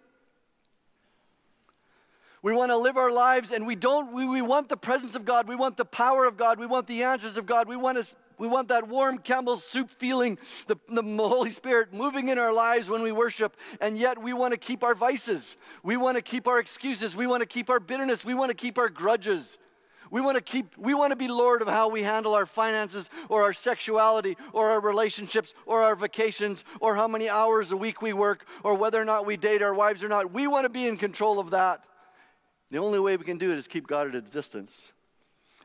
we 2.47 2.53
want 2.53 2.71
to 2.71 2.77
live 2.77 2.97
our 2.97 3.11
lives 3.11 3.51
and 3.51 3.67
we 3.67 3.75
don't, 3.75 4.13
we, 4.13 4.25
we 4.25 4.41
want 4.41 4.69
the 4.69 4.77
presence 4.77 5.17
of 5.17 5.25
God. 5.25 5.49
We 5.49 5.57
want 5.57 5.77
the 5.77 5.85
power 5.85 6.27
of 6.27 6.37
God. 6.37 6.61
We 6.61 6.67
want 6.67 6.87
the 6.87 7.03
answers 7.03 7.37
of 7.37 7.45
God. 7.45 7.67
We 7.67 7.75
want 7.75 8.01
to, 8.01 8.17
we 8.39 8.47
want 8.47 8.69
that 8.69 8.87
warm 8.87 9.19
Campbell's 9.19 9.65
soup 9.65 9.91
feeling, 9.91 10.39
the, 10.69 10.77
the 10.89 11.03
Holy 11.29 11.51
Spirit 11.51 11.93
moving 11.93 12.29
in 12.29 12.39
our 12.39 12.53
lives 12.53 12.89
when 12.89 13.03
we 13.03 13.11
worship. 13.11 13.57
And 13.81 13.99
yet 13.99 14.23
we 14.23 14.33
want 14.33 14.53
to 14.53 14.59
keep 14.59 14.85
our 14.85 14.95
vices. 14.95 15.57
We 15.83 15.97
want 15.97 16.19
to 16.19 16.23
keep 16.23 16.47
our 16.47 16.61
excuses. 16.61 17.17
We 17.17 17.27
want 17.27 17.41
to 17.41 17.49
keep 17.49 17.69
our 17.69 17.81
bitterness. 17.81 18.25
We 18.25 18.35
want 18.35 18.51
to 18.51 18.55
keep 18.55 18.79
our 18.79 18.91
grudges. 18.91 19.59
We 20.13 20.21
want 20.21 20.37
to 20.37 20.41
keep, 20.41 20.79
we 20.79 20.95
want 20.95 21.11
to 21.11 21.17
be 21.17 21.27
Lord 21.27 21.63
of 21.63 21.67
how 21.67 21.89
we 21.89 22.05
handle 22.05 22.33
our 22.33 22.47
finances 22.47 23.11
or 23.29 23.43
our 23.43 23.55
sexuality 23.55 24.37
or 24.53 24.71
our 24.71 24.81
relationships 24.81 25.53
or 25.67 25.83
our 25.83 25.97
vacations 25.97 26.65
or 26.81 26.95
how 26.95 27.09
many 27.09 27.29
hours 27.29 27.73
a 27.73 27.77
week 27.77 28.03
we 28.03 28.13
work 28.13 28.47
or 28.63 28.77
whether 28.77 29.03
or 29.03 29.05
not 29.05 29.27
we 29.27 29.37
date 29.37 29.63
our 29.63 29.75
wives 29.75 30.05
or 30.05 30.09
not. 30.09 30.33
We 30.33 30.47
want 30.47 30.65
to 30.65 30.69
be 30.69 30.87
in 30.87 30.97
control 30.97 31.41
of 31.41 31.51
that. 31.51 31.83
The 32.71 32.79
only 32.79 32.99
way 32.99 33.17
we 33.17 33.25
can 33.25 33.39
do 33.39 33.53
it 33.53 33.59
is 33.59 33.69
keep 33.69 33.87
God 33.87 34.09
at 34.09 34.15
a 34.15 34.21
distance. 34.21 34.93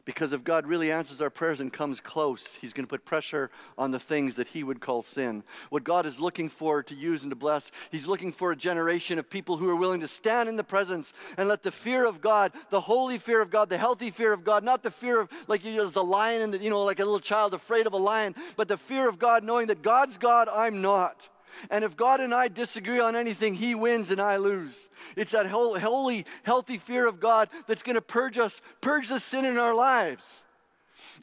Because 0.03 0.33
if 0.33 0.43
God 0.43 0.65
really 0.65 0.91
answers 0.91 1.21
our 1.21 1.29
prayers 1.29 1.61
and 1.61 1.71
comes 1.71 1.99
close, 1.99 2.55
He's 2.55 2.73
going 2.73 2.85
to 2.85 2.89
put 2.89 3.05
pressure 3.05 3.51
on 3.77 3.91
the 3.91 3.99
things 3.99 4.35
that 4.35 4.47
He 4.47 4.63
would 4.63 4.81
call 4.81 5.01
sin. 5.01 5.43
What 5.69 5.83
God 5.83 6.05
is 6.05 6.19
looking 6.19 6.49
for 6.49 6.81
to 6.83 6.95
use 6.95 7.23
and 7.23 7.31
to 7.31 7.35
bless, 7.35 7.71
He's 7.91 8.07
looking 8.07 8.31
for 8.31 8.51
a 8.51 8.55
generation 8.55 9.19
of 9.19 9.29
people 9.29 9.57
who 9.57 9.69
are 9.69 9.75
willing 9.75 10.01
to 10.01 10.07
stand 10.07 10.49
in 10.49 10.55
the 10.55 10.63
presence 10.63 11.13
and 11.37 11.47
let 11.47 11.61
the 11.61 11.71
fear 11.71 12.05
of 12.05 12.19
God, 12.19 12.51
the 12.71 12.81
holy 12.81 13.17
fear 13.17 13.41
of 13.41 13.51
God, 13.51 13.69
the 13.69 13.77
healthy 13.77 14.09
fear 14.09 14.33
of 14.33 14.43
God, 14.43 14.63
not 14.63 14.81
the 14.81 14.91
fear 14.91 15.19
of 15.21 15.29
like 15.47 15.63
you 15.63 15.75
know, 15.75 15.83
there's 15.83 15.95
a 15.95 16.01
lion 16.01 16.41
and 16.41 16.63
you 16.63 16.69
know, 16.69 16.83
like 16.83 16.99
a 16.99 17.05
little 17.05 17.19
child 17.19 17.53
afraid 17.53 17.85
of 17.85 17.93
a 17.93 17.97
lion, 17.97 18.35
but 18.55 18.67
the 18.67 18.77
fear 18.77 19.07
of 19.07 19.19
God, 19.19 19.43
knowing 19.43 19.67
that 19.67 19.83
God's 19.83 20.17
God, 20.17 20.49
I'm 20.49 20.81
not. 20.81 21.29
And 21.69 21.83
if 21.83 21.95
God 21.95 22.19
and 22.19 22.33
I 22.33 22.47
disagree 22.47 22.99
on 22.99 23.15
anything, 23.15 23.55
He 23.55 23.75
wins 23.75 24.11
and 24.11 24.21
I 24.21 24.37
lose. 24.37 24.89
It's 25.15 25.31
that 25.31 25.47
holy, 25.47 26.25
healthy 26.43 26.77
fear 26.77 27.07
of 27.07 27.19
God 27.19 27.49
that's 27.67 27.83
going 27.83 27.95
to 27.95 28.01
purge 28.01 28.37
us, 28.37 28.61
purge 28.81 29.07
the 29.07 29.19
sin 29.19 29.45
in 29.45 29.57
our 29.57 29.73
lives. 29.73 30.43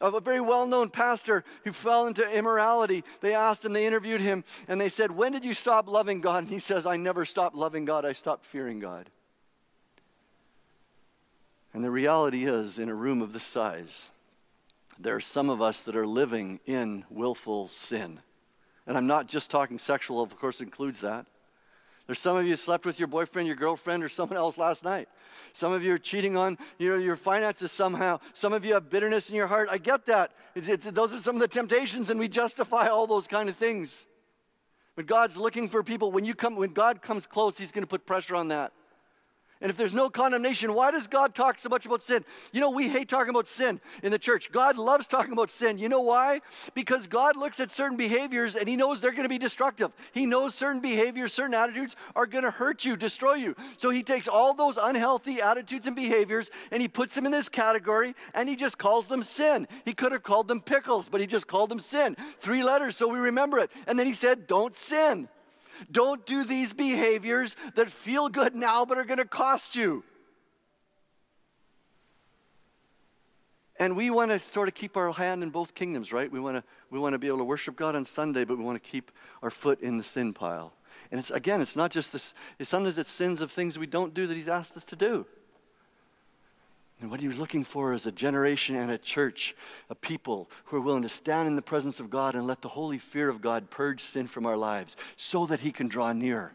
Of 0.00 0.14
a 0.14 0.20
very 0.20 0.40
well 0.40 0.66
known 0.66 0.90
pastor 0.90 1.44
who 1.64 1.72
fell 1.72 2.06
into 2.06 2.28
immorality, 2.30 3.02
they 3.20 3.34
asked 3.34 3.64
him, 3.64 3.72
they 3.72 3.86
interviewed 3.86 4.20
him, 4.20 4.44
and 4.68 4.80
they 4.80 4.88
said, 4.88 5.10
When 5.10 5.32
did 5.32 5.44
you 5.44 5.54
stop 5.54 5.88
loving 5.88 6.20
God? 6.20 6.44
And 6.44 6.48
he 6.48 6.60
says, 6.60 6.86
I 6.86 6.96
never 6.96 7.24
stopped 7.24 7.56
loving 7.56 7.84
God, 7.84 8.04
I 8.04 8.12
stopped 8.12 8.44
fearing 8.44 8.78
God. 8.78 9.10
And 11.74 11.84
the 11.84 11.90
reality 11.90 12.44
is, 12.44 12.78
in 12.78 12.88
a 12.88 12.94
room 12.94 13.22
of 13.22 13.32
this 13.32 13.44
size, 13.44 14.08
there 14.98 15.14
are 15.14 15.20
some 15.20 15.50
of 15.50 15.62
us 15.62 15.82
that 15.82 15.96
are 15.96 16.06
living 16.06 16.60
in 16.66 17.04
willful 17.10 17.68
sin. 17.68 18.20
And 18.88 18.96
I'm 18.96 19.06
not 19.06 19.28
just 19.28 19.50
talking 19.50 19.78
sexual, 19.78 20.22
of 20.22 20.36
course, 20.38 20.62
includes 20.62 21.02
that. 21.02 21.26
There's 22.06 22.18
some 22.18 22.38
of 22.38 22.46
you 22.46 22.56
slept 22.56 22.86
with 22.86 22.98
your 22.98 23.06
boyfriend, 23.06 23.46
your 23.46 23.54
girlfriend, 23.54 24.02
or 24.02 24.08
someone 24.08 24.38
else 24.38 24.56
last 24.56 24.82
night. 24.82 25.10
Some 25.52 25.74
of 25.74 25.82
you 25.84 25.92
are 25.92 25.98
cheating 25.98 26.38
on 26.38 26.56
your, 26.78 26.98
your 26.98 27.14
finances 27.14 27.70
somehow. 27.70 28.18
Some 28.32 28.54
of 28.54 28.64
you 28.64 28.72
have 28.72 28.88
bitterness 28.88 29.28
in 29.28 29.36
your 29.36 29.46
heart. 29.46 29.68
I 29.70 29.76
get 29.76 30.06
that. 30.06 30.32
It's, 30.54 30.68
it's, 30.68 30.90
those 30.90 31.12
are 31.12 31.18
some 31.18 31.36
of 31.36 31.42
the 31.42 31.48
temptations, 31.48 32.08
and 32.08 32.18
we 32.18 32.28
justify 32.28 32.86
all 32.86 33.06
those 33.06 33.26
kind 33.26 33.50
of 33.50 33.56
things. 33.56 34.06
But 34.96 35.04
God's 35.04 35.36
looking 35.36 35.68
for 35.68 35.82
people. 35.82 36.10
When, 36.10 36.24
you 36.24 36.34
come, 36.34 36.56
when 36.56 36.72
God 36.72 37.02
comes 37.02 37.26
close, 37.26 37.58
He's 37.58 37.72
going 37.72 37.84
to 37.84 37.88
put 37.88 38.06
pressure 38.06 38.36
on 38.36 38.48
that. 38.48 38.72
And 39.60 39.70
if 39.70 39.76
there's 39.76 39.94
no 39.94 40.08
condemnation, 40.08 40.72
why 40.72 40.92
does 40.92 41.08
God 41.08 41.34
talk 41.34 41.58
so 41.58 41.68
much 41.68 41.84
about 41.84 42.00
sin? 42.00 42.24
You 42.52 42.60
know, 42.60 42.70
we 42.70 42.88
hate 42.88 43.08
talking 43.08 43.30
about 43.30 43.48
sin 43.48 43.80
in 44.04 44.12
the 44.12 44.18
church. 44.18 44.52
God 44.52 44.78
loves 44.78 45.08
talking 45.08 45.32
about 45.32 45.50
sin. 45.50 45.78
You 45.78 45.88
know 45.88 46.00
why? 46.00 46.42
Because 46.74 47.08
God 47.08 47.36
looks 47.36 47.58
at 47.58 47.72
certain 47.72 47.96
behaviors 47.96 48.54
and 48.54 48.68
He 48.68 48.76
knows 48.76 49.00
they're 49.00 49.10
going 49.10 49.24
to 49.24 49.28
be 49.28 49.38
destructive. 49.38 49.90
He 50.12 50.26
knows 50.26 50.54
certain 50.54 50.80
behaviors, 50.80 51.32
certain 51.32 51.54
attitudes 51.54 51.96
are 52.14 52.26
going 52.26 52.44
to 52.44 52.52
hurt 52.52 52.84
you, 52.84 52.96
destroy 52.96 53.34
you. 53.34 53.56
So 53.78 53.90
He 53.90 54.04
takes 54.04 54.28
all 54.28 54.54
those 54.54 54.78
unhealthy 54.78 55.40
attitudes 55.40 55.88
and 55.88 55.96
behaviors 55.96 56.50
and 56.70 56.80
He 56.80 56.86
puts 56.86 57.16
them 57.16 57.26
in 57.26 57.32
this 57.32 57.48
category 57.48 58.14
and 58.34 58.48
He 58.48 58.54
just 58.54 58.78
calls 58.78 59.08
them 59.08 59.24
sin. 59.24 59.66
He 59.84 59.92
could 59.92 60.12
have 60.12 60.22
called 60.22 60.46
them 60.46 60.60
pickles, 60.60 61.08
but 61.08 61.20
He 61.20 61.26
just 61.26 61.48
called 61.48 61.70
them 61.70 61.80
sin. 61.80 62.16
Three 62.38 62.62
letters 62.62 62.96
so 62.96 63.08
we 63.08 63.18
remember 63.18 63.58
it. 63.58 63.72
And 63.88 63.98
then 63.98 64.06
He 64.06 64.14
said, 64.14 64.46
Don't 64.46 64.76
sin. 64.76 65.28
Don't 65.90 66.24
do 66.26 66.44
these 66.44 66.72
behaviors 66.72 67.56
that 67.74 67.90
feel 67.90 68.28
good 68.28 68.54
now 68.54 68.84
but 68.84 68.98
are 68.98 69.04
going 69.04 69.18
to 69.18 69.24
cost 69.24 69.76
you. 69.76 70.04
And 73.80 73.96
we 73.96 74.10
want 74.10 74.32
to 74.32 74.40
sort 74.40 74.66
of 74.68 74.74
keep 74.74 74.96
our 74.96 75.12
hand 75.12 75.42
in 75.42 75.50
both 75.50 75.74
kingdoms, 75.74 76.12
right? 76.12 76.30
We 76.30 76.40
want 76.40 76.56
to 76.56 76.64
we 76.90 76.98
want 76.98 77.12
to 77.12 77.18
be 77.18 77.28
able 77.28 77.38
to 77.38 77.44
worship 77.44 77.76
God 77.76 77.94
on 77.94 78.04
Sunday, 78.04 78.44
but 78.44 78.58
we 78.58 78.64
want 78.64 78.82
to 78.82 78.90
keep 78.90 79.12
our 79.40 79.50
foot 79.50 79.80
in 79.80 79.96
the 79.98 80.02
sin 80.02 80.32
pile. 80.32 80.72
And 81.12 81.20
it's 81.20 81.30
again, 81.30 81.60
it's 81.60 81.76
not 81.76 81.92
just 81.92 82.12
this. 82.12 82.34
It's 82.58 82.68
sometimes 82.68 82.98
it's 82.98 83.10
sins 83.10 83.40
of 83.40 83.52
things 83.52 83.78
we 83.78 83.86
don't 83.86 84.14
do 84.14 84.26
that 84.26 84.34
He's 84.34 84.48
asked 84.48 84.76
us 84.76 84.84
to 84.86 84.96
do. 84.96 85.26
And 87.00 87.10
what 87.10 87.20
he 87.20 87.28
was 87.28 87.38
looking 87.38 87.62
for 87.62 87.92
is 87.92 88.06
a 88.06 88.12
generation 88.12 88.74
and 88.74 88.90
a 88.90 88.98
church, 88.98 89.54
a 89.88 89.94
people 89.94 90.50
who 90.64 90.78
are 90.78 90.80
willing 90.80 91.02
to 91.02 91.08
stand 91.08 91.46
in 91.46 91.54
the 91.54 91.62
presence 91.62 92.00
of 92.00 92.10
God 92.10 92.34
and 92.34 92.46
let 92.46 92.60
the 92.60 92.68
holy 92.68 92.98
fear 92.98 93.28
of 93.28 93.40
God 93.40 93.70
purge 93.70 94.00
sin 94.00 94.26
from 94.26 94.46
our 94.46 94.56
lives 94.56 94.96
so 95.16 95.46
that 95.46 95.60
he 95.60 95.70
can 95.70 95.86
draw 95.86 96.12
near. 96.12 96.52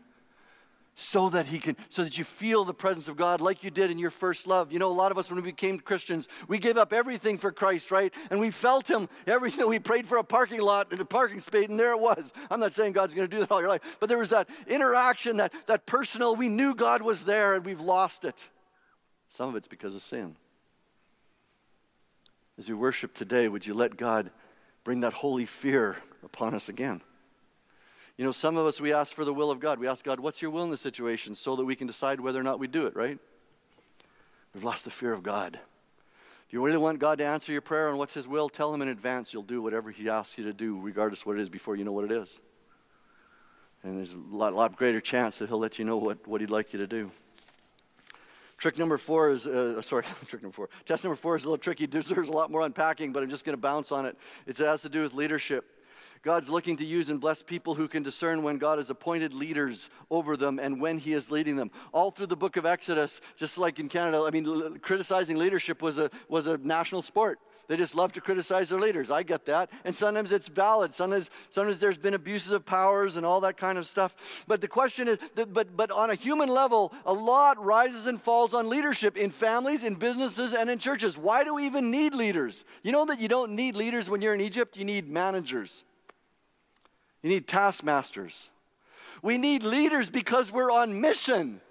So 0.95 1.29
that 1.29 1.47
he 1.47 1.57
can, 1.57 1.75
so 1.89 2.03
that 2.03 2.19
you 2.19 2.23
feel 2.23 2.65
the 2.65 2.73
presence 2.73 3.07
of 3.07 3.17
God 3.17 3.41
like 3.41 3.63
you 3.63 3.71
did 3.71 3.89
in 3.89 3.97
your 3.97 4.11
first 4.11 4.45
love. 4.45 4.71
You 4.71 4.77
know, 4.77 4.91
a 4.91 4.93
lot 4.93 5.11
of 5.11 5.17
us, 5.17 5.31
when 5.31 5.37
we 5.37 5.49
became 5.49 5.79
Christians, 5.79 6.27
we 6.47 6.59
gave 6.59 6.77
up 6.77 6.93
everything 6.93 7.39
for 7.39 7.51
Christ, 7.51 7.89
right? 7.89 8.13
And 8.29 8.39
we 8.39 8.51
felt 8.51 8.87
him. 8.87 9.09
Every, 9.25 9.49
you 9.49 9.57
know, 9.57 9.67
we 9.69 9.79
prayed 9.79 10.05
for 10.05 10.17
a 10.17 10.23
parking 10.23 10.61
lot 10.61 10.91
and 10.91 11.01
a 11.01 11.05
parking 11.05 11.39
space, 11.39 11.67
and 11.67 11.79
there 11.79 11.93
it 11.93 11.99
was. 11.99 12.31
I'm 12.51 12.59
not 12.59 12.73
saying 12.73 12.93
God's 12.93 13.15
going 13.15 13.27
to 13.27 13.35
do 13.35 13.39
that 13.39 13.49
all 13.49 13.59
your 13.59 13.69
life, 13.69 13.81
but 13.99 14.07
there 14.07 14.19
was 14.19 14.29
that 14.29 14.47
interaction, 14.67 15.37
that, 15.37 15.51
that 15.65 15.87
personal, 15.87 16.35
we 16.35 16.47
knew 16.47 16.75
God 16.75 17.01
was 17.01 17.25
there, 17.25 17.55
and 17.55 17.65
we've 17.65 17.81
lost 17.81 18.23
it. 18.23 18.47
Some 19.33 19.49
of 19.49 19.55
it's 19.55 19.67
because 19.67 19.95
of 19.95 20.03
sin. 20.03 20.35
As 22.59 22.69
we 22.69 22.75
worship 22.75 23.15
today, 23.15 23.47
would 23.47 23.65
you 23.65 23.73
let 23.73 23.97
God 23.97 24.29
bring 24.83 24.99
that 24.99 25.13
holy 25.13 25.47
fear 25.47 25.97
upon 26.23 26.53
us 26.53 26.69
again? 26.69 27.01
You 28.15 28.25
know, 28.25 28.31
some 28.31 28.57
of 28.57 28.67
us, 28.67 28.79
we 28.79 28.93
ask 28.93 29.11
for 29.11 29.25
the 29.25 29.33
will 29.33 29.49
of 29.49 29.59
God. 29.59 29.79
We 29.79 29.87
ask 29.87 30.05
God, 30.05 30.19
what's 30.19 30.39
your 30.39 30.51
will 30.51 30.65
in 30.65 30.69
this 30.69 30.81
situation 30.81 31.33
so 31.33 31.55
that 31.55 31.65
we 31.65 31.75
can 31.75 31.87
decide 31.87 32.19
whether 32.19 32.39
or 32.39 32.43
not 32.43 32.59
we 32.59 32.67
do 32.67 32.85
it, 32.85 32.95
right? 32.95 33.17
We've 34.53 34.63
lost 34.63 34.85
the 34.85 34.91
fear 34.91 35.13
of 35.13 35.23
God. 35.23 35.59
If 36.45 36.53
you 36.53 36.63
really 36.63 36.77
want 36.77 36.99
God 36.99 37.17
to 37.17 37.25
answer 37.25 37.51
your 37.51 37.61
prayer 37.61 37.89
on 37.89 37.97
what's 37.97 38.13
His 38.13 38.27
will, 38.27 38.49
tell 38.49 38.71
Him 38.71 38.83
in 38.83 38.87
advance 38.87 39.33
you'll 39.33 39.41
do 39.41 39.63
whatever 39.63 39.89
He 39.89 40.09
asks 40.09 40.37
you 40.37 40.43
to 40.43 40.53
do, 40.53 40.79
regardless 40.79 41.25
what 41.25 41.37
it 41.37 41.41
is, 41.41 41.49
before 41.49 41.75
you 41.75 41.85
know 41.85 41.91
what 41.91 42.05
it 42.05 42.11
is. 42.11 42.39
And 43.81 43.97
there's 43.97 44.13
a 44.13 44.17
lot, 44.17 44.53
lot 44.53 44.75
greater 44.75 45.01
chance 45.01 45.39
that 45.39 45.49
He'll 45.49 45.57
let 45.57 45.79
you 45.79 45.85
know 45.85 45.97
what, 45.97 46.27
what 46.27 46.39
He'd 46.39 46.51
like 46.51 46.71
you 46.71 46.77
to 46.77 46.87
do. 46.87 47.09
Trick 48.63 48.77
number 48.77 48.97
four 48.97 49.29
is, 49.29 49.45
uh, 49.45 49.81
sorry, 49.81 50.03
trick 50.25 50.41
number 50.41 50.55
four. 50.55 50.69
Test 50.85 51.03
number 51.03 51.17
four 51.17 51.35
is 51.35 51.43
a 51.43 51.47
little 51.47 51.57
tricky, 51.57 51.85
deserves 51.99 52.29
a 52.29 52.31
lot 52.31 52.49
more 52.49 52.61
unpacking, 52.61 53.11
but 53.11 53.21
I'm 53.21 53.29
just 53.29 53.43
going 53.43 53.57
to 53.57 53.61
bounce 53.61 53.91
on 53.91 54.05
it. 54.05 54.17
It 54.47 54.57
has 54.59 54.83
to 54.83 54.89
do 54.89 55.01
with 55.01 55.13
leadership. 55.13 55.65
God's 56.21 56.49
looking 56.49 56.77
to 56.77 56.85
use 56.85 57.09
and 57.09 57.19
bless 57.19 57.43
people 57.43 57.75
who 57.75 57.89
can 57.89 58.03
discern 58.03 58.41
when 58.41 58.57
God 58.57 58.77
has 58.77 58.89
appointed 58.89 59.33
leaders 59.33 59.89
over 60.09 60.37
them 60.37 60.59
and 60.59 60.79
when 60.79 60.97
He 60.97 61.11
is 61.11 61.29
leading 61.29 61.57
them. 61.57 61.71
All 61.91 62.09
through 62.09 62.27
the 62.27 62.37
book 62.37 62.55
of 62.55 62.65
Exodus, 62.65 63.19
just 63.35 63.57
like 63.57 63.79
in 63.79 63.89
Canada, 63.89 64.23
I 64.25 64.31
mean, 64.31 64.79
criticizing 64.79 65.35
leadership 65.35 65.81
was 65.81 65.97
a, 65.97 66.09
was 66.29 66.47
a 66.47 66.57
national 66.57 67.01
sport. 67.01 67.39
They 67.67 67.77
just 67.77 67.95
love 67.95 68.11
to 68.13 68.21
criticize 68.21 68.69
their 68.69 68.79
leaders. 68.79 69.09
I 69.09 69.23
get 69.23 69.45
that. 69.45 69.69
And 69.85 69.95
sometimes 69.95 70.33
it's 70.33 70.49
valid. 70.49 70.93
Sometimes, 70.93 71.29
sometimes 71.49 71.79
there's 71.79 71.97
been 71.97 72.13
abuses 72.13 72.51
of 72.51 72.65
powers 72.65 73.15
and 73.15 73.25
all 73.25 73.39
that 73.41 73.55
kind 73.55 73.77
of 73.77 73.87
stuff. 73.87 74.43
But 74.47 74.59
the 74.59 74.67
question 74.67 75.07
is, 75.07 75.17
that, 75.35 75.53
but, 75.53 75.75
but 75.75 75.89
on 75.89 76.09
a 76.09 76.15
human 76.15 76.49
level, 76.49 76.93
a 77.05 77.13
lot 77.13 77.63
rises 77.63 78.05
and 78.05 78.21
falls 78.21 78.53
on 78.53 78.67
leadership 78.67 79.17
in 79.17 79.31
families, 79.31 79.85
in 79.85 79.95
businesses, 79.95 80.53
and 80.53 80.69
in 80.69 80.77
churches. 80.77 81.17
Why 81.17 81.45
do 81.45 81.55
we 81.55 81.65
even 81.65 81.89
need 81.89 82.13
leaders? 82.13 82.65
You 82.83 82.91
know 82.91 83.05
that 83.05 83.19
you 83.19 83.29
don't 83.29 83.53
need 83.53 83.75
leaders 83.75 84.09
when 84.09 84.21
you're 84.21 84.33
in 84.33 84.41
Egypt? 84.41 84.75
You 84.75 84.83
need 84.83 85.09
managers, 85.09 85.85
you 87.21 87.29
need 87.29 87.47
taskmasters. 87.47 88.49
We 89.21 89.37
need 89.37 89.63
leaders 89.63 90.09
because 90.09 90.51
we're 90.51 90.69
on 90.69 90.99
mission. 90.99 91.61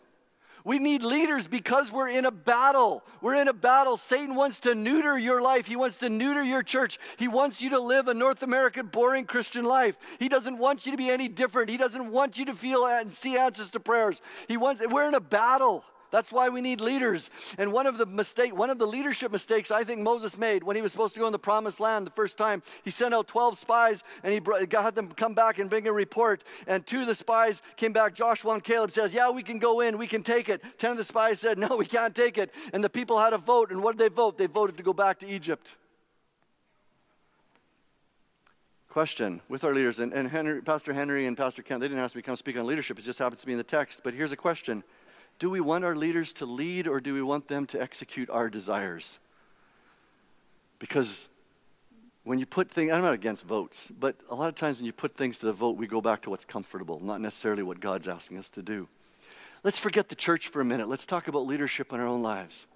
We 0.64 0.79
need 0.79 1.03
leaders 1.03 1.48
because 1.48 1.90
we're 1.90 2.09
in 2.09 2.25
a 2.25 2.31
battle. 2.31 3.03
We're 3.20 3.35
in 3.35 3.48
a 3.48 3.53
battle. 3.53 3.96
Satan 3.96 4.35
wants 4.35 4.61
to 4.61 4.75
neuter 4.75 5.18
your 5.18 5.42
life. 5.42 5.66
He 5.66 5.77
wants 5.77 5.96
to 5.98 6.09
neuter 6.09 6.42
your 6.42 6.62
church. 6.62 6.98
He 7.16 7.29
wants 7.29 7.61
you 7.61 7.70
to 7.70 7.81
live 7.81 8.09
a 8.09 8.14
North 8.14 8.42
American 8.42 8.87
boring 8.87 9.25
Christian 9.25 9.64
life. 9.64 9.98
He 10.18 10.29
doesn't 10.29 10.59
want 10.59 10.87
you 10.87 10.92
to 10.92 10.98
be 10.98 11.11
any 11.11 11.29
different. 11.29 11.68
He 11.70 11.77
doesn't 11.77 12.11
want 12.11 12.38
you 12.38 12.44
to 12.46 12.55
feel 12.55 12.87
and 12.87 13.12
see 13.12 13.37
answers 13.37 13.70
to 13.72 13.81
prayers. 13.81 14.22
He 14.48 14.57
wants 14.57 14.83
we're 14.87 15.09
in 15.09 15.14
a 15.14 15.20
battle. 15.20 15.85
That's 16.12 16.31
why 16.31 16.51
we 16.51 16.61
need 16.61 16.81
leaders. 16.81 17.31
And 17.59 17.72
one 17.72 17.87
of 17.87 17.96
the 17.98 18.07
mistake, 18.07 18.57
one 18.57 18.70
of 18.70 18.79
the 18.79 18.87
leadership 18.87 19.33
mistakes 19.33 19.70
I 19.70 19.83
think 19.83 20.03
Moses 20.03 20.38
made 20.38 20.62
when 20.62 20.77
he 20.77 20.83
was 20.83 20.92
supposed 20.92 21.14
to 21.14 21.20
go 21.20 21.27
in 21.27 21.33
the 21.33 21.38
promised 21.38 21.81
land 21.81 22.07
the 22.07 22.11
first 22.11 22.37
time, 22.37 22.62
he 22.85 22.90
sent 22.90 23.14
out 23.14 23.27
12 23.27 23.59
spies 23.59 24.05
and 24.22 24.33
he 24.33 24.38
brought, 24.38 24.70
had 24.70 24.94
them 24.94 25.09
come 25.09 25.35
back 25.35 25.59
and 25.59 25.70
bring 25.70 25.88
a 25.88 25.92
report. 25.92 26.44
And 26.66 26.87
two 26.87 27.01
of 27.01 27.07
the 27.07 27.14
spies 27.14 27.62
came 27.77 27.94
back, 27.94 28.14
Joshua 28.14 28.53
and 28.53 28.62
Caleb 28.62 28.92
says, 28.92 29.14
yeah, 29.14 29.31
we 29.31 29.42
can 29.42 29.59
go 29.59 29.81
in, 29.81 29.96
we 29.96 30.07
can 30.07 30.22
take 30.22 30.51
it. 30.51 30.62
10 30.79 30.92
of 30.92 30.96
the 30.98 31.05
spies 31.05 31.40
said, 31.40 31.59
no, 31.59 31.77
we 31.77 31.87
can't 31.87 32.14
take 32.14 32.37
it. 32.37 32.55
And 32.75 32.85
the 32.85 32.90
people 32.90 33.18
had 33.18 33.33
a 33.33 33.38
vote. 33.38 33.72
And 33.72 33.83
what 33.83 33.96
did 33.96 34.05
they 34.05 34.14
vote? 34.14 34.37
They 34.37 34.46
voted 34.46 34.77
to 34.77 34.83
go 34.83 34.92
back 34.92 35.18
to 35.20 35.27
Egypt. 35.27 35.75
question 38.92 39.40
with 39.48 39.64
our 39.64 39.72
leaders, 39.72 40.01
and, 40.01 40.12
and 40.12 40.29
Henry, 40.29 40.61
Pastor 40.61 40.92
Henry 40.92 41.25
and 41.25 41.35
Pastor 41.35 41.62
Kent, 41.62 41.81
they 41.81 41.88
didn't 41.88 42.05
ask 42.05 42.14
me 42.14 42.20
to 42.20 42.27
come 42.27 42.37
speak 42.37 42.59
on 42.59 42.66
leadership. 42.66 42.98
It 42.98 43.03
just 43.03 43.18
happens 43.18 43.40
to 43.40 43.46
be 43.46 43.53
in 43.53 43.59
the 43.59 43.64
text. 43.64 44.03
But 44.05 44.12
here's 44.12 44.33
a 44.33 44.37
question 44.37 44.85
do 45.42 45.50
we 45.50 45.61
want 45.61 45.85
our 45.85 45.96
leaders 45.96 46.33
to 46.33 46.46
lead 46.46 46.87
or 46.87 47.00
do 47.00 47.12
we 47.14 47.20
want 47.20 47.48
them 47.48 47.66
to 47.66 47.83
execute 47.83 48.31
our 48.31 48.48
desires? 48.48 49.18
Because 50.78 51.28
when 52.22 52.38
you 52.38 52.46
put 52.46 52.70
things, 52.70 52.92
I'm 52.92 53.02
not 53.02 53.12
against 53.12 53.44
votes, 53.44 53.90
but 53.98 54.14
a 54.31 54.37
lot 54.37 54.48
of 54.48 54.55
times 54.55 54.78
when 54.78 54.87
you 54.87 54.92
put 54.92 55.16
things 55.16 55.40
to 55.40 55.46
the 55.46 55.52
vote, 55.52 55.76
we 55.76 55.88
go 55.88 56.00
back 56.00 56.22
to 56.22 56.31
what's 56.31 56.44
comfortable, 56.44 57.00
not 57.02 57.20
necessarily 57.20 57.64
what 57.64 57.81
God's 57.81 58.07
asking 58.07 58.38
us 58.38 58.50
to 58.50 58.62
do. 58.62 58.87
Let's 59.64 59.81
forget 59.81 60.09
the 60.09 60.14
church 60.14 60.46
for 60.46 60.61
a 60.61 60.64
minute. 60.64 60.88
Let's 60.88 61.07
talk 61.07 61.26
about 61.26 61.44
leadership 61.44 61.92
in 61.92 61.98
our 61.98 62.07
own 62.07 62.22
lives. 62.22 62.68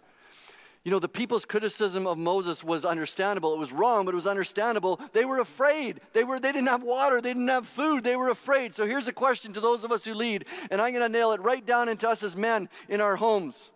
You 0.86 0.92
know, 0.92 1.00
the 1.00 1.08
people's 1.08 1.44
criticism 1.44 2.06
of 2.06 2.16
Moses 2.16 2.62
was 2.62 2.84
understandable. 2.84 3.52
It 3.52 3.58
was 3.58 3.72
wrong, 3.72 4.04
but 4.04 4.12
it 4.12 4.14
was 4.14 4.28
understandable. 4.28 5.00
They 5.12 5.24
were 5.24 5.40
afraid. 5.40 6.00
They, 6.12 6.22
were, 6.22 6.38
they 6.38 6.52
didn't 6.52 6.68
have 6.68 6.84
water. 6.84 7.20
They 7.20 7.30
didn't 7.30 7.48
have 7.48 7.66
food. 7.66 8.04
They 8.04 8.14
were 8.14 8.28
afraid. 8.28 8.72
So 8.72 8.86
here's 8.86 9.08
a 9.08 9.12
question 9.12 9.52
to 9.54 9.60
those 9.60 9.82
of 9.82 9.90
us 9.90 10.04
who 10.04 10.14
lead, 10.14 10.44
and 10.70 10.80
I'm 10.80 10.92
going 10.92 11.02
to 11.02 11.08
nail 11.08 11.32
it 11.32 11.40
right 11.40 11.66
down 11.66 11.88
into 11.88 12.08
us 12.08 12.22
as 12.22 12.36
men 12.36 12.68
in 12.88 13.00
our 13.00 13.16
homes. 13.16 13.72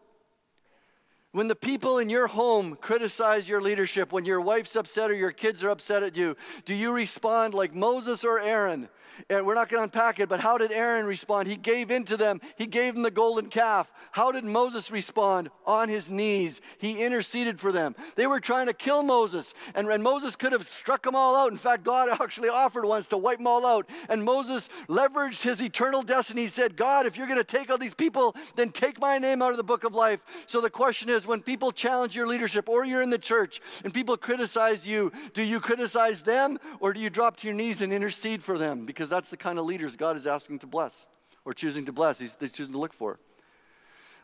When 1.33 1.49
the 1.49 1.57
people 1.57 1.99
in 1.99 2.11
your 2.11 2.29
home 2.29 2.77
criticize 2.81 3.49
your 3.49 3.61
leadership, 3.61 4.13
when 4.13 4.25
your 4.25 4.41
wife's 4.41 4.77
upset 4.77 5.11
or 5.11 5.15
your 5.15 5.33
kids 5.33 5.65
are 5.65 5.71
upset 5.71 6.05
at 6.05 6.15
you, 6.15 6.37
do 6.65 6.77
you 6.77 6.93
respond 6.93 7.55
like 7.55 7.75
Moses 7.75 8.25
or 8.25 8.39
Aaron? 8.39 8.89
And 9.29 9.47
we're 9.47 9.55
not 9.55 9.69
going 9.69 9.81
to 9.81 9.85
unpack 9.85 10.21
it, 10.21 10.29
but 10.29 10.41
how 10.41 10.59
did 10.59 10.73
Aaron 10.73 11.07
respond? 11.07 11.49
He 11.49 11.57
gave 11.57 11.91
in 11.91 12.05
to 12.05 12.17
them, 12.17 12.41
he 12.57 12.67
gave 12.67 12.95
them 12.95 13.03
the 13.03 13.11
golden 13.11 13.49
calf. 13.49 13.93
How 14.13 14.33
did 14.33 14.45
Moses 14.45 14.91
respond? 14.91 15.51
On 15.67 15.89
his 15.89 16.11
knees. 16.11 16.61
He 16.79 17.03
interceded 17.03 17.61
for 17.61 17.73
them. 17.73 17.95
They 18.17 18.27
were 18.27 18.41
trying 18.41 18.67
to 18.67 18.73
kill 18.73 19.03
Moses, 19.03 19.55
and, 19.75 19.89
and 19.89 20.03
Moses 20.03 20.37
could 20.37 20.53
have 20.53 20.69
struck 20.69 21.03
them 21.03 21.15
all 21.15 21.37
out. 21.37 21.53
In 21.53 21.59
fact, 21.59 21.85
God 21.85 22.09
actually 22.21 22.49
offered 22.49 22.85
once 22.85 23.09
to 23.09 23.19
wipe 23.19 23.39
them 23.39 23.47
all 23.47 23.67
out. 23.67 23.89
And 24.09 24.25
Moses 24.25 24.69
leveraged 24.89 25.43
his 25.43 25.63
eternal 25.63 26.03
destiny. 26.03 26.43
He 26.43 26.49
said, 26.49 26.77
God, 26.77 27.07
if 27.07 27.17
you're 27.17 27.27
going 27.27 27.39
to 27.39 27.45
take 27.45 27.71
all 27.71 27.79
these 27.79 27.95
people, 27.95 28.35
then 28.57 28.71
take 28.71 29.01
my 29.01 29.19
name 29.19 29.43
out 29.43 29.51
of 29.51 29.57
the 29.57 29.65
book 29.65 29.85
of 29.85 29.95
life. 29.95 30.25
So 30.47 30.61
the 30.61 30.71
question 30.71 31.09
is 31.09 31.27
when 31.27 31.43
people 31.43 31.73
challenge 31.73 32.17
your 32.17 32.27
leadership 32.27 32.69
or 32.69 32.85
you're 32.85 33.03
in 33.03 33.11
the 33.11 33.19
church 33.19 33.61
and 33.85 33.93
people 33.93 34.17
criticize 34.17 34.87
you, 34.87 35.13
do 35.33 35.43
you 35.43 35.61
criticize 35.61 36.23
them 36.23 36.59
or 36.81 36.93
do 36.93 37.01
you 37.01 37.11
drop 37.11 37.37
to 37.39 37.47
your 37.47 37.55
knees 37.55 37.83
and 37.83 37.93
intercede 37.93 38.43
for 38.43 38.59
them? 38.59 38.87
Because 38.87 39.10
that's 39.11 39.31
the 39.31 39.37
kind 39.37 39.59
of 39.59 39.67
leaders 39.67 39.97
God 39.97 40.17
is 40.17 40.27
asking 40.27 40.61
to 40.61 40.67
bless 40.67 41.07
or 41.45 41.53
choosing 41.53 41.85
to 41.87 41.93
bless. 41.93 42.19
He's, 42.19 42.37
he's 42.41 42.53
choosing 42.53 42.73
to 42.73 42.79
look 42.79 42.93
for. 42.95 43.19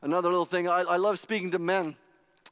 Another 0.03 0.29
little 0.29 0.44
thing, 0.44 0.68
I, 0.68 0.81
I 0.83 0.96
love 0.96 1.18
speaking 1.18 1.51
to 1.51 1.59
men 1.59 1.96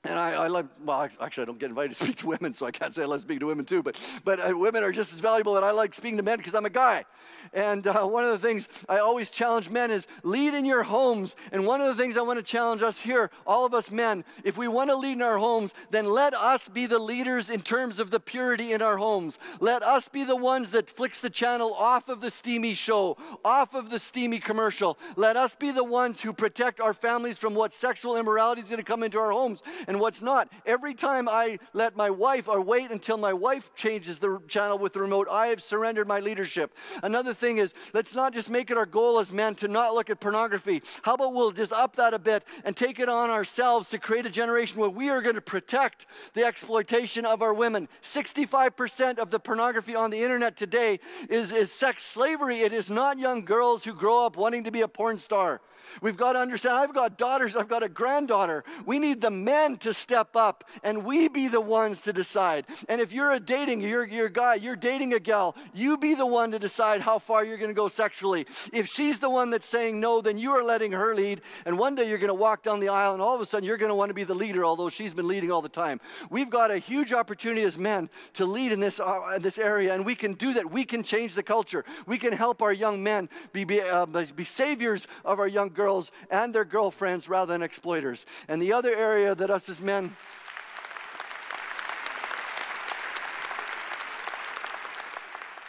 and 0.04 0.18
I, 0.18 0.32
I 0.32 0.46
like, 0.48 0.66
well, 0.84 1.08
actually, 1.20 1.42
I 1.42 1.44
don't 1.46 1.58
get 1.58 1.70
invited 1.70 1.94
to 1.94 1.94
speak 2.04 2.16
to 2.16 2.26
women, 2.26 2.52
so 2.54 2.66
I 2.66 2.70
can't 2.70 2.94
say 2.94 3.02
I 3.02 3.06
love 3.06 3.22
speaking 3.22 3.40
to 3.40 3.46
women 3.46 3.64
too. 3.64 3.82
But, 3.82 3.98
but 4.24 4.38
uh, 4.38 4.56
women 4.56 4.84
are 4.84 4.92
just 4.92 5.12
as 5.12 5.20
valuable, 5.20 5.56
and 5.56 5.64
I 5.64 5.70
like 5.70 5.94
speaking 5.94 6.18
to 6.18 6.22
men 6.22 6.38
because 6.38 6.54
I'm 6.54 6.66
a 6.66 6.70
guy. 6.70 7.04
And 7.52 7.86
uh, 7.86 8.04
one 8.04 8.24
of 8.24 8.30
the 8.30 8.46
things 8.46 8.68
I 8.88 8.98
always 8.98 9.30
challenge 9.30 9.70
men 9.70 9.90
is 9.90 10.07
lead 10.22 10.55
in 10.55 10.64
your 10.64 10.82
homes. 10.82 11.36
And 11.52 11.66
one 11.66 11.80
of 11.80 11.88
the 11.88 12.00
things 12.00 12.16
I 12.16 12.22
want 12.22 12.38
to 12.38 12.42
challenge 12.42 12.82
us 12.82 13.00
here, 13.00 13.30
all 13.46 13.64
of 13.64 13.74
us 13.74 13.90
men, 13.90 14.24
if 14.44 14.57
we 14.57 14.68
want 14.68 14.90
to 14.90 14.96
lead 14.96 15.12
in 15.12 15.22
our 15.22 15.38
homes, 15.38 15.74
then 15.90 16.07
let 16.07 16.34
us 16.34 16.68
be 16.68 16.86
the 16.86 16.98
leaders 16.98 17.50
in 17.50 17.61
terms 17.61 18.00
of 18.00 18.11
the 18.11 18.20
purity 18.20 18.72
in 18.72 18.82
our 18.82 18.96
homes. 18.96 19.38
Let 19.61 19.82
us 19.82 20.09
be 20.09 20.24
the 20.24 20.36
ones 20.36 20.70
that 20.72 20.90
flicks 20.90 21.20
the 21.20 21.30
channel 21.30 21.72
off 21.74 22.09
of 22.09 22.20
the 22.20 22.30
steamy 22.30 22.74
show, 22.74 23.16
off 23.44 23.74
of 23.74 23.90
the 23.90 23.98
steamy 23.98 24.38
commercial. 24.38 24.98
Let 25.16 25.36
us 25.36 25.55
be 25.55 25.70
the 25.70 25.84
ones 25.84 26.20
who 26.20 26.32
protect 26.32 26.80
our 26.80 26.94
families 26.94 27.38
from 27.38 27.55
what 27.55 27.72
sexual 27.72 28.16
immorality 28.16 28.62
is 28.62 28.70
going 28.70 28.78
to 28.78 28.84
come 28.84 29.02
into 29.02 29.18
our 29.18 29.30
homes. 29.30 29.62
And 29.86 29.93
and 29.95 30.01
what's 30.01 30.22
not. 30.22 30.49
Every 30.66 30.92
time 30.92 31.28
I 31.28 31.61
let 31.72 31.97
my 31.97 32.11
wife 32.11 32.49
or 32.49 32.61
wait 32.61 32.90
until 32.90 33.16
my 33.16 33.32
wife 33.32 33.72
changes 33.76 34.18
the 34.18 34.40
channel 34.49 34.76
with 34.76 34.92
the 34.92 35.01
remote, 35.01 35.28
I 35.30 35.47
have 35.47 35.62
surrendered 35.62 36.09
my 36.09 36.18
leadership. 36.18 36.76
Another 37.05 37.32
thing 37.32 37.59
is, 37.59 37.74
let's 37.92 38.12
not 38.12 38.34
just 38.34 38.51
make 38.51 38.72
it 38.72 38.76
our 38.76 38.86
goal 38.86 39.20
as 39.20 39.30
men 39.30 39.55
to 39.57 39.68
not 39.68 39.95
look 39.95 40.11
at 40.11 40.18
pornography. 40.18 40.82
How 41.03 41.14
about 41.14 41.32
we'll 41.32 41.53
just 41.53 41.72
up 41.72 41.95
that 41.97 42.12
a 42.12 42.18
bit 42.18 42.45
and 42.64 42.76
take 42.76 42.99
it 42.99 43.09
on 43.09 43.30
ourselves 43.30 43.88
to 43.90 43.99
create 43.99 44.26
a 44.26 44.30
generation 44.30 44.80
where 44.80 44.90
we 44.90 45.11
are 45.11 45.22
going 45.22 45.36
to 45.36 45.40
protect 45.40 46.07
the 46.32 46.45
exploitation 46.45 47.24
of 47.24 47.40
our 47.40 47.55
women? 47.55 47.88
65% 48.03 49.18
of 49.18 49.30
the 49.30 49.38
pornography 49.38 49.95
on 49.95 50.11
the 50.11 50.20
internet 50.20 50.57
today 50.57 50.99
is, 51.30 51.53
is 51.53 51.70
sex 51.70 52.03
slavery. 52.03 52.62
It 52.62 52.72
is 52.72 52.90
not 52.90 53.16
young 53.16 53.45
girls 53.45 53.84
who 53.84 53.95
grow 53.95 54.26
up 54.26 54.36
wanting 54.36 54.64
to 54.64 54.72
be 54.72 54.80
a 54.80 54.88
porn 54.88 55.18
star. 55.18 55.61
We've 56.01 56.16
got 56.16 56.35
to 56.35 56.39
understand 56.39 56.76
I've 56.76 56.95
got 56.95 57.18
daughters, 57.18 57.57
I've 57.57 57.68
got 57.68 57.82
a 57.82 57.89
granddaughter. 57.89 58.64
We 58.87 58.99
need 58.99 59.20
the 59.20 59.30
men 59.30 59.76
to 59.78 59.93
step 59.93 60.37
up 60.37 60.64
and 60.82 61.05
we 61.05 61.28
be 61.28 61.49
the 61.49 61.61
ones 61.61 62.01
to 62.03 62.12
decide. 62.12 62.66
And 62.89 63.01
if 63.01 63.12
you're 63.12 63.32
a 63.32 63.41
dating, 63.41 63.80
you're, 63.80 64.07
you're 64.07 64.26
a 64.26 64.32
guy, 64.32 64.55
you're 64.55 64.76
dating 64.76 65.14
a 65.14 65.20
gal, 65.20 65.57
you 65.72 65.97
be 65.97 66.14
the 66.14 66.26
one 66.26 66.51
to 66.53 66.59
decide 66.59 67.01
how 67.01 67.18
far 67.18 67.45
you're 67.45 67.59
going 67.59 67.70
to 67.70 67.74
go 67.74 67.89
sexually. 67.89 68.47
If 68.72 68.89
she's 68.89 69.18
the 69.18 69.30
one 69.30 69.51
that's 69.51 69.66
saying 69.66 70.01
no, 70.01 70.20
then 70.20 70.39
you 70.39 70.53
are 70.53 70.62
letting 70.62 70.93
her 70.93 71.14
lead. 71.14 71.43
And 71.64 71.78
one 71.78 71.95
day 71.95 72.09
you're 72.09 72.18
going 72.18 72.28
to 72.28 72.35
walk 72.35 72.62
down 72.62 72.80
the 72.80 72.89
aisle 72.89 73.12
and 73.12 73.22
all 73.22 73.35
of 73.35 73.41
a 73.41 73.47
sudden 73.47 73.66
you're 73.66 73.76
going 73.76 73.91
to 73.91 73.95
want 73.95 74.11
to 74.11 74.14
be 74.14 74.24
the 74.24 74.35
leader, 74.35 74.64
although 74.64 74.89
she's 74.89 75.14
been 75.14 75.28
leading 75.28 75.51
all 75.51 75.62
the 75.62 75.68
time. 75.68 76.01
We've 76.30 76.51
got 76.51 76.70
a 76.70 76.78
huge 76.78 77.12
opportunity 77.12 77.62
as 77.62 77.78
men 77.78 78.09
to 78.35 78.47
lead 78.47 78.72
in 78.72 78.80
this, 78.80 79.01
uh, 79.01 79.35
in 79.37 79.43
this 79.43 79.59
area, 79.59 79.95
and 79.95 80.05
we 80.05 80.14
can 80.14 80.35
do 80.35 80.55
that. 80.55 80.70
We 80.70 80.85
can 80.85 81.03
change 81.03 81.35
the 81.35 81.43
culture. 81.43 81.85
We 82.07 82.18
can 82.18 82.32
help 82.32 82.62
our 82.62 82.72
young 82.72 83.03
men 83.03 83.28
be, 83.53 83.64
be, 83.64 83.80
uh, 83.80 84.07
be 84.07 84.45
saviors 84.45 85.07
of 85.24 85.39
our 85.39 85.49
young 85.49 85.70
girls 85.75 86.11
and 86.31 86.55
their 86.55 86.64
girlfriends 86.64 87.29
rather 87.29 87.53
than 87.53 87.62
exploiters. 87.62 88.27
And 88.49 88.62
the 88.62 88.72
other 88.72 88.95
area 88.95 89.35
that 89.35 89.51
us 89.51 89.68
as 89.68 89.81
men, 89.81 90.16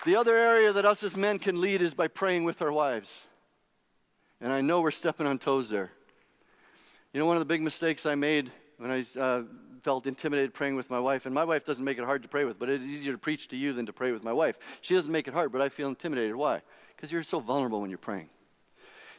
The 0.06 0.16
other 0.18 0.36
area 0.36 0.72
that 0.72 0.86
us 0.86 1.01
as 1.01 1.18
men 1.18 1.39
can 1.39 1.60
lead 1.60 1.82
is 1.82 1.95
by 1.95 2.08
praying 2.08 2.43
with 2.43 2.62
our 2.62 2.72
wives. 2.72 3.26
And 4.39 4.53
I 4.53 4.62
know 4.62 4.82
we're 4.82 4.91
stepping 4.91 5.26
on 5.26 5.39
toes 5.39 5.68
there. 5.72 5.89
You 7.12 7.20
know, 7.20 7.26
one 7.26 7.38
of 7.38 7.41
the 7.41 7.45
big 7.45 7.64
mistakes 7.64 8.06
I 8.06 8.14
made 8.14 8.51
when 8.78 8.91
I 8.91 9.03
uh, 9.20 9.43
felt 9.82 10.06
intimidated 10.06 10.53
praying 10.53 10.76
with 10.76 10.91
my 10.91 10.99
wife, 10.99 11.26
and 11.26 11.34
my 11.34 11.43
wife 11.43 11.66
doesn't 11.66 11.84
make 11.84 11.97
it 11.97 12.03
hard 12.03 12.22
to 12.22 12.28
pray 12.28 12.45
with, 12.45 12.60
but 12.60 12.70
it 12.70 12.82
is 12.82 12.88
easier 12.88 13.14
to 13.14 13.18
preach 13.18 13.47
to 13.47 13.58
you 13.58 13.74
than 13.74 13.88
to 13.88 13.93
pray 13.93 14.12
with 14.12 14.24
my 14.24 14.34
wife. 14.34 14.60
She 14.82 14.93
doesn't 14.93 15.12
make 15.12 15.28
it 15.28 15.34
hard, 15.34 15.51
but 15.51 15.62
I 15.62 15.70
feel 15.70 15.88
intimidated. 15.88 16.36
Why? 16.36 16.62
Because 16.95 17.12
you're 17.12 17.24
so 17.24 17.39
vulnerable 17.39 17.82
when 17.82 17.89
you're 17.89 17.97
praying. 17.97 18.30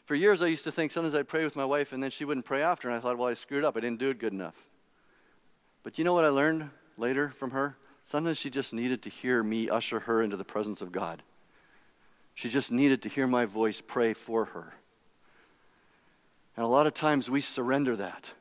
For 0.07 0.15
years, 0.15 0.41
I 0.41 0.47
used 0.47 0.63
to 0.65 0.73
think 0.73 0.93
sometimes 0.93 1.17
I'd 1.17 1.27
pray 1.27 1.43
with 1.43 1.57
my 1.57 1.65
wife 1.65 1.93
and 1.93 2.01
then 2.01 2.11
she 2.11 2.25
wouldn't 2.25 2.47
pray 2.47 2.63
after, 2.63 2.89
and 2.89 2.97
I 2.97 3.01
thought, 3.01 3.19
well, 3.19 3.29
I 3.29 3.35
screwed 3.35 3.65
up. 3.65 3.77
I 3.77 3.81
didn't 3.81 3.99
do 3.99 4.09
it 4.09 4.21
good 4.21 4.33
enough. 4.33 4.55
But 5.83 5.99
you 5.99 6.05
know 6.05 6.15
what 6.15 6.25
I 6.25 6.29
learned 6.29 6.71
later 6.97 7.31
from 7.31 7.51
her? 7.51 7.77
Sometimes 8.03 8.39
she 8.39 8.49
just 8.49 8.73
needed 8.73 9.03
to 9.03 9.11
hear 9.11 9.43
me 9.43 9.69
usher 9.69 9.99
her 10.01 10.23
into 10.23 10.37
the 10.37 10.45
presence 10.45 10.81
of 10.81 10.93
God. 10.93 11.25
She 12.35 12.49
just 12.49 12.71
needed 12.71 13.03
to 13.03 13.09
hear 13.09 13.27
my 13.27 13.47
voice 13.47 13.81
pray 13.85 14.15
for 14.15 14.45
her. 14.47 14.75
And 16.57 16.65
a 16.65 16.69
lot 16.69 16.87
of 16.87 16.95
times 16.95 17.29
we 17.29 17.41
surrender 17.41 17.97
that 17.97 18.33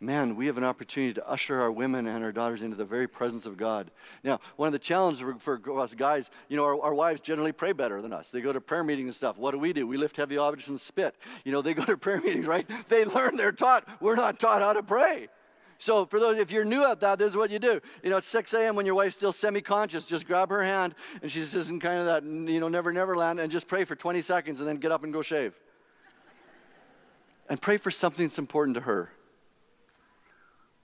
man, 0.00 0.36
we 0.36 0.46
have 0.46 0.58
an 0.58 0.64
opportunity 0.64 1.14
to 1.14 1.26
usher 1.28 1.60
our 1.60 1.70
women 1.70 2.06
and 2.06 2.22
our 2.22 2.32
daughters 2.32 2.62
into 2.62 2.76
the 2.76 2.84
very 2.84 3.08
presence 3.08 3.46
of 3.46 3.56
God. 3.56 3.90
Now, 4.22 4.40
one 4.56 4.66
of 4.66 4.72
the 4.72 4.78
challenges 4.78 5.24
for, 5.38 5.80
us 5.80 5.94
guys, 5.94 6.30
you 6.48 6.56
know, 6.56 6.64
our, 6.64 6.80
our, 6.82 6.94
wives 6.94 7.20
generally 7.20 7.52
pray 7.52 7.72
better 7.72 8.02
than 8.02 8.12
us. 8.12 8.30
They 8.30 8.40
go 8.40 8.52
to 8.52 8.60
prayer 8.60 8.84
meetings 8.84 9.06
and 9.06 9.14
stuff. 9.14 9.38
What 9.38 9.52
do 9.52 9.58
we 9.58 9.72
do? 9.72 9.86
We 9.86 9.96
lift 9.96 10.16
heavy 10.16 10.36
objects 10.36 10.68
and 10.68 10.78
spit. 10.78 11.14
You 11.44 11.52
know, 11.52 11.62
they 11.62 11.72
go 11.72 11.84
to 11.84 11.96
prayer 11.96 12.20
meetings, 12.20 12.46
right? 12.46 12.68
They 12.88 13.04
learn, 13.04 13.36
they're 13.36 13.52
taught. 13.52 13.88
We're 14.00 14.16
not 14.16 14.38
taught 14.38 14.60
how 14.60 14.74
to 14.74 14.82
pray. 14.82 15.28
So 15.78 16.06
for 16.06 16.18
those, 16.18 16.38
if 16.38 16.50
you're 16.50 16.64
new 16.64 16.84
at 16.84 17.00
that, 17.00 17.18
this 17.18 17.32
is 17.32 17.36
what 17.36 17.50
you 17.50 17.58
do. 17.58 17.80
You 18.02 18.10
know, 18.10 18.16
at 18.18 18.24
6 18.24 18.54
a.m. 18.54 18.76
when 18.76 18.86
your 18.86 18.94
wife's 18.94 19.16
still 19.16 19.32
semi-conscious, 19.32 20.06
just 20.06 20.26
grab 20.26 20.48
her 20.48 20.62
hand 20.62 20.94
and 21.20 21.30
she's 21.30 21.52
just 21.52 21.70
in 21.70 21.80
kind 21.80 21.98
of 21.98 22.06
that, 22.06 22.22
you 22.24 22.60
know, 22.60 22.68
never, 22.68 22.92
never 22.92 23.16
land 23.16 23.40
and 23.40 23.50
just 23.50 23.66
pray 23.66 23.84
for 23.84 23.94
20 23.94 24.22
seconds 24.22 24.60
and 24.60 24.68
then 24.68 24.76
get 24.76 24.90
up 24.90 25.04
and 25.04 25.12
go 25.12 25.20
shave. 25.20 25.54
and 27.48 27.60
pray 27.60 27.76
for 27.76 27.90
something 27.90 28.26
that's 28.26 28.38
important 28.38 28.74
to 28.74 28.80
her 28.82 29.10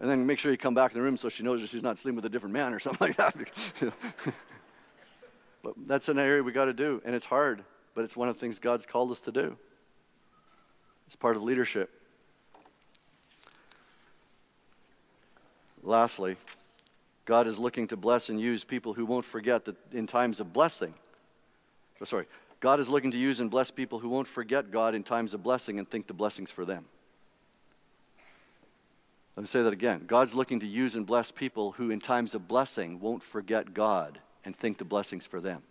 and 0.02 0.10
then 0.10 0.26
make 0.26 0.40
sure 0.40 0.50
you 0.50 0.58
come 0.58 0.74
back 0.74 0.90
in 0.90 0.98
the 0.98 1.02
room 1.02 1.16
so 1.16 1.28
she 1.28 1.44
knows 1.44 1.60
that 1.60 1.70
she's 1.70 1.82
not 1.82 1.96
sleeping 1.96 2.16
with 2.16 2.24
a 2.24 2.28
different 2.28 2.52
man 2.52 2.74
or 2.74 2.80
something 2.80 3.06
like 3.06 3.16
that. 3.16 3.36
but 5.62 5.74
that's 5.86 6.08
an 6.08 6.18
area 6.18 6.42
we 6.42 6.50
got 6.50 6.64
to 6.64 6.72
do, 6.72 7.00
and 7.04 7.14
it's 7.14 7.24
hard, 7.24 7.62
but 7.94 8.02
it's 8.04 8.16
one 8.16 8.28
of 8.28 8.34
the 8.34 8.40
things 8.40 8.58
God's 8.58 8.84
called 8.84 9.12
us 9.12 9.20
to 9.22 9.32
do. 9.32 9.56
It's 11.06 11.14
part 11.14 11.36
of 11.36 11.44
leadership. 11.44 11.88
Lastly, 15.84 16.36
God 17.24 17.46
is 17.46 17.60
looking 17.60 17.86
to 17.88 17.96
bless 17.96 18.28
and 18.28 18.40
use 18.40 18.64
people 18.64 18.94
who 18.94 19.06
won't 19.06 19.24
forget 19.24 19.64
that 19.66 19.76
in 19.92 20.08
times 20.08 20.40
of 20.40 20.52
blessing. 20.52 20.94
Oh, 22.00 22.04
sorry, 22.04 22.26
God 22.58 22.80
is 22.80 22.88
looking 22.88 23.12
to 23.12 23.18
use 23.18 23.38
and 23.38 23.48
bless 23.48 23.70
people 23.70 24.00
who 24.00 24.08
won't 24.08 24.26
forget 24.26 24.72
God 24.72 24.96
in 24.96 25.04
times 25.04 25.32
of 25.32 25.44
blessing 25.44 25.78
and 25.78 25.88
think 25.88 26.08
the 26.08 26.14
blessings 26.14 26.50
for 26.50 26.64
them. 26.64 26.86
Let 29.36 29.42
me 29.42 29.46
say 29.46 29.62
that 29.62 29.72
again. 29.72 30.04
God's 30.06 30.34
looking 30.34 30.60
to 30.60 30.66
use 30.66 30.94
and 30.94 31.06
bless 31.06 31.30
people 31.30 31.72
who, 31.72 31.90
in 31.90 32.00
times 32.00 32.34
of 32.34 32.46
blessing, 32.46 33.00
won't 33.00 33.22
forget 33.22 33.72
God 33.72 34.18
and 34.44 34.54
think 34.54 34.76
the 34.76 34.84
blessings 34.84 35.24
for 35.24 35.40
them. 35.40 35.62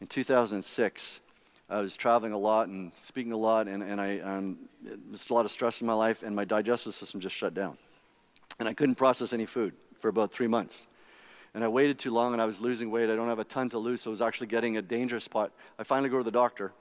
In 0.00 0.06
2006, 0.06 1.20
I 1.68 1.80
was 1.80 1.96
traveling 1.96 2.32
a 2.32 2.38
lot 2.38 2.68
and 2.68 2.92
speaking 3.00 3.32
a 3.32 3.36
lot, 3.36 3.68
and, 3.68 3.82
and 3.82 4.00
I, 4.00 4.18
um, 4.20 4.58
there's 4.82 5.28
a 5.28 5.34
lot 5.34 5.44
of 5.44 5.50
stress 5.50 5.82
in 5.82 5.86
my 5.86 5.92
life, 5.92 6.22
and 6.22 6.34
my 6.34 6.44
digestive 6.44 6.94
system 6.94 7.20
just 7.20 7.36
shut 7.36 7.52
down. 7.52 7.76
And 8.58 8.68
I 8.68 8.72
couldn't 8.72 8.94
process 8.94 9.32
any 9.32 9.46
food 9.46 9.74
for 9.98 10.08
about 10.08 10.32
three 10.32 10.46
months. 10.46 10.86
And 11.54 11.62
I 11.62 11.68
waited 11.68 11.98
too 11.98 12.12
long, 12.12 12.32
and 12.32 12.40
I 12.40 12.46
was 12.46 12.60
losing 12.60 12.90
weight. 12.90 13.10
I 13.10 13.16
don't 13.16 13.28
have 13.28 13.38
a 13.38 13.44
ton 13.44 13.68
to 13.70 13.78
lose, 13.78 14.02
so 14.02 14.10
it 14.10 14.12
was 14.12 14.22
actually 14.22 14.46
getting 14.48 14.76
a 14.78 14.82
dangerous 14.82 15.24
spot. 15.24 15.52
I 15.78 15.84
finally 15.84 16.08
go 16.08 16.18
to 16.18 16.24
the 16.24 16.30
doctor, 16.30 16.72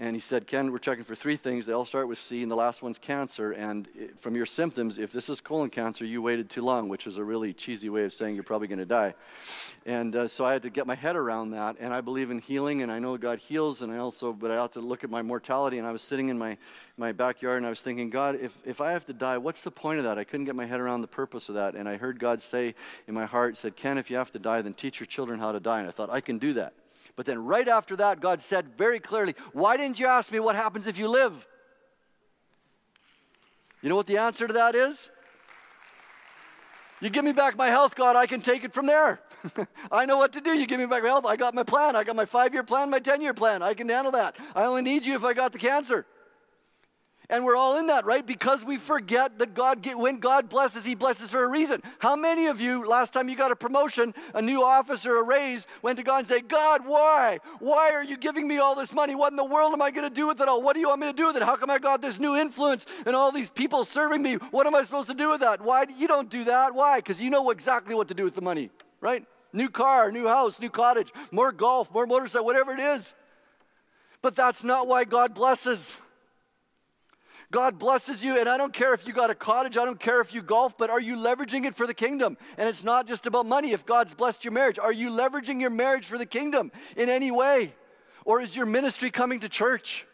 and 0.00 0.14
he 0.14 0.20
said, 0.20 0.46
Ken, 0.46 0.70
we're 0.70 0.78
checking 0.78 1.02
for 1.02 1.16
three 1.16 1.34
things. 1.34 1.66
They 1.66 1.72
all 1.72 1.84
start 1.84 2.06
with 2.06 2.18
C, 2.18 2.42
and 2.42 2.50
the 2.50 2.56
last 2.56 2.82
one's 2.82 2.98
cancer. 2.98 3.50
And 3.50 3.88
from 4.16 4.36
your 4.36 4.46
symptoms, 4.46 4.96
if 4.96 5.10
this 5.10 5.28
is 5.28 5.40
colon 5.40 5.70
cancer, 5.70 6.04
you 6.04 6.22
waited 6.22 6.48
too 6.48 6.62
long, 6.62 6.88
which 6.88 7.08
is 7.08 7.16
a 7.16 7.24
really 7.24 7.52
cheesy 7.52 7.88
way 7.88 8.04
of 8.04 8.12
saying 8.12 8.36
you're 8.36 8.44
probably 8.44 8.68
going 8.68 8.78
to 8.78 8.86
die. 8.86 9.14
And 9.86 10.14
uh, 10.14 10.28
so 10.28 10.44
I 10.44 10.52
had 10.52 10.62
to 10.62 10.70
get 10.70 10.86
my 10.86 10.94
head 10.94 11.16
around 11.16 11.50
that. 11.50 11.76
And 11.80 11.92
I 11.92 12.00
believe 12.00 12.30
in 12.30 12.38
healing, 12.38 12.82
and 12.82 12.92
I 12.92 13.00
know 13.00 13.16
God 13.16 13.40
heals, 13.40 13.82
and 13.82 13.92
I 13.92 13.98
also, 13.98 14.32
but 14.32 14.52
I 14.52 14.54
have 14.54 14.70
to 14.72 14.80
look 14.80 15.02
at 15.02 15.10
my 15.10 15.20
mortality. 15.20 15.78
And 15.78 15.86
I 15.86 15.90
was 15.90 16.02
sitting 16.02 16.28
in 16.28 16.38
my, 16.38 16.56
my 16.96 17.10
backyard, 17.10 17.56
and 17.56 17.66
I 17.66 17.70
was 17.70 17.80
thinking, 17.80 18.08
God, 18.08 18.38
if, 18.40 18.56
if 18.64 18.80
I 18.80 18.92
have 18.92 19.04
to 19.06 19.12
die, 19.12 19.36
what's 19.38 19.62
the 19.62 19.72
point 19.72 19.98
of 19.98 20.04
that? 20.04 20.16
I 20.16 20.22
couldn't 20.22 20.46
get 20.46 20.54
my 20.54 20.66
head 20.66 20.78
around 20.78 21.00
the 21.00 21.08
purpose 21.08 21.48
of 21.48 21.56
that. 21.56 21.74
And 21.74 21.88
I 21.88 21.96
heard 21.96 22.20
God 22.20 22.40
say 22.40 22.76
in 23.08 23.14
my 23.14 23.26
heart, 23.26 23.56
said, 23.56 23.74
Ken, 23.74 23.98
if 23.98 24.12
you 24.12 24.16
have 24.16 24.30
to 24.30 24.38
die, 24.38 24.62
then 24.62 24.74
teach 24.74 25.00
your 25.00 25.08
children 25.08 25.40
how 25.40 25.50
to 25.50 25.58
die. 25.58 25.80
And 25.80 25.88
I 25.88 25.90
thought, 25.90 26.08
I 26.08 26.20
can 26.20 26.38
do 26.38 26.52
that. 26.52 26.72
But 27.18 27.26
then 27.26 27.44
right 27.44 27.66
after 27.66 27.96
that, 27.96 28.20
God 28.20 28.40
said 28.40 28.78
very 28.78 29.00
clearly, 29.00 29.34
Why 29.52 29.76
didn't 29.76 29.98
you 29.98 30.06
ask 30.06 30.30
me 30.30 30.38
what 30.38 30.54
happens 30.54 30.86
if 30.86 30.96
you 30.96 31.08
live? 31.08 31.48
You 33.82 33.88
know 33.88 33.96
what 33.96 34.06
the 34.06 34.18
answer 34.18 34.46
to 34.46 34.52
that 34.52 34.76
is? 34.76 35.10
You 37.00 37.10
give 37.10 37.24
me 37.24 37.32
back 37.32 37.56
my 37.56 37.66
health, 37.66 37.96
God, 37.96 38.14
I 38.14 38.26
can 38.26 38.40
take 38.40 38.62
it 38.62 38.72
from 38.72 38.86
there. 38.86 39.20
I 39.90 40.06
know 40.06 40.16
what 40.16 40.32
to 40.34 40.40
do. 40.40 40.52
You 40.52 40.64
give 40.64 40.78
me 40.78 40.86
back 40.86 41.02
my 41.02 41.08
health. 41.08 41.26
I 41.26 41.34
got 41.34 41.54
my 41.56 41.64
plan. 41.64 41.96
I 41.96 42.04
got 42.04 42.14
my 42.14 42.24
five 42.24 42.54
year 42.54 42.62
plan, 42.62 42.88
my 42.88 43.00
10 43.00 43.20
year 43.20 43.34
plan. 43.34 43.64
I 43.64 43.74
can 43.74 43.88
handle 43.88 44.12
that. 44.12 44.36
I 44.54 44.66
only 44.66 44.82
need 44.82 45.04
you 45.04 45.16
if 45.16 45.24
I 45.24 45.34
got 45.34 45.50
the 45.50 45.58
cancer. 45.58 46.06
And 47.30 47.44
we're 47.44 47.56
all 47.56 47.78
in 47.78 47.88
that, 47.88 48.06
right? 48.06 48.26
Because 48.26 48.64
we 48.64 48.78
forget 48.78 49.38
that 49.38 49.52
God, 49.52 49.82
get, 49.82 49.98
when 49.98 50.18
God 50.18 50.48
blesses, 50.48 50.86
He 50.86 50.94
blesses 50.94 51.30
for 51.30 51.44
a 51.44 51.46
reason. 51.46 51.82
How 51.98 52.16
many 52.16 52.46
of 52.46 52.58
you, 52.58 52.86
last 52.86 53.12
time 53.12 53.28
you 53.28 53.36
got 53.36 53.52
a 53.52 53.56
promotion, 53.56 54.14
a 54.32 54.40
new 54.40 54.64
office, 54.64 55.04
or 55.04 55.18
a 55.18 55.22
raise, 55.22 55.66
went 55.82 55.98
to 55.98 56.02
God 56.02 56.20
and 56.20 56.26
said, 56.26 56.48
God, 56.48 56.86
why? 56.86 57.38
Why 57.58 57.90
are 57.92 58.02
you 58.02 58.16
giving 58.16 58.48
me 58.48 58.56
all 58.58 58.74
this 58.74 58.94
money? 58.94 59.14
What 59.14 59.30
in 59.30 59.36
the 59.36 59.44
world 59.44 59.74
am 59.74 59.82
I 59.82 59.90
going 59.90 60.08
to 60.08 60.14
do 60.14 60.26
with 60.26 60.40
it 60.40 60.48
all? 60.48 60.62
What 60.62 60.72
do 60.72 60.80
you 60.80 60.88
want 60.88 61.02
me 61.02 61.06
to 61.08 61.12
do 61.12 61.26
with 61.26 61.36
it? 61.36 61.42
How 61.42 61.56
come 61.56 61.68
I 61.68 61.78
got 61.78 62.00
this 62.00 62.18
new 62.18 62.34
influence 62.34 62.86
and 63.04 63.14
all 63.14 63.30
these 63.30 63.50
people 63.50 63.84
serving 63.84 64.22
me? 64.22 64.34
What 64.50 64.66
am 64.66 64.74
I 64.74 64.82
supposed 64.82 65.08
to 65.08 65.14
do 65.14 65.28
with 65.28 65.40
that? 65.40 65.60
Why? 65.60 65.84
You 65.98 66.08
don't 66.08 66.30
do 66.30 66.44
that. 66.44 66.74
Why? 66.74 67.00
Because 67.00 67.20
you 67.20 67.28
know 67.28 67.50
exactly 67.50 67.94
what 67.94 68.08
to 68.08 68.14
do 68.14 68.24
with 68.24 68.36
the 68.36 68.42
money, 68.42 68.70
right? 69.02 69.22
New 69.52 69.68
car, 69.68 70.10
new 70.10 70.26
house, 70.26 70.58
new 70.58 70.70
cottage, 70.70 71.12
more 71.30 71.52
golf, 71.52 71.92
more 71.92 72.06
motorcycle, 72.06 72.46
whatever 72.46 72.72
it 72.72 72.80
is. 72.80 73.14
But 74.22 74.34
that's 74.34 74.64
not 74.64 74.88
why 74.88 75.04
God 75.04 75.34
blesses. 75.34 75.98
God 77.50 77.78
blesses 77.78 78.22
you, 78.22 78.38
and 78.38 78.46
I 78.48 78.58
don't 78.58 78.74
care 78.74 78.92
if 78.92 79.06
you 79.06 79.14
got 79.14 79.30
a 79.30 79.34
cottage, 79.34 79.78
I 79.78 79.86
don't 79.86 79.98
care 79.98 80.20
if 80.20 80.34
you 80.34 80.42
golf, 80.42 80.76
but 80.76 80.90
are 80.90 81.00
you 81.00 81.16
leveraging 81.16 81.64
it 81.64 81.74
for 81.74 81.86
the 81.86 81.94
kingdom? 81.94 82.36
And 82.58 82.68
it's 82.68 82.84
not 82.84 83.06
just 83.06 83.26
about 83.26 83.46
money. 83.46 83.72
If 83.72 83.86
God's 83.86 84.12
blessed 84.12 84.44
your 84.44 84.52
marriage, 84.52 84.78
are 84.78 84.92
you 84.92 85.10
leveraging 85.10 85.60
your 85.60 85.70
marriage 85.70 86.06
for 86.06 86.18
the 86.18 86.26
kingdom 86.26 86.70
in 86.94 87.08
any 87.08 87.30
way? 87.30 87.74
Or 88.26 88.42
is 88.42 88.54
your 88.54 88.66
ministry 88.66 89.10
coming 89.10 89.40
to 89.40 89.48
church? 89.48 90.06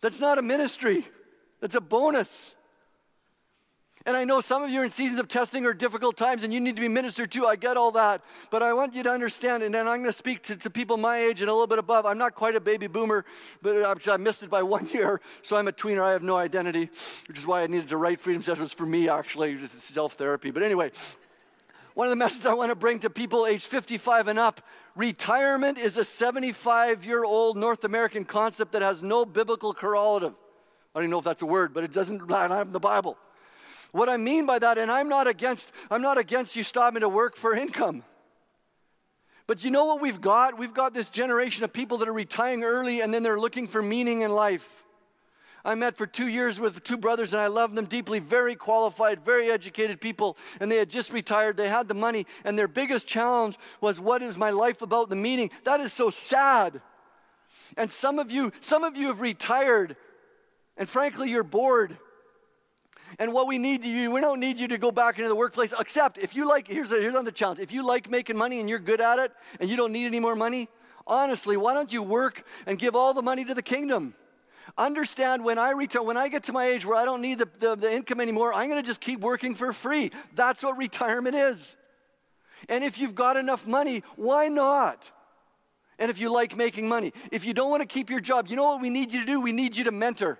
That's 0.00 0.20
not 0.20 0.38
a 0.38 0.42
ministry, 0.42 1.04
that's 1.60 1.74
a 1.74 1.80
bonus. 1.80 2.54
And 4.04 4.16
I 4.16 4.24
know 4.24 4.40
some 4.40 4.62
of 4.62 4.70
you 4.70 4.80
are 4.80 4.84
in 4.84 4.90
seasons 4.90 5.20
of 5.20 5.28
testing 5.28 5.64
or 5.64 5.72
difficult 5.72 6.16
times 6.16 6.42
and 6.42 6.52
you 6.52 6.58
need 6.58 6.74
to 6.76 6.82
be 6.82 6.88
ministered 6.88 7.30
to. 7.32 7.46
I 7.46 7.56
get 7.56 7.76
all 7.76 7.92
that. 7.92 8.22
But 8.50 8.62
I 8.62 8.72
want 8.72 8.94
you 8.94 9.02
to 9.04 9.10
understand, 9.10 9.62
and 9.62 9.74
then 9.74 9.86
I'm 9.86 9.98
going 9.98 10.06
to 10.06 10.12
speak 10.12 10.42
to, 10.44 10.56
to 10.56 10.70
people 10.70 10.96
my 10.96 11.18
age 11.18 11.40
and 11.40 11.48
a 11.48 11.52
little 11.52 11.66
bit 11.66 11.78
above. 11.78 12.04
I'm 12.04 12.18
not 12.18 12.34
quite 12.34 12.56
a 12.56 12.60
baby 12.60 12.88
boomer, 12.88 13.24
but 13.60 14.08
I 14.08 14.16
missed 14.16 14.42
it 14.42 14.50
by 14.50 14.62
one 14.62 14.88
year. 14.88 15.20
So 15.42 15.56
I'm 15.56 15.68
a 15.68 15.72
tweener. 15.72 16.02
I 16.02 16.12
have 16.12 16.22
no 16.22 16.36
identity, 16.36 16.90
which 17.28 17.38
is 17.38 17.46
why 17.46 17.62
I 17.62 17.66
needed 17.66 17.88
to 17.88 17.96
write 17.96 18.20
Freedom 18.20 18.42
Sessions 18.42 18.72
for 18.72 18.86
me, 18.86 19.08
actually, 19.08 19.56
self 19.66 20.14
therapy. 20.14 20.50
But 20.50 20.62
anyway, 20.62 20.90
one 21.94 22.06
of 22.06 22.10
the 22.10 22.16
messages 22.16 22.46
I 22.46 22.54
want 22.54 22.70
to 22.70 22.76
bring 22.76 23.00
to 23.00 23.10
people 23.10 23.46
age 23.46 23.64
55 23.64 24.28
and 24.28 24.38
up 24.38 24.62
retirement 24.96 25.78
is 25.78 25.96
a 25.96 26.04
75 26.04 27.04
year 27.04 27.24
old 27.24 27.56
North 27.56 27.84
American 27.84 28.24
concept 28.24 28.72
that 28.72 28.82
has 28.82 29.02
no 29.02 29.24
biblical 29.24 29.74
correlative. 29.74 30.32
I 30.94 30.98
don't 30.98 31.04
even 31.04 31.10
know 31.10 31.18
if 31.18 31.24
that's 31.24 31.42
a 31.42 31.46
word, 31.46 31.72
but 31.72 31.84
it 31.84 31.92
doesn't 31.92 32.28
line 32.28 32.52
up 32.52 32.66
in 32.66 32.72
the 32.72 32.80
Bible. 32.80 33.16
What 33.92 34.08
I 34.08 34.16
mean 34.16 34.46
by 34.46 34.58
that, 34.58 34.78
and 34.78 34.90
I'm 34.90 35.08
not 35.08 35.28
against, 35.28 35.70
I'm 35.90 36.02
not 36.02 36.18
against 36.18 36.56
you 36.56 36.62
stopping 36.62 37.00
to 37.00 37.08
work 37.08 37.36
for 37.36 37.54
income. 37.54 38.02
But 39.46 39.64
you 39.64 39.70
know 39.70 39.84
what 39.84 40.00
we've 40.00 40.20
got? 40.20 40.58
We've 40.58 40.72
got 40.72 40.94
this 40.94 41.10
generation 41.10 41.64
of 41.64 41.72
people 41.72 41.98
that 41.98 42.08
are 42.08 42.12
retiring 42.12 42.64
early 42.64 43.00
and 43.00 43.12
then 43.12 43.22
they're 43.22 43.40
looking 43.40 43.66
for 43.66 43.82
meaning 43.82 44.22
in 44.22 44.32
life. 44.32 44.82
I 45.64 45.74
met 45.74 45.96
for 45.96 46.06
two 46.06 46.26
years 46.26 46.58
with 46.58 46.82
two 46.82 46.96
brothers 46.96 47.32
and 47.32 47.40
I 47.40 47.46
loved 47.46 47.74
them 47.74 47.84
deeply, 47.84 48.18
very 48.18 48.54
qualified, 48.54 49.24
very 49.24 49.50
educated 49.50 50.00
people, 50.00 50.36
and 50.58 50.70
they 50.70 50.76
had 50.76 50.90
just 50.90 51.12
retired. 51.12 51.56
They 51.56 51.68
had 51.68 51.86
the 51.86 51.94
money, 51.94 52.26
and 52.44 52.58
their 52.58 52.66
biggest 52.66 53.06
challenge 53.06 53.56
was 53.80 54.00
what 54.00 54.22
is 54.22 54.36
my 54.36 54.50
life 54.50 54.82
about, 54.82 55.08
the 55.08 55.16
meaning. 55.16 55.50
That 55.64 55.80
is 55.80 55.92
so 55.92 56.10
sad. 56.10 56.80
And 57.76 57.92
some 57.92 58.18
of 58.18 58.32
you, 58.32 58.52
some 58.60 58.82
of 58.82 58.96
you 58.96 59.06
have 59.08 59.20
retired, 59.20 59.96
and 60.76 60.88
frankly, 60.88 61.30
you're 61.30 61.44
bored. 61.44 61.96
And 63.18 63.32
what 63.32 63.46
we 63.46 63.58
need 63.58 63.84
you, 63.84 64.10
we 64.10 64.20
don't 64.20 64.40
need 64.40 64.58
you 64.58 64.68
to 64.68 64.78
go 64.78 64.90
back 64.90 65.18
into 65.18 65.28
the 65.28 65.34
workplace, 65.34 65.74
except 65.78 66.18
if 66.18 66.34
you 66.34 66.46
like, 66.48 66.66
here's, 66.66 66.92
a, 66.92 66.96
here's 66.96 67.14
another 67.14 67.30
challenge. 67.30 67.60
If 67.60 67.72
you 67.72 67.84
like 67.84 68.08
making 68.10 68.36
money 68.36 68.60
and 68.60 68.68
you're 68.68 68.78
good 68.78 69.00
at 69.00 69.18
it 69.18 69.32
and 69.60 69.68
you 69.68 69.76
don't 69.76 69.92
need 69.92 70.06
any 70.06 70.20
more 70.20 70.36
money, 70.36 70.68
honestly, 71.06 71.56
why 71.56 71.74
don't 71.74 71.92
you 71.92 72.02
work 72.02 72.44
and 72.66 72.78
give 72.78 72.96
all 72.96 73.14
the 73.14 73.22
money 73.22 73.44
to 73.44 73.54
the 73.54 73.62
kingdom? 73.62 74.14
Understand 74.78 75.44
when 75.44 75.58
I 75.58 75.70
retire, 75.70 76.02
when 76.02 76.16
I 76.16 76.28
get 76.28 76.44
to 76.44 76.52
my 76.52 76.66
age 76.66 76.86
where 76.86 76.96
I 76.96 77.04
don't 77.04 77.20
need 77.20 77.38
the, 77.38 77.48
the, 77.58 77.76
the 77.76 77.92
income 77.92 78.20
anymore, 78.20 78.54
I'm 78.54 78.70
going 78.70 78.82
to 78.82 78.86
just 78.86 79.00
keep 79.00 79.20
working 79.20 79.54
for 79.54 79.72
free. 79.72 80.10
That's 80.34 80.62
what 80.62 80.76
retirement 80.76 81.34
is. 81.34 81.76
And 82.68 82.84
if 82.84 82.98
you've 82.98 83.14
got 83.14 83.36
enough 83.36 83.66
money, 83.66 84.04
why 84.16 84.48
not? 84.48 85.10
And 85.98 86.10
if 86.10 86.18
you 86.18 86.32
like 86.32 86.56
making 86.56 86.88
money, 86.88 87.12
if 87.30 87.44
you 87.44 87.52
don't 87.52 87.70
want 87.70 87.82
to 87.82 87.86
keep 87.86 88.08
your 88.08 88.20
job, 88.20 88.48
you 88.48 88.56
know 88.56 88.64
what 88.64 88.80
we 88.80 88.90
need 88.90 89.12
you 89.12 89.20
to 89.20 89.26
do? 89.26 89.40
We 89.40 89.52
need 89.52 89.76
you 89.76 89.84
to 89.84 89.92
mentor. 89.92 90.38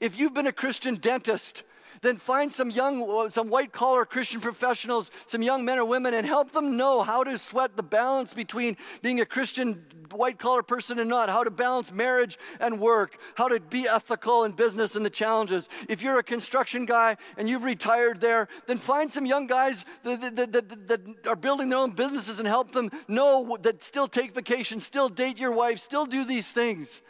If 0.00 0.18
you've 0.18 0.34
been 0.34 0.46
a 0.46 0.52
Christian 0.52 0.96
dentist 0.96 1.64
then 2.02 2.16
find 2.16 2.52
some 2.52 2.70
young, 2.70 3.28
some 3.30 3.48
white 3.48 3.72
collar 3.72 4.04
Christian 4.04 4.40
professionals, 4.40 5.10
some 5.26 5.42
young 5.42 5.64
men 5.64 5.78
or 5.78 5.84
women, 5.84 6.14
and 6.14 6.26
help 6.26 6.52
them 6.52 6.76
know 6.76 7.02
how 7.02 7.24
to 7.24 7.38
sweat 7.38 7.76
the 7.76 7.82
balance 7.82 8.34
between 8.34 8.76
being 9.02 9.20
a 9.20 9.26
Christian 9.26 9.84
white 10.12 10.38
collar 10.38 10.62
person 10.62 10.98
and 10.98 11.08
not, 11.08 11.28
how 11.28 11.44
to 11.44 11.50
balance 11.50 11.92
marriage 11.92 12.38
and 12.60 12.80
work, 12.80 13.18
how 13.34 13.48
to 13.48 13.60
be 13.60 13.88
ethical 13.88 14.44
in 14.44 14.52
business 14.52 14.96
and 14.96 15.04
the 15.04 15.10
challenges. 15.10 15.68
If 15.88 16.02
you're 16.02 16.18
a 16.18 16.22
construction 16.22 16.86
guy 16.86 17.16
and 17.36 17.48
you've 17.48 17.64
retired 17.64 18.20
there, 18.20 18.48
then 18.66 18.78
find 18.78 19.10
some 19.10 19.26
young 19.26 19.46
guys 19.46 19.84
that, 20.02 20.36
that, 20.36 20.52
that, 20.52 20.86
that 20.86 21.26
are 21.26 21.36
building 21.36 21.68
their 21.68 21.78
own 21.78 21.92
businesses 21.92 22.38
and 22.38 22.48
help 22.48 22.72
them 22.72 22.90
know 23.08 23.56
that 23.62 23.82
still 23.82 24.06
take 24.06 24.34
vacation, 24.34 24.80
still 24.80 25.08
date 25.08 25.38
your 25.38 25.52
wife, 25.52 25.78
still 25.78 26.06
do 26.06 26.24
these 26.24 26.50
things. 26.50 27.02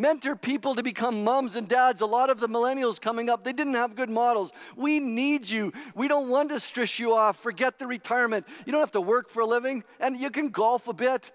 Mentor 0.00 0.34
people 0.34 0.74
to 0.76 0.82
become 0.82 1.24
moms 1.24 1.56
and 1.56 1.68
dads. 1.68 2.00
A 2.00 2.06
lot 2.06 2.30
of 2.30 2.40
the 2.40 2.48
millennials 2.48 2.98
coming 2.98 3.28
up, 3.28 3.44
they 3.44 3.52
didn't 3.52 3.74
have 3.74 3.94
good 3.94 4.08
models. 4.08 4.50
We 4.74 4.98
need 4.98 5.50
you. 5.50 5.74
We 5.94 6.08
don't 6.08 6.30
want 6.30 6.48
to 6.48 6.58
stress 6.58 6.98
you 6.98 7.14
off. 7.14 7.36
Forget 7.36 7.78
the 7.78 7.86
retirement. 7.86 8.46
You 8.64 8.72
don't 8.72 8.80
have 8.80 8.92
to 8.92 9.00
work 9.00 9.28
for 9.28 9.40
a 9.40 9.46
living, 9.46 9.84
and 10.00 10.16
you 10.16 10.30
can 10.30 10.48
golf 10.48 10.88
a 10.88 10.94
bit. 10.94 11.30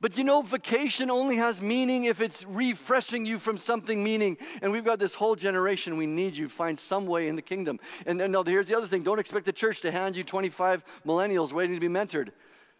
But 0.00 0.16
you 0.16 0.24
know, 0.24 0.40
vacation 0.40 1.10
only 1.10 1.36
has 1.36 1.60
meaning 1.60 2.04
if 2.04 2.22
it's 2.22 2.46
refreshing 2.46 3.26
you 3.26 3.38
from 3.38 3.58
something 3.58 4.02
meaning. 4.02 4.38
And 4.62 4.72
we've 4.72 4.84
got 4.84 4.98
this 4.98 5.14
whole 5.14 5.36
generation. 5.36 5.98
We 5.98 6.06
need 6.06 6.34
you. 6.34 6.48
Find 6.48 6.78
some 6.78 7.06
way 7.06 7.28
in 7.28 7.36
the 7.36 7.42
kingdom. 7.42 7.78
And 8.06 8.18
then, 8.18 8.32
no, 8.32 8.42
here's 8.42 8.68
the 8.68 8.76
other 8.78 8.86
thing 8.86 9.02
don't 9.02 9.18
expect 9.18 9.44
the 9.44 9.52
church 9.52 9.82
to 9.82 9.90
hand 9.90 10.16
you 10.16 10.24
25 10.24 10.82
millennials 11.04 11.52
waiting 11.52 11.76
to 11.76 11.80
be 11.80 11.92
mentored. 11.92 12.30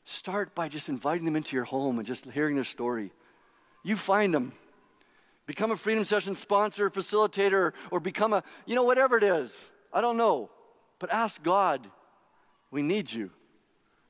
Start 0.04 0.54
by 0.54 0.68
just 0.68 0.88
inviting 0.88 1.24
them 1.24 1.36
into 1.36 1.56
your 1.56 1.64
home 1.64 1.98
and 1.98 2.06
just 2.06 2.24
hearing 2.30 2.54
their 2.54 2.64
story. 2.64 3.12
You 3.82 3.96
find 3.96 4.34
them. 4.34 4.52
Become 5.46 5.72
a 5.72 5.76
Freedom 5.76 6.04
Session 6.04 6.34
sponsor, 6.34 6.90
facilitator, 6.90 7.72
or 7.90 8.00
become 8.00 8.32
a, 8.32 8.42
you 8.66 8.74
know, 8.74 8.84
whatever 8.84 9.16
it 9.16 9.24
is. 9.24 9.68
I 9.92 10.00
don't 10.00 10.16
know. 10.16 10.50
But 10.98 11.12
ask 11.12 11.42
God, 11.42 11.86
we 12.70 12.82
need 12.82 13.12
you. 13.12 13.30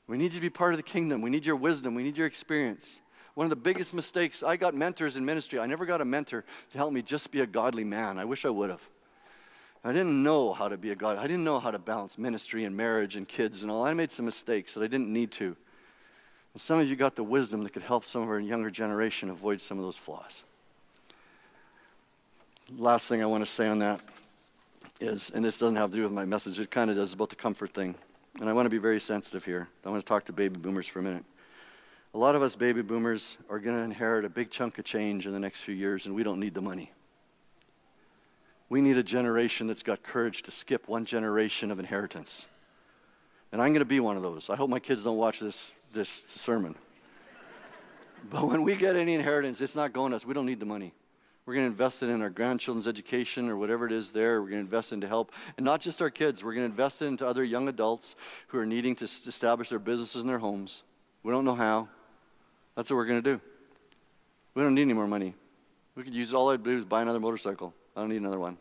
We 0.07 0.19
need 0.19 0.33
you 0.33 0.39
to 0.39 0.41
be 0.41 0.51
part 0.51 0.73
of 0.75 0.77
the 0.77 0.83
kingdom. 0.83 1.23
We 1.23 1.31
need 1.31 1.47
your 1.47 1.57
wisdom. 1.57 1.95
We 1.95 2.03
need 2.03 2.19
your 2.19 2.27
experience. 2.27 3.01
One 3.35 3.45
of 3.45 3.51
the 3.51 3.57
biggest 3.57 3.95
mistakes, 3.95 4.43
I 4.43 4.57
got 4.57 4.75
mentors 4.75 5.17
in 5.17 5.25
ministry. 5.25 5.59
I 5.59 5.67
never 5.67 5.87
got 5.87 6.01
a 6.01 6.05
mentor 6.05 6.45
to 6.71 6.79
help 6.79 6.93
me 6.93 7.01
just 7.01 7.31
be 7.31 7.41
a 7.41 7.47
godly 7.47 7.85
man. 7.85 8.19
I 8.19 8.25
wish 8.25 8.45
I 8.45 8.51
would 8.51 8.71
have. 8.71 8.83
I 9.83 9.93
didn't 9.93 10.23
know 10.23 10.53
how 10.53 10.69
to 10.69 10.77
be 10.77 10.91
a 10.91 10.95
God. 10.95 11.17
I 11.17 11.23
didn't 11.23 11.45
know 11.45 11.59
how 11.59 11.71
to 11.71 11.79
balance 11.79 12.19
ministry 12.19 12.65
and 12.65 12.77
marriage 12.77 13.17
and 13.17 13.27
kids 13.27 13.63
and 13.63 13.71
all. 13.71 13.83
I 13.83 13.95
made 13.95 14.11
some 14.11 14.27
mistakes 14.27 14.75
that 14.75 14.83
I 14.83 14.89
didn't 14.89 15.11
need 15.11 15.31
to. 15.33 15.57
And 16.55 16.61
some 16.61 16.81
of 16.81 16.89
you 16.89 16.97
got 16.97 17.17
the 17.17 17.23
wisdom 17.23 17.63
that 17.65 17.73
could 17.73 17.83
help 17.83 18.05
some 18.05 18.23
of 18.23 18.29
our 18.29 18.41
younger 18.41 18.71
generation 18.71 19.31
avoid 19.31 19.61
some 19.61 19.79
of 19.79 19.85
those 19.85 19.97
flaws. 19.97 20.45
Last 22.77 23.09
thing 23.09 23.23
I 23.23 23.27
want 23.27 23.45
to 23.45 23.51
say 23.51 23.69
on 23.69 23.79
that 23.81 24.01
is, 25.01 25.31
and 25.31 25.45
this 25.45 25.59
doesn't 25.59 25.77
have 25.77 25.91
to 25.91 25.97
do 25.97 26.03
with 26.03 26.13
my 26.13 26.25
message, 26.25 26.61
it 26.61 26.71
kind 26.71 26.91
of 26.91 26.97
does 26.97 27.13
about 27.13 27.31
the 27.31 27.37
comfort 27.37 27.73
thing. 27.73 27.95
And 28.41 28.49
I 28.49 28.53
want 28.53 28.67
to 28.67 28.71
be 28.71 28.79
very 28.79 29.01
sensitive 29.01 29.45
here. 29.45 29.69
I 29.85 29.91
want 29.91 30.01
to 30.01 30.07
talk 30.07 30.25
to 30.27 30.33
baby 30.33 30.59
boomers 30.59 30.87
for 30.87 31.01
a 31.01 31.03
minute. 31.03 31.25
A 32.15 32.19
lot 32.19 32.35
of 32.35 32.43
us 32.43 32.57
baby 32.57 32.83
boomers 32.83 33.37
are 33.49 33.59
going 33.59 33.77
to 33.77 33.83
inherit 33.83 34.25
a 34.25 34.29
big 34.29 34.51
chunk 34.51 34.79
of 34.79 34.85
change 34.85 35.27
in 35.27 35.33
the 35.33 35.39
next 35.39 35.63
few 35.63 35.75
years, 35.75 36.07
and 36.07 36.15
we 36.15 36.23
don't 36.23 36.41
need 36.41 36.55
the 36.55 36.61
money. 36.61 36.93
We 38.69 38.81
need 38.81 38.97
a 38.97 39.03
generation 39.03 39.67
that's 39.67 39.83
got 39.83 40.03
courage 40.03 40.43
to 40.45 40.51
skip 40.51 40.89
one 40.89 41.05
generation 41.05 41.71
of 41.71 41.79
inheritance. 41.79 42.47
And 43.53 43.61
I'm 43.61 43.69
going 43.69 43.81
to 43.81 43.85
be 43.85 44.01
one 44.01 44.17
of 44.17 44.23
those. 44.23 44.49
I 44.49 44.57
hope 44.57 44.71
my 44.71 44.79
kids 44.79 45.05
don't 45.05 45.17
watch 45.17 45.41
this 45.41 45.73
this 45.93 46.09
sermon. 46.09 46.75
But 48.29 48.47
when 48.47 48.63
we 48.63 48.77
get 48.77 48.97
any 48.97 49.15
inheritance, 49.15 49.61
it's 49.61 49.75
not 49.75 49.93
going 49.93 50.11
to 50.11 50.17
us. 50.17 50.27
We 50.27 50.35
don't 50.35 50.47
need 50.47 50.61
the 50.61 50.67
money. 50.67 50.93
We're 51.47 51.55
going 51.55 51.67
to 51.67 51.71
invest 51.71 52.03
it 52.03 52.11
in 52.11 52.21
our 52.23 52.31
grandchildren's 52.31 52.87
education 52.87 53.49
or 53.49 53.57
whatever 53.57 53.87
it 53.87 53.93
is 53.93 54.13
there. 54.13 54.41
We're 54.41 54.51
going 54.51 54.61
to 54.61 54.67
invest 54.67 54.93
it 54.93 54.97
into 54.97 55.09
help. 55.09 55.33
And 55.57 55.65
not 55.65 55.81
just 55.81 56.03
our 56.03 56.11
kids, 56.11 56.45
we're 56.45 56.55
going 56.55 56.67
to 56.67 56.71
invest 56.71 57.03
it 57.03 57.07
into 57.07 57.27
other 57.27 57.43
young 57.43 57.67
adults 57.67 58.15
who 58.49 58.59
are 58.59 58.67
needing 58.67 58.95
to 58.97 59.05
establish 59.05 59.71
their 59.71 59.79
businesses 59.79 60.23
in 60.23 60.29
their 60.29 60.39
homes. 60.39 60.83
We 61.23 61.33
don't 61.33 61.45
know 61.45 61.55
how. 61.55 61.89
That's 62.77 62.91
what 62.91 62.97
we're 62.97 63.07
going 63.07 63.23
to 63.23 63.37
do. 63.37 63.41
We 64.55 64.63
don't 64.63 64.75
need 64.75 64.83
any 64.83 64.93
more 64.93 65.09
money. 65.09 65.35
We 65.95 66.03
could 66.03 66.15
use 66.15 66.33
it. 66.33 66.37
all 66.37 66.51
I'd 66.51 66.63
do 66.63 66.77
is 66.77 66.85
buy 66.85 67.03
another 67.03 67.21
motorcycle. 67.21 67.75
I 67.97 68.01
don't 68.01 68.11
need 68.11 68.21
another 68.21 68.39
one. 68.39 68.59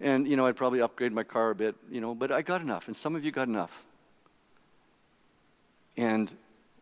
And, 0.00 0.28
you 0.28 0.36
know, 0.36 0.46
I'd 0.46 0.56
probably 0.56 0.80
upgrade 0.80 1.12
my 1.12 1.24
car 1.24 1.50
a 1.50 1.54
bit, 1.54 1.74
you 1.90 2.00
know, 2.00 2.14
but 2.14 2.30
I 2.30 2.42
got 2.42 2.60
enough. 2.60 2.86
And 2.86 2.96
some 2.96 3.16
of 3.16 3.24
you 3.24 3.32
got 3.32 3.48
enough. 3.48 3.84
And 5.96 6.32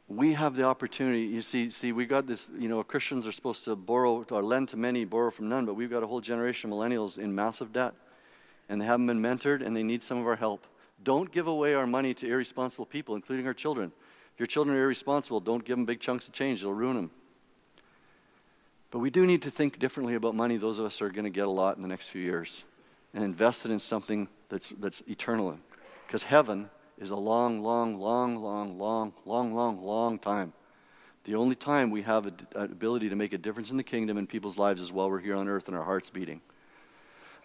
we 0.09 0.35
have 0.35 0.55
the 0.55 0.65
opportunity. 0.65 1.23
You 1.23 1.43
see, 1.43 1.71
see, 1.71 1.93
we 1.93 2.07
got 2.07 2.27
this. 2.27 2.51
You 2.59 2.69
know, 2.69 2.83
Christians 2.83 3.27
are 3.27 3.33
supposed 3.33 3.65
to 3.65 3.75
borrow 3.75 4.25
or 4.31 4.43
lend 4.43 4.69
to 4.71 4.77
many, 4.77 5.05
borrow 5.05 5.31
from 5.31 5.49
none. 5.49 5.67
But 5.67 5.75
we've 5.75 5.91
got 5.91 6.03
a 6.03 6.07
whole 6.07 6.21
generation 6.21 6.71
of 6.71 6.79
millennials 6.79 7.19
in 7.19 7.35
massive 7.35 7.73
debt, 7.73 7.95
and 8.69 8.81
they 8.81 8.87
haven't 8.87 9.07
been 9.07 9.21
mentored, 9.21 9.65
and 9.65 9.77
they 9.77 9.83
need 9.83 10.03
some 10.03 10.19
of 10.19 10.27
our 10.27 10.37
help. 10.37 10.67
Don't 11.03 11.31
give 11.33 11.47
away 11.47 11.75
our 11.75 11.87
money 11.87 12.15
to 12.15 12.29
irresponsible 12.29 12.87
people, 12.87 13.17
including 13.17 13.47
our 13.47 13.55
children. 13.55 13.93
If 14.35 14.41
your 14.41 14.47
children 14.47 14.77
are 14.77 14.83
irresponsible, 14.83 15.41
don't 15.41 15.65
give 15.65 15.77
them 15.77 15.87
big 15.87 16.01
chunks 16.01 16.29
of 16.29 16.35
change; 16.35 16.61
it'll 16.61 16.75
ruin 16.75 16.97
them. 16.97 17.11
But 18.91 19.01
we 19.01 19.11
do 19.11 19.27
need 19.27 19.43
to 19.43 19.51
think 19.51 19.79
differently 19.79 20.15
about 20.15 20.35
money. 20.35 20.57
Those 20.57 20.79
of 20.79 20.87
us 20.87 20.99
who 20.99 21.07
are 21.07 21.11
going 21.11 21.25
to 21.25 21.31
get 21.31 21.47
a 21.47 21.51
lot 21.51 21.77
in 21.77 21.83
the 21.83 21.89
next 21.89 22.09
few 22.09 22.23
years, 22.23 22.65
and 23.17 23.25
invest 23.25 23.65
it 23.65 23.73
in 23.73 23.81
something 23.81 24.29
that's 24.49 24.69
that's 24.79 25.03
eternal, 25.09 25.59
because 26.07 26.23
heaven 26.23 26.71
is 26.99 27.11
a 27.11 27.17
long, 27.17 27.63
long, 27.63 27.99
long, 27.99 28.37
long, 28.37 28.79
long, 28.79 29.13
long, 29.25 29.55
long, 29.55 29.85
long 29.85 30.19
time. 30.19 30.53
The 31.25 31.35
only 31.35 31.57
time 31.57 31.91
we 31.91 32.03
have 32.03 32.27
an 32.27 32.37
ability 32.55 33.09
to 33.09 33.17
make 33.17 33.33
a 33.33 33.39
difference 33.39 33.73
in 33.73 33.77
the 33.77 33.83
kingdom 33.83 34.17
and 34.17 34.29
people's 34.29 34.57
lives 34.57 34.81
is 34.81 34.93
while 34.93 35.11
we're 35.11 35.19
here 35.19 35.35
on 35.35 35.49
earth 35.49 35.67
and 35.67 35.77
our 35.77 35.83
hearts 35.83 36.09
beating. 36.09 36.41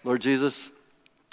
Lord 0.03 0.22
Jesus, 0.22 0.69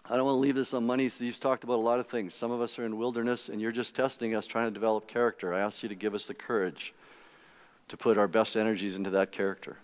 I 0.07 0.17
don't 0.17 0.25
want 0.25 0.37
to 0.37 0.41
leave 0.41 0.55
this 0.55 0.73
on 0.73 0.87
money. 0.87 1.11
So 1.11 1.25
you've 1.25 1.39
talked 1.39 1.65
about 1.65 1.77
a 1.77 1.83
lot 1.83 2.01
of 2.01 2.07
things. 2.07 2.33
Some 2.33 2.51
of 2.51 2.63
us 2.63 2.79
are 2.79 2.87
in 2.87 2.97
wilderness 2.97 3.51
and 3.51 3.61
you're 3.61 3.73
just 3.73 3.95
testing 3.95 4.35
us, 4.35 4.47
trying 4.47 4.67
to 4.67 4.71
develop 4.71 5.07
character. 5.07 5.53
I 5.53 5.61
ask 5.61 5.83
you 5.83 5.91
to 5.91 5.95
give 5.95 6.15
us 6.15 6.27
the 6.27 6.35
courage 6.35 6.95
to 7.89 7.97
put 7.97 8.17
our 8.17 8.29
best 8.29 8.57
energies 8.57 8.97
into 8.97 9.11
that 9.11 9.31
character. 9.31 9.77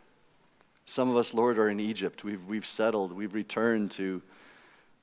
Some 0.86 1.11
of 1.11 1.16
us, 1.16 1.34
Lord, 1.34 1.59
are 1.59 1.68
in 1.68 1.80
Egypt. 1.80 2.24
We've, 2.24 2.44
we've 2.46 2.66
settled. 2.66 3.12
We've 3.12 3.34
returned 3.34 3.90
to 3.92 4.22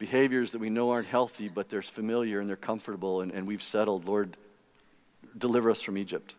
behaviors 0.02 0.50
that 0.50 0.60
we 0.60 0.72
know 0.72 0.90
aren't 0.90 1.08
healthy, 1.08 1.48
but 1.48 1.70
they're 1.70 1.84
familiar 1.84 2.40
and 2.40 2.50
they're 2.50 2.56
comfortable, 2.56 3.22
and, 3.22 3.32
and 3.32 3.46
we've 3.46 3.62
settled. 3.62 4.08
Lord, 4.08 4.36
deliver 5.38 5.70
us 5.70 5.80
from 5.80 5.96
Egypt. 5.96 6.34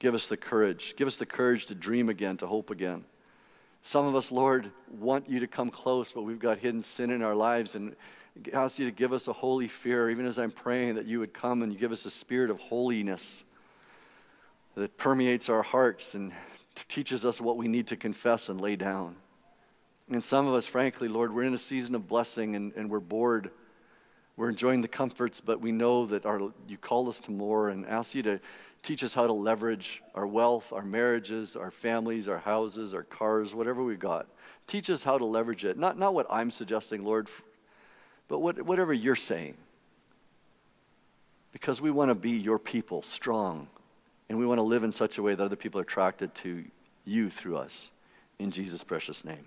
Give 0.00 0.12
us 0.12 0.26
the 0.26 0.36
courage. 0.36 0.96
Give 0.96 1.06
us 1.06 1.16
the 1.16 1.24
courage 1.24 1.66
to 1.66 1.76
dream 1.76 2.08
again, 2.08 2.36
to 2.38 2.48
hope 2.48 2.68
again. 2.68 3.04
Some 3.82 4.06
of 4.06 4.16
us, 4.16 4.32
Lord, 4.32 4.72
want 4.98 5.30
you 5.30 5.38
to 5.38 5.46
come 5.46 5.70
close, 5.70 6.12
but 6.12 6.22
we've 6.22 6.40
got 6.40 6.58
hidden 6.58 6.82
sin 6.82 7.12
in 7.12 7.22
our 7.22 7.36
lives 7.36 7.76
and 7.76 7.94
ask 8.52 8.80
you 8.80 8.86
to 8.86 8.90
give 8.90 9.12
us 9.12 9.28
a 9.28 9.32
holy 9.32 9.68
fear, 9.68 10.10
even 10.10 10.26
as 10.26 10.36
I'm 10.36 10.50
praying 10.50 10.96
that 10.96 11.06
you 11.06 11.20
would 11.20 11.32
come 11.32 11.62
and 11.62 11.72
you 11.72 11.78
give 11.78 11.92
us 11.92 12.04
a 12.06 12.10
spirit 12.10 12.50
of 12.50 12.58
holiness 12.58 13.44
that 14.74 14.98
permeates 14.98 15.48
our 15.48 15.62
hearts 15.62 16.16
and 16.16 16.32
teaches 16.88 17.24
us 17.24 17.40
what 17.40 17.56
we 17.56 17.68
need 17.68 17.86
to 17.86 17.96
confess 17.96 18.48
and 18.48 18.60
lay 18.60 18.74
down. 18.74 19.14
And 20.10 20.24
some 20.24 20.48
of 20.48 20.54
us, 20.54 20.66
frankly, 20.66 21.06
Lord, 21.06 21.32
we're 21.32 21.44
in 21.44 21.54
a 21.54 21.58
season 21.58 21.94
of 21.94 22.08
blessing 22.08 22.56
and, 22.56 22.72
and 22.74 22.90
we're 22.90 22.98
bored. 22.98 23.50
We're 24.36 24.48
enjoying 24.48 24.80
the 24.80 24.88
comforts, 24.88 25.40
but 25.40 25.60
we 25.60 25.70
know 25.70 26.06
that 26.06 26.26
our, 26.26 26.40
you 26.66 26.76
call 26.78 27.08
us 27.08 27.20
to 27.20 27.30
more 27.30 27.68
and 27.68 27.86
ask 27.86 28.14
you 28.14 28.22
to 28.24 28.40
teach 28.82 29.04
us 29.04 29.14
how 29.14 29.28
to 29.28 29.32
leverage 29.32 30.02
our 30.16 30.26
wealth, 30.26 30.72
our 30.72 30.82
marriages, 30.82 31.54
our 31.54 31.70
families, 31.70 32.26
our 32.26 32.38
houses, 32.38 32.92
our 32.92 33.04
cars, 33.04 33.54
whatever 33.54 33.84
we've 33.84 34.00
got. 34.00 34.26
Teach 34.66 34.90
us 34.90 35.04
how 35.04 35.16
to 35.16 35.24
leverage 35.24 35.64
it. 35.64 35.78
Not, 35.78 35.96
not 35.96 36.12
what 36.12 36.26
I'm 36.28 36.50
suggesting, 36.50 37.04
Lord, 37.04 37.28
but 38.26 38.40
what, 38.40 38.62
whatever 38.62 38.92
you're 38.92 39.16
saying. 39.16 39.54
Because 41.52 41.80
we 41.80 41.90
want 41.90 42.10
to 42.10 42.14
be 42.16 42.30
your 42.30 42.58
people, 42.58 43.02
strong, 43.02 43.68
and 44.28 44.38
we 44.38 44.46
want 44.46 44.58
to 44.58 44.62
live 44.62 44.82
in 44.82 44.92
such 44.92 45.18
a 45.18 45.22
way 45.22 45.34
that 45.34 45.44
other 45.44 45.56
people 45.56 45.80
are 45.80 45.84
attracted 45.84 46.34
to 46.36 46.64
you 47.04 47.30
through 47.30 47.58
us. 47.58 47.90
In 48.38 48.50
Jesus' 48.50 48.82
precious 48.82 49.24
name. 49.24 49.46